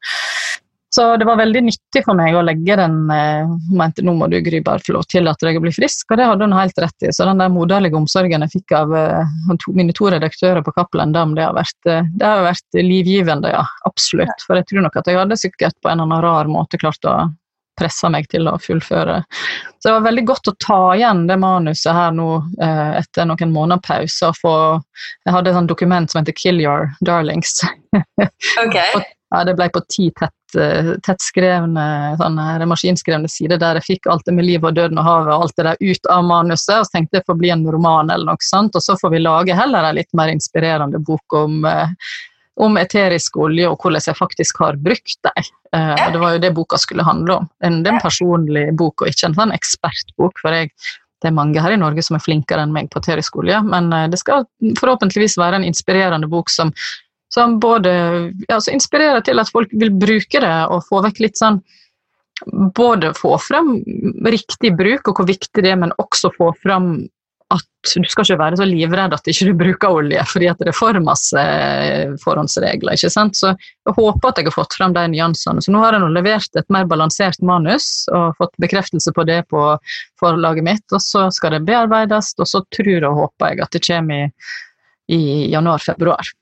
Så 0.96 1.18
det 1.18 1.26
var 1.26 1.39
veldig 1.39 1.62
nyttig 1.66 2.04
for 2.06 2.14
meg 2.14 2.36
å 2.38 2.44
legge 2.46 2.76
den 2.78 2.98
eh, 3.10 3.48
Hun 3.50 3.78
mente 3.80 4.04
nå 4.06 4.14
må 4.14 4.28
du 4.30 4.36
Gry 4.46 4.60
bare 4.62 4.82
få 4.86 4.94
lov 4.94 5.08
til 5.10 5.26
at 5.32 5.41
jeg 5.41 5.58
blir 5.64 5.74
frisk, 5.74 6.12
og 6.12 6.20
det 6.20 6.28
hadde 6.30 6.46
hun 6.46 6.54
helt 6.54 6.82
rett 6.84 7.06
i. 7.08 7.10
Så 7.10 7.26
den 7.26 7.39
der 7.41 7.50
moderlige 7.50 7.98
omsorgen 7.98 8.46
jeg 8.46 8.54
fikk 8.54 8.76
av 8.78 8.94
uh, 8.94 9.32
mine 9.74 9.96
to 9.98 10.12
redaktører 10.14 10.62
på 10.62 10.74
Cappelen 10.76 11.16
Dam, 11.16 11.34
det 11.34 11.48
har, 11.48 11.56
vært, 11.58 11.80
uh, 11.89 12.06
det 12.14 12.28
har 12.30 12.46
vært 12.46 12.78
livgivende, 12.78 13.56
ja. 13.56 13.64
Absolutt. 13.89 14.46
For 14.46 14.60
jeg 14.60 14.68
tror 14.70 14.86
nok 14.86 15.00
at 15.02 15.10
jeg 15.10 15.18
hadde 15.18 15.39
sikkert 15.41 15.80
på 15.82 15.89
en 15.89 15.98
eller 15.98 16.12
annen 16.12 16.22
rar 16.28 16.52
måte 16.52 16.78
klart 16.78 17.10
å 17.10 17.16
presse 17.80 18.14
meg 18.14 18.30
til 18.30 18.52
å 18.52 18.54
fullføre. 18.62 19.18
Så 19.82 19.89
det 19.89 19.96
var 19.96 20.06
veldig 20.12 20.26
godt 20.30 20.52
å 20.52 20.56
ta 20.62 20.80
igjen 20.94 21.26
det 21.26 21.39
manuset 21.41 21.98
her 21.98 22.14
nå 22.14 22.28
etter 22.62 23.26
noen 23.26 23.56
måneder 23.56 23.82
pause. 23.82 24.30
og 24.30 24.38
få, 24.38 24.54
Jeg 25.26 25.34
hadde 25.39 25.50
et 25.50 25.58
sånt 25.58 25.74
dokument 25.74 26.12
som 26.12 26.22
heter 26.22 26.38
'Kill 26.38 26.62
Your 26.62 26.94
Darlings'. 27.02 27.66
okay. 28.68 28.94
og, 28.94 29.10
ja, 29.34 29.44
det 29.50 29.58
ble 29.58 29.72
på 29.74 29.82
ti 29.89 30.12
tett 30.14 30.38
Eh, 30.43 30.43
tettskrevne 31.06 31.86
sånne 32.20 32.68
maskinskrevne 32.70 33.32
sider 33.32 33.62
der 33.62 33.80
jeg 33.80 33.88
fikk 33.88 34.12
alt 34.12 34.26
det 34.28 34.36
med 34.38 34.47
liv 34.47 34.66
og 34.66 34.76
døden 34.78 34.99
og 35.01 35.08
havet 35.08 35.34
og 35.34 35.47
alt 35.47 35.58
det 35.58 35.68
der 35.70 35.93
ut 35.93 36.12
av 36.14 36.28
manuset, 36.28 36.76
og 36.80 36.86
så 36.88 36.97
tenkte 36.97 37.20
jeg 37.20 37.28
får 37.30 37.39
bli 37.39 37.54
en 37.54 37.66
roman 37.76 38.12
eller 38.14 38.34
noe 38.34 38.45
sånt, 38.45 38.76
og 38.76 38.86
så 38.86 38.97
får 38.99 39.16
vi 39.16 39.24
lage 39.24 39.58
heller 39.58 39.89
en 39.89 39.97
litt 39.99 40.12
mer 40.18 40.34
inspirerende 40.34 41.01
bok 41.04 41.38
om 41.39 41.66
eh, 41.70 41.97
om 42.62 42.78
eterisk 42.78 43.38
olje 43.41 43.66
og 43.70 43.82
hvordan 43.82 44.04
jeg 44.06 44.18
faktisk 44.18 44.60
har 44.62 44.78
brukt 44.78 45.16
dem. 45.26 45.47
Og 45.74 46.12
det 46.14 46.20
var 46.22 46.36
jo 46.36 46.41
det 46.43 46.51
boka 46.54 46.78
skulle 46.78 47.06
handle 47.06 47.39
om. 47.41 47.47
En, 47.66 47.80
det 47.82 47.89
er 47.89 47.95
en 47.97 48.04
personlig 48.04 48.68
bok 48.78 49.01
og 49.01 49.10
ikke 49.10 49.32
en 49.32 49.38
sånn 49.39 49.54
ekspertbok. 49.56 50.38
for 50.41 50.54
jeg, 50.54 50.70
det 51.24 51.32
er 51.32 51.38
mange 51.38 51.64
her 51.64 51.74
i 51.74 51.80
Norge 51.82 52.04
som 52.06 52.20
er 52.20 52.22
flinkere 52.22 52.66
enn 52.66 52.76
meg 52.76 52.91
på 52.93 53.01
eterisk 53.01 53.39
olje, 53.41 53.58
men 53.66 53.89
det 54.12 54.20
skal 54.22 54.45
forhåpentligvis 54.80 55.38
være 55.41 55.62
en 55.62 55.68
inspirerende 55.68 56.30
bok 56.30 56.54
som 56.54 56.70
som 57.34 57.58
både 57.62 57.94
ja, 58.50 58.60
inspirerer 58.72 59.24
til 59.26 59.42
at 59.42 59.50
folk 59.54 59.72
vil 59.74 59.94
bruke 59.98 60.44
det, 60.44 60.58
og 60.70 60.86
få 60.90 61.02
vekk 61.08 61.26
litt 61.28 61.42
sånn 61.42 61.64
Både 62.76 63.14
få 63.16 63.38
frem 63.40 63.76
riktig 64.26 64.74
bruk 64.76 65.08
og 65.08 65.20
hvor 65.20 65.28
viktig 65.30 65.62
det 65.64 65.70
er, 65.70 65.78
men 65.80 65.94
også 66.02 66.32
få 66.34 66.50
frem 66.60 67.06
at 67.54 67.94
du 67.94 68.08
skal 68.10 68.26
ikke 68.26 68.40
være 68.40 68.58
så 68.60 68.66
livredd 68.68 69.14
at 69.16 69.30
ikke 69.30 69.46
du 69.46 69.52
ikke 69.52 69.60
bruker 69.62 69.98
olje, 70.00 70.26
fordi 70.28 70.50
at 70.50 70.60
det 70.62 70.72
er 70.72 70.78
for 70.78 70.98
masse 71.06 71.44
forhåndsregler. 72.24 72.98
ikke 72.98 73.12
sant? 73.14 73.38
Så 73.38 73.54
jeg 73.54 73.96
håper 73.98 74.30
at 74.30 74.42
jeg 74.42 74.50
har 74.50 74.56
fått 74.56 74.78
frem 74.78 74.96
de 74.96 75.06
nyansene. 75.14 75.64
Så 75.64 75.74
nå 75.74 75.82
har 75.84 75.96
jeg 75.96 76.04
nå 76.04 76.10
levert 76.16 76.60
et 76.60 76.70
mer 76.74 76.88
balansert 76.90 77.40
manus 77.46 78.08
og 78.12 78.38
fått 78.40 78.56
bekreftelse 78.64 79.14
på 79.16 79.28
det 79.30 79.44
på 79.54 79.66
forlaget 80.20 80.68
mitt, 80.68 80.86
og 80.92 81.04
så 81.04 81.28
skal 81.36 81.58
det 81.58 81.66
bearbeides, 81.70 82.34
og 82.40 82.50
så 82.50 82.64
tror 82.74 83.10
og 83.10 83.20
håper 83.22 83.54
jeg 83.54 83.66
at 83.68 83.76
det 83.78 83.86
kommer 83.88 84.24
i, 84.26 84.32
i 85.14 85.22
januar-februar. 85.54 86.34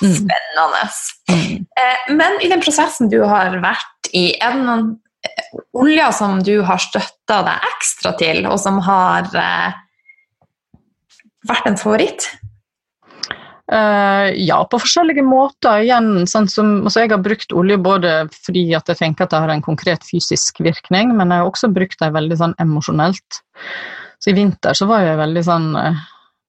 Mm. 0.00 0.14
Spennende. 0.16 0.82
Mm. 1.30 1.66
Eh, 1.80 2.14
men 2.16 2.40
i 2.40 2.48
den 2.48 2.62
prosessen 2.64 3.10
du 3.12 3.20
har 3.28 3.52
vært 3.62 4.12
i, 4.16 4.30
er 4.40 4.56
det 4.56 4.64
noen 4.64 4.86
eh, 5.26 5.62
oljer 5.76 6.12
som 6.16 6.40
du 6.44 6.60
har 6.66 6.80
støtta 6.82 7.42
deg 7.46 7.70
ekstra 7.74 8.14
til, 8.20 8.44
og 8.48 8.58
som 8.62 8.80
har 8.86 9.28
eh, 9.36 9.80
vært 11.48 11.68
en 11.70 11.80
favoritt? 11.80 12.30
Uh, 13.70 14.34
ja, 14.34 14.56
på 14.66 14.80
forskjellige 14.82 15.22
måter. 15.22 15.84
Igjen, 15.84 16.24
sånn 16.26 16.48
som, 16.50 16.72
altså 16.82 17.04
jeg 17.04 17.12
har 17.12 17.20
brukt 17.22 17.52
olje 17.54 17.76
både 17.78 18.14
fordi 18.34 18.64
at 18.74 18.90
jeg 18.90 18.98
tenker 18.98 19.28
at 19.28 19.30
det 19.30 19.42
har 19.44 19.52
en 19.54 19.62
konkret 19.62 20.02
fysisk 20.08 20.58
virkning, 20.64 21.12
men 21.14 21.30
jeg 21.30 21.38
har 21.38 21.50
også 21.50 21.70
brukt 21.70 22.00
det 22.02 22.10
veldig 22.16 22.38
sånn 22.40 22.56
emosjonelt. 22.62 23.38
Så 24.18 24.32
i 24.32 24.34
vinter 24.40 24.74
så 24.74 24.88
var 24.90 25.06
jeg 25.06 25.20
veldig 25.22 25.44
sånn 25.46 25.68
uh, 25.78 26.02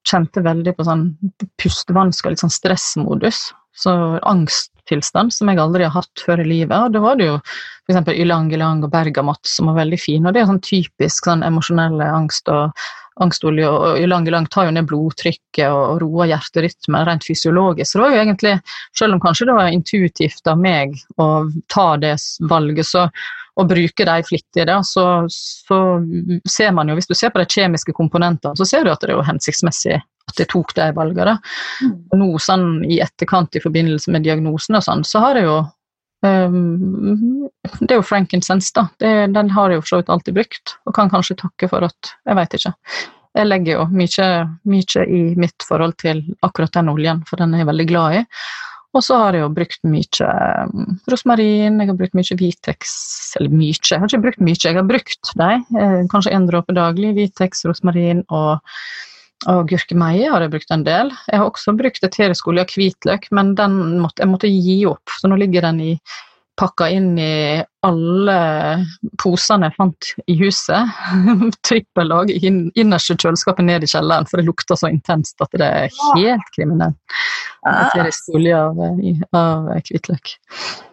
kjente 0.08 0.43
veldig 0.45 0.76
på 0.78 0.86
sånn 0.88 1.10
pustevansker 1.62 2.34
litt 2.34 2.43
sånn 2.43 2.54
stressmodus. 2.54 3.49
Så 3.78 3.91
angsttilstand 4.28 5.34
som 5.34 5.49
jeg 5.49 5.62
aldri 5.62 5.86
har 5.88 5.95
hatt 5.95 6.24
før 6.26 6.43
i 6.43 6.47
livet. 6.49 6.76
Og 6.78 6.95
da 6.95 7.04
var 7.04 7.20
det 7.20 7.30
jo 7.30 7.38
f.eks. 7.39 8.10
ylang 8.14 8.52
ylang 8.54 8.84
og 8.86 8.91
bergamott 8.93 9.47
som 9.47 9.72
var 9.72 9.80
veldig 9.84 9.99
fine. 10.02 10.28
Og 10.28 10.36
det 10.36 10.43
er 10.43 10.49
sånn 10.49 10.66
typisk 10.66 11.30
sånn 11.30 11.45
emosjonelle 11.47 12.10
angst 12.12 12.52
og 12.52 12.76
angstolje. 13.24 13.70
Og 13.70 14.02
ylang 14.04 14.28
ylang 14.28 14.47
tar 14.52 14.68
jo 14.68 14.76
ned 14.76 14.89
blodtrykket 14.89 15.68
og 15.70 16.02
roer 16.04 16.34
hjerterytmen 16.34 17.08
rent 17.08 17.28
fysiologisk. 17.28 17.91
Så 17.91 17.99
det 17.99 18.06
var 18.06 18.16
jo 18.16 18.24
egentlig, 18.26 18.56
selv 18.97 19.16
om 19.16 19.24
kanskje 19.24 19.49
det 19.49 19.60
var 19.60 19.76
intuitivt 19.76 20.52
av 20.52 20.60
meg 20.60 20.97
å 21.22 21.30
ta 21.72 21.88
det 22.02 22.18
valget, 22.52 22.89
så 22.91 23.08
og 23.62 23.70
bruke 23.70 24.05
de 24.07 24.16
flittig, 24.26 24.66
da, 24.68 24.80
så, 24.86 25.05
så, 25.30 25.78
ser 26.49 26.74
man 26.76 26.89
jo, 26.89 26.97
hvis 26.97 27.09
du 27.09 27.16
ser 27.18 27.34
på 27.34 27.41
de 27.41 27.47
kjemiske 27.49 27.93
komponentene, 27.97 28.57
så 28.57 28.68
ser 28.68 28.86
du 28.86 28.91
at 28.93 29.03
det 29.03 29.12
er 29.12 29.20
jo 29.20 29.28
hensiktsmessig 29.28 29.99
at 30.32 30.39
jeg 30.39 30.49
tok 30.51 30.74
de 30.78 30.88
valgene. 30.95 31.38
Mm. 31.84 31.93
Nå 32.22 32.32
sånn 32.41 32.68
i 32.88 33.01
etterkant 33.03 33.57
i 33.57 33.64
forbindelse 33.64 34.14
med 34.14 34.26
diagnosen 34.26 34.80
og 34.80 34.86
sånn, 34.86 35.05
så 35.07 35.24
har 35.24 35.39
jeg 35.39 35.47
jo 35.49 35.57
um, 36.26 37.47
Det 37.80 37.89
er 37.89 37.97
jo 37.99 38.05
frankincense, 38.05 38.74
da. 38.78 38.88
Det, 39.01 39.14
den 39.36 39.51
har 39.55 39.72
jeg 39.72 39.82
jo 39.82 39.86
for 39.86 39.93
så 39.93 40.01
vidt 40.01 40.14
alltid 40.14 40.38
brukt, 40.38 40.76
og 40.86 40.95
kan 40.97 41.12
kanskje 41.12 41.39
takke 41.41 41.72
for 41.72 41.89
at 41.89 42.16
Jeg 42.28 42.39
veit 42.39 42.59
ikke. 42.59 42.76
Jeg 43.32 43.47
legger 43.47 43.78
jo 43.78 43.86
mye, 43.95 44.28
mye 44.68 45.05
i 45.07 45.22
mitt 45.39 45.64
forhold 45.64 45.95
til 46.03 46.20
akkurat 46.43 46.74
den 46.76 46.91
oljen, 46.91 47.24
for 47.30 47.39
den 47.39 47.55
er 47.55 47.64
jeg 47.64 47.72
veldig 47.72 47.88
glad 47.88 48.18
i. 48.20 48.26
Og 48.91 49.03
så 49.05 49.17
har 49.21 49.35
jeg 49.35 49.45
jo 49.45 49.51
brukt 49.55 49.85
mye 49.87 50.31
um, 50.67 50.97
rosmarin, 51.11 51.79
jeg 51.79 51.89
har 51.91 51.99
brukt 51.99 52.17
mye 52.17 52.37
Vitex 52.39 52.95
Eller 53.39 53.53
mye, 53.53 53.77
jeg 53.77 54.01
har 54.01 54.09
ikke 54.09 54.25
brukt 54.25 54.43
mye, 54.43 54.59
jeg 54.59 54.75
har 54.75 54.87
brukt 54.87 55.31
dem. 55.39 55.63
Eh, 55.79 56.01
kanskje 56.11 56.33
én 56.35 56.47
dråpe 56.49 56.75
daglig. 56.75 57.13
Vitex, 57.15 57.63
rosmarin 57.69 58.25
og, 58.27 58.59
og 59.51 59.61
gurkemeie 59.71 60.27
har 60.33 60.43
jeg 60.43 60.53
brukt 60.57 60.75
en 60.75 60.83
del. 60.87 61.13
Jeg 61.31 61.39
har 61.39 61.47
også 61.47 61.75
brukt 61.79 62.03
eterisk 62.03 62.51
olje 62.51 62.65
av 62.67 62.75
hvitløk, 62.75 63.29
men 63.31 63.55
den 63.59 63.79
måtte, 64.03 64.25
jeg 64.25 64.33
måtte 64.33 64.51
gi 64.51 64.81
opp, 64.91 65.15
så 65.15 65.31
nå 65.31 65.39
ligger 65.39 65.69
den 65.69 65.81
i 65.93 65.95
pakka 66.59 66.89
inn 66.93 67.15
i 67.19 67.61
alle 67.87 68.37
posene 69.21 69.69
jeg 69.69 69.77
fant 69.79 70.09
i 70.29 70.35
huset. 70.41 70.99
Trippellag 71.67 72.33
innerste 72.43 73.15
kjøleskapet 73.15 73.65
ned 73.65 73.85
i 73.85 73.89
kjelleren, 73.89 74.27
for 74.29 74.41
det 74.41 74.49
lukter 74.49 74.77
så 74.77 74.91
intenst 74.91 75.41
at 75.41 75.55
det 75.57 75.69
er 75.85 76.01
helt 76.19 76.51
kriminelt. 76.55 76.99
Eterisk 77.62 78.32
olje 78.34 78.57
av, 78.57 78.80
av 79.38 79.68
hvitløk. 79.86 80.34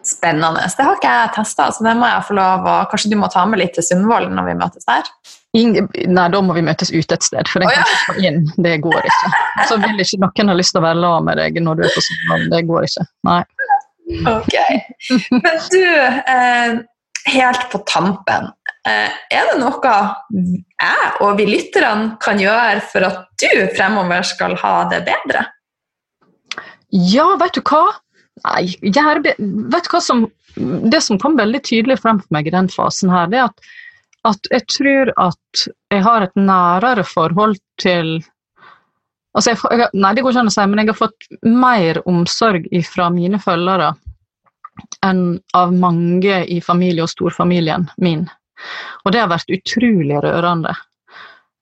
Spennende. 0.05 0.67
Det 0.77 0.85
har 0.85 0.99
ikke 0.99 1.13
jeg 1.15 1.31
testa, 1.39 1.69
så 1.73 1.85
det 1.85 1.95
må 1.97 2.09
jeg 2.09 2.25
få 2.27 2.37
lov 2.37 2.67
å 2.69 2.75
Kanskje 2.91 3.09
du 3.13 3.17
må 3.17 3.29
ta 3.33 3.45
med 3.49 3.61
litt 3.61 3.73
til 3.77 3.85
Sundvolden 3.87 4.37
når 4.37 4.51
vi 4.51 4.57
møtes 4.59 4.85
der? 4.89 5.09
Inge, 5.57 5.87
nei, 6.05 6.27
da 6.29 6.41
må 6.45 6.53
vi 6.53 6.61
møtes 6.65 6.91
ute 6.93 7.17
et 7.17 7.25
sted, 7.25 7.49
for 7.49 7.63
den 7.63 7.73
kan 7.73 7.89
ikke 7.89 8.13
gå 8.19 8.27
inn. 8.29 8.43
Det 8.61 8.75
går 8.85 9.09
ikke. 9.09 9.31
Så 9.65 9.79
vil 9.81 10.03
ikke 10.03 10.21
noen 10.21 10.53
ha 10.53 10.57
lyst 10.59 10.75
til 10.75 10.83
å 10.83 10.85
være 10.85 11.01
la 11.01 11.15
med 11.25 11.41
deg 11.41 11.57
når 11.65 11.79
du 11.79 11.87
er 11.87 11.95
på 11.95 12.05
Sundvolden. 12.05 12.53
Det 12.53 12.61
går 12.69 12.87
ikke. 12.89 13.07
Nei. 13.29 13.41
Ok. 14.29 14.55
Men 15.33 15.59
du, 15.73 15.83
eh, 16.35 16.79
helt 17.33 17.69
på 17.73 17.81
tampen. 17.89 18.51
Eh, 18.87 19.17
er 19.33 19.49
det 19.51 19.57
noe 19.59 19.93
jeg 20.31 21.09
og 21.25 21.37
vi 21.37 21.45
lytterne 21.49 22.15
kan 22.21 22.39
gjøre 22.39 22.81
for 22.91 23.05
at 23.09 23.25
du 23.41 23.65
fremover 23.75 24.21
skal 24.25 24.55
ha 24.61 24.75
det 24.91 25.03
bedre? 25.09 25.47
Ja, 26.89 27.27
vet 27.39 27.57
du 27.57 27.61
hva? 27.61 27.83
Nei, 28.45 28.65
vet 28.81 29.85
du 29.85 29.91
hva 29.91 30.01
som, 30.01 30.25
det 30.55 31.01
som 31.05 31.19
kom 31.21 31.37
veldig 31.37 31.61
tydelig 31.67 31.99
frem 32.01 32.21
for 32.21 32.35
meg 32.35 32.47
i 32.47 32.55
den 32.55 32.69
fasen, 32.71 33.11
her, 33.13 33.29
det 33.29 33.41
er 33.41 33.49
at, 33.49 33.69
at 34.29 34.51
jeg 34.53 34.65
tror 34.73 35.13
at 35.19 35.63
jeg 35.93 36.03
har 36.05 36.25
et 36.25 36.35
nærere 36.39 37.05
forhold 37.07 37.59
til 37.81 38.19
Altså 39.37 39.51
jeg, 39.53 39.59
jeg, 39.77 39.87
nei, 39.93 40.09
det 40.17 40.23
går 40.25 40.33
ikke 40.33 40.41
an 40.41 40.49
å 40.49 40.51
si, 40.51 40.63
men 40.65 40.79
jeg 40.81 40.89
har 40.89 40.97
fått 40.97 41.25
mer 41.45 41.99
omsorg 42.09 42.63
fra 42.89 43.11
mine 43.13 43.37
følgere 43.39 43.91
enn 45.05 45.21
av 45.53 45.75
mange 45.75 46.39
i 46.49 46.57
familie- 46.65 47.05
og 47.05 47.11
storfamilien 47.11 47.85
min. 48.01 48.25
Og 49.05 49.13
det 49.13 49.21
har 49.21 49.29
vært 49.29 49.53
utrolig 49.53 50.17
rørende. 50.25 50.73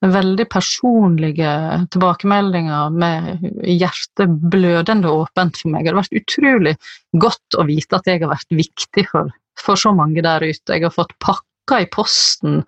Veldig 0.05 0.45
personlige 0.53 1.51
tilbakemeldinger 1.89 2.91
med 2.93 3.47
hjertet 3.65 4.35
blødende 4.51 5.09
åpent 5.09 5.57
for 5.57 5.73
meg. 5.73 5.87
Det 5.87 5.93
har 5.93 5.97
vært 6.03 6.19
utrolig 6.19 6.73
godt 7.17 7.57
å 7.57 7.65
vite 7.65 7.97
at 7.97 8.09
jeg 8.11 8.21
har 8.21 8.29
vært 8.29 8.53
viktig 8.59 9.07
for, 9.09 9.31
for 9.57 9.79
så 9.79 9.95
mange 9.97 10.21
der 10.21 10.45
ute. 10.45 10.75
Jeg 10.75 10.85
har 10.85 10.93
fått 10.93 11.15
pakka 11.23 11.81
i 11.81 11.89
posten 11.89 12.61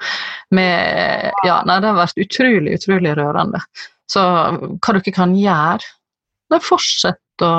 med 0.58 1.30
Ja, 1.46 1.62
nei, 1.70 1.78
det 1.78 1.92
har 1.92 2.02
vært 2.02 2.26
utrolig, 2.26 2.80
utrolig 2.80 3.14
rørende. 3.22 3.62
Så 4.10 4.26
hva 4.26 4.98
dere 4.98 5.14
kan 5.14 5.38
gjøre, 5.38 5.94
det 6.50 6.58
er 6.58 6.70
fortsett 6.72 7.46
å 7.46 7.54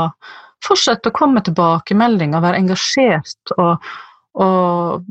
Fortsett 0.61 1.07
å 1.09 1.12
komme 1.16 1.39
med 1.39 1.47
tilbakemeldinger, 1.49 2.43
være 2.45 2.59
engasjert 2.61 3.53
og, 3.57 3.87
og 4.45 5.07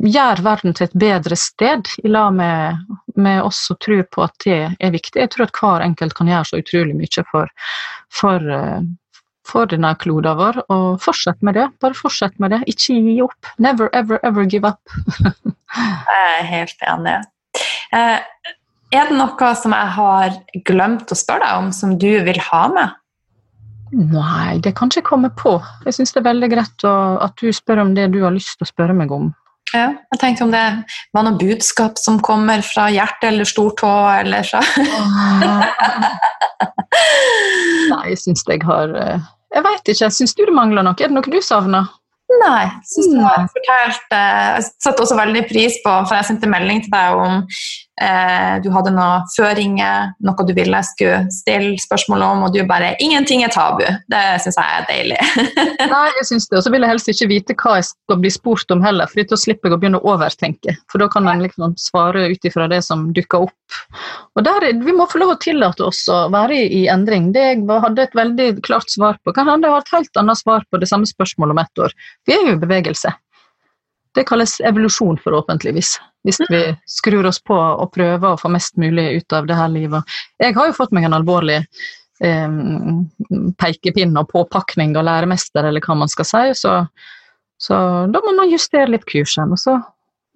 gjøre 0.00 0.44
verden 0.44 0.74
til 0.76 0.88
et 0.88 0.96
bedre 0.96 1.36
sted, 1.36 1.88
i 2.04 2.08
lag 2.08 2.32
med, 2.34 2.80
med 3.20 3.42
oss 3.44 3.66
som 3.68 3.78
tror 3.82 4.02
på 4.12 4.24
at 4.24 4.36
det 4.44 4.60
er 4.78 4.94
viktig. 4.94 5.20
Jeg 5.20 5.32
tror 5.34 5.48
at 5.48 5.60
hver 5.60 5.84
enkelt 5.84 6.16
kan 6.16 6.30
gjøre 6.30 6.48
så 6.48 6.60
utrolig 6.62 6.96
mye 6.96 7.24
for, 7.30 7.50
for, 8.20 8.46
for 9.48 9.70
denne 9.70 9.92
kloden 10.00 10.38
vår, 10.40 10.62
og 10.72 10.86
fortsett 11.04 11.42
med 11.46 11.58
det. 11.58 11.68
Bare 11.82 11.98
fortsett 11.98 12.38
med 12.40 12.54
det. 12.54 12.62
Ikke 12.70 12.96
gi 12.96 13.18
opp. 13.24 13.52
Never, 13.58 13.90
ever, 13.96 14.22
ever 14.24 14.48
give 14.48 14.68
up. 14.68 14.80
jeg 15.74 16.38
er 16.38 16.48
helt 16.48 16.88
enig. 16.94 17.18
Eh, 17.96 18.16
er 18.90 19.10
det 19.10 19.18
noe 19.18 19.52
som 19.58 19.74
jeg 19.76 19.92
har 19.98 20.40
glemt 20.66 21.12
å 21.12 21.18
spørre 21.18 21.44
deg 21.44 21.60
om, 21.60 21.68
som 21.74 21.94
du 22.00 22.10
vil 22.26 22.40
ha 22.48 22.64
med? 22.72 22.96
Nei, 23.90 24.58
det 24.62 24.72
kan 24.78 24.90
ikke 24.90 25.08
komme 25.08 25.32
på. 25.34 25.56
Jeg 25.86 25.96
syns 25.96 26.14
det 26.14 26.20
er 26.22 26.28
veldig 26.28 26.48
greit 26.52 26.84
å, 26.86 26.94
at 27.26 27.34
du 27.42 27.50
spør 27.54 27.82
om 27.84 27.94
det 27.96 28.06
du 28.14 28.20
har 28.22 28.34
lyst 28.34 28.54
til 28.58 28.66
å 28.66 28.70
spørre 28.70 28.94
meg 28.94 29.10
om. 29.14 29.32
Ja, 29.74 29.90
jeg 30.12 30.18
tenkte 30.18 30.46
om 30.46 30.52
det 30.54 30.64
var 31.14 31.22
noe 31.26 31.38
budskap 31.38 31.98
som 32.00 32.18
kommer 32.24 32.62
fra 32.66 32.88
hjertet 32.90 33.28
eller 33.30 33.46
stortå 33.46 33.90
eller 34.16 34.42
fra 34.46 34.60
Nei, 37.90 38.04
jeg 38.10 38.18
syns 38.18 38.42
jeg 38.48 38.62
har 38.66 38.92
eh, 38.98 39.28
Jeg 39.54 39.62
veit 39.66 39.90
ikke. 39.92 40.10
Syns 40.14 40.34
du 40.34 40.44
det 40.46 40.54
mangler 40.54 40.82
noe? 40.86 40.98
Er 40.98 41.10
det 41.10 41.16
noe 41.16 41.32
du 41.32 41.40
savner? 41.44 41.88
Nei. 42.38 42.66
Synes 42.86 43.10
du 43.10 43.18
har 43.24 43.46
fortalt, 43.50 44.06
eh, 44.14 44.48
jeg 44.56 44.66
setter 44.84 45.02
også 45.04 45.18
veldig 45.18 45.44
pris 45.50 45.78
på, 45.84 45.94
for 46.06 46.14
jeg 46.18 46.28
sendte 46.28 46.50
melding 46.50 46.84
til 46.84 46.92
deg 46.94 47.18
om 47.18 47.40
eh, 47.40 47.46
du 48.64 48.70
hadde 48.72 48.92
noen 48.94 49.26
føringer, 49.34 50.14
noe 50.24 50.46
du 50.48 50.52
ville 50.56 50.80
skulle 50.88 51.18
stille 51.34 51.74
spørsmål 51.82 52.22
om, 52.24 52.44
og 52.46 52.54
du 52.54 52.62
bare 52.68 52.94
'Ingenting 52.98 53.44
er 53.44 53.52
tabu'. 53.52 53.84
Det 54.08 54.22
syns 54.40 54.56
jeg 54.56 54.78
er 54.78 54.86
deilig. 54.88 55.18
Nei, 55.94 56.06
jeg 56.18 56.26
syns 56.30 56.48
det. 56.48 56.58
Og 56.58 56.64
så 56.64 56.72
vil 56.72 56.80
jeg 56.80 56.92
helst 56.92 57.10
ikke 57.12 57.28
vite 57.28 57.56
hva 57.60 57.76
jeg 57.78 57.88
skal 57.90 58.20
bli 58.22 58.32
spurt 58.32 58.72
om 58.74 58.82
heller, 58.84 59.10
for 59.10 59.22
da 59.22 59.36
slipper 59.36 59.68
jeg 59.68 59.76
å 59.76 59.80
begynne 59.82 60.00
å 60.00 60.14
overtenke. 60.14 60.76
For 60.90 61.02
da 61.02 61.08
kan 61.12 61.28
en 61.28 61.44
liksom 61.44 61.76
svare 61.80 62.26
ut 62.32 62.48
ifra 62.48 62.68
det 62.72 62.82
som 62.86 63.10
dukker 63.16 63.46
opp. 63.48 63.56
Og 64.36 64.44
der, 64.44 64.72
Vi 64.80 64.92
må 64.96 65.06
få 65.06 65.20
lov 65.20 65.34
å 65.34 65.40
tillate 65.40 65.84
oss 65.84 66.06
å 66.08 66.28
være 66.32 66.56
i, 66.56 66.66
i 66.82 66.86
endring. 66.88 67.32
Det 67.32 67.42
jeg 67.42 67.80
hadde 67.84 68.02
et 68.02 68.14
veldig 68.16 68.48
klart 68.66 68.90
svar 68.90 69.18
på, 69.24 69.34
kan 69.36 69.48
hende 69.48 69.68
jeg 69.68 69.76
har 69.76 69.84
et 69.84 69.96
helt 69.96 70.22
annet 70.22 70.40
svar 70.40 70.64
på 70.70 70.80
det 70.80 70.88
samme 70.90 71.08
spørsmålet 71.08 71.56
om 71.56 71.62
ett 71.62 71.84
år. 71.86 71.96
Vi 72.26 72.36
er 72.36 72.46
jo 72.48 72.56
i 72.56 72.62
bevegelse. 72.62 73.12
Det 74.16 74.24
kalles 74.26 74.56
evolusjon, 74.66 75.20
forhåpentligvis, 75.22 75.94
hvis 76.26 76.40
vi 76.50 76.64
skrur 76.90 77.28
oss 77.30 77.38
på 77.46 77.54
og 77.54 77.92
prøver 77.94 78.32
å 78.32 78.40
få 78.40 78.50
mest 78.50 78.74
mulig 78.80 79.20
ut 79.20 79.36
av 79.36 79.46
det 79.46 79.58
her 79.58 79.70
livet. 79.70 80.18
Jeg 80.42 80.56
har 80.56 80.70
jo 80.70 80.76
fått 80.76 80.94
meg 80.96 81.06
en 81.06 81.14
alvorlig 81.20 81.60
eh, 81.60 82.58
pekepinn 83.62 84.18
og 84.18 84.32
påpakning 84.32 84.96
og 84.98 85.06
læremester, 85.06 85.68
eller 85.70 85.84
hva 85.86 86.00
man 86.02 86.10
skal 86.10 86.26
si, 86.26 86.44
så, 86.58 86.74
så 87.60 87.80
da 88.10 88.22
må 88.26 88.34
man 88.40 88.50
justere 88.50 88.90
litt 88.90 89.06
kursen. 89.10 89.54
og 89.54 89.62
så 89.62 89.78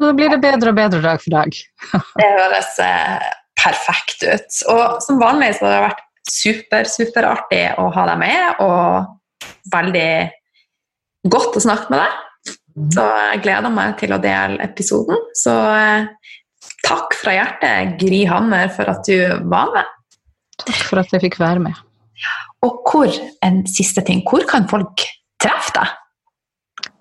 da 0.03 0.11
blir 0.15 0.33
det 0.33 0.41
bedre 0.43 0.73
og 0.73 0.79
bedre 0.79 1.03
dag 1.03 1.21
for 1.23 1.35
dag. 1.35 1.59
det 2.21 2.31
høres 2.35 2.79
eh, 2.83 3.29
perfekt 3.61 4.25
ut. 4.27 4.63
Og 4.73 5.03
som 5.05 5.21
vanlig 5.23 5.55
så 5.59 5.69
har 5.69 5.75
det 5.75 5.85
vært 5.89 6.03
super, 6.31 6.89
superartig 6.89 7.65
å 7.81 7.91
ha 7.95 8.07
deg 8.11 8.23
med, 8.23 8.63
og 8.65 9.69
veldig 9.73 10.11
godt 11.31 11.59
å 11.59 11.65
snakke 11.65 11.93
med 11.93 12.03
deg. 12.03 12.24
Så 12.75 13.05
jeg 13.07 13.43
gleder 13.45 13.71
meg 13.71 13.95
til 14.01 14.15
å 14.15 14.21
dele 14.23 14.63
episoden. 14.65 15.21
Så 15.39 15.55
eh, 15.55 16.07
takk 16.87 17.15
fra 17.19 17.37
hjertet, 17.37 17.97
Gry 18.01 18.25
Hammer, 18.31 18.71
for 18.75 18.91
at 18.91 19.07
du 19.07 19.47
var 19.51 19.71
med. 19.77 19.93
Takk 20.65 20.81
for 20.89 21.03
at 21.03 21.15
jeg 21.15 21.23
fikk 21.29 21.39
være 21.43 21.63
med. 21.63 21.79
Og 22.65 22.81
hvor, 22.89 23.13
en 23.45 23.63
siste 23.69 24.03
ting, 24.07 24.23
hvor 24.27 24.47
kan 24.49 24.67
folk 24.71 25.05
treffe 25.43 25.75
deg? 25.77 26.01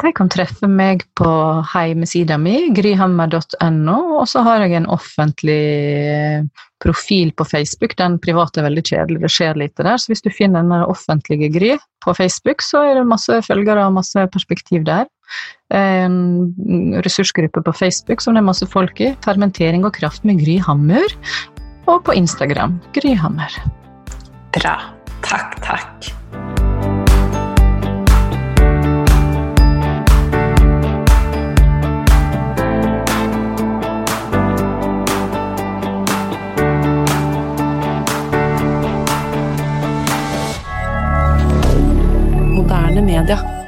De 0.03 0.11
kan 0.11 0.27
treffe 0.27 0.67
meg 0.67 1.05
på 1.15 1.29
hjemmesida 1.71 2.35
mi, 2.41 2.57
grihammer.no, 2.75 3.97
og 4.19 4.25
så 4.27 4.43
har 4.43 4.65
jeg 4.65 4.75
en 4.81 4.89
offentlig 4.91 6.43
profil 6.83 7.31
på 7.31 7.45
Facebook. 7.47 7.95
Den 7.99 8.17
private 8.19 8.59
er 8.59 8.67
veldig 8.67 8.83
kjedelig, 8.89 9.21
det 9.23 9.31
skjer 9.31 9.59
lite 9.61 9.85
der. 9.87 10.01
Så 10.01 10.11
hvis 10.11 10.25
du 10.25 10.27
finner 10.33 10.65
den 10.65 10.75
offentlige 10.83 11.47
Gry 11.53 11.77
på 12.03 12.15
Facebook, 12.19 12.65
så 12.65 12.83
er 12.89 12.99
det 12.99 13.05
masse 13.07 13.39
følgere 13.47 13.87
og 13.87 13.95
masse 14.01 14.27
perspektiv 14.33 14.83
der. 14.89 15.07
En 15.71 16.99
ressursgruppe 17.05 17.63
på 17.63 17.75
Facebook 17.77 18.21
som 18.21 18.35
det 18.35 18.43
er 18.43 18.49
masse 18.51 18.67
folk 18.67 18.99
i. 18.99 19.13
Fermentering 19.23 19.87
og 19.87 19.95
kraft 19.95 20.27
med 20.27 20.43
Gry 20.43 20.59
Hammer. 20.67 21.15
Og 21.87 22.03
på 22.03 22.15
Instagram 22.19 22.75
Gry 22.95 23.15
Hammer. 23.19 23.55
Bra. 24.51 24.77
Takk, 25.23 25.57
takk. 25.63 26.62
Media. 43.03 43.62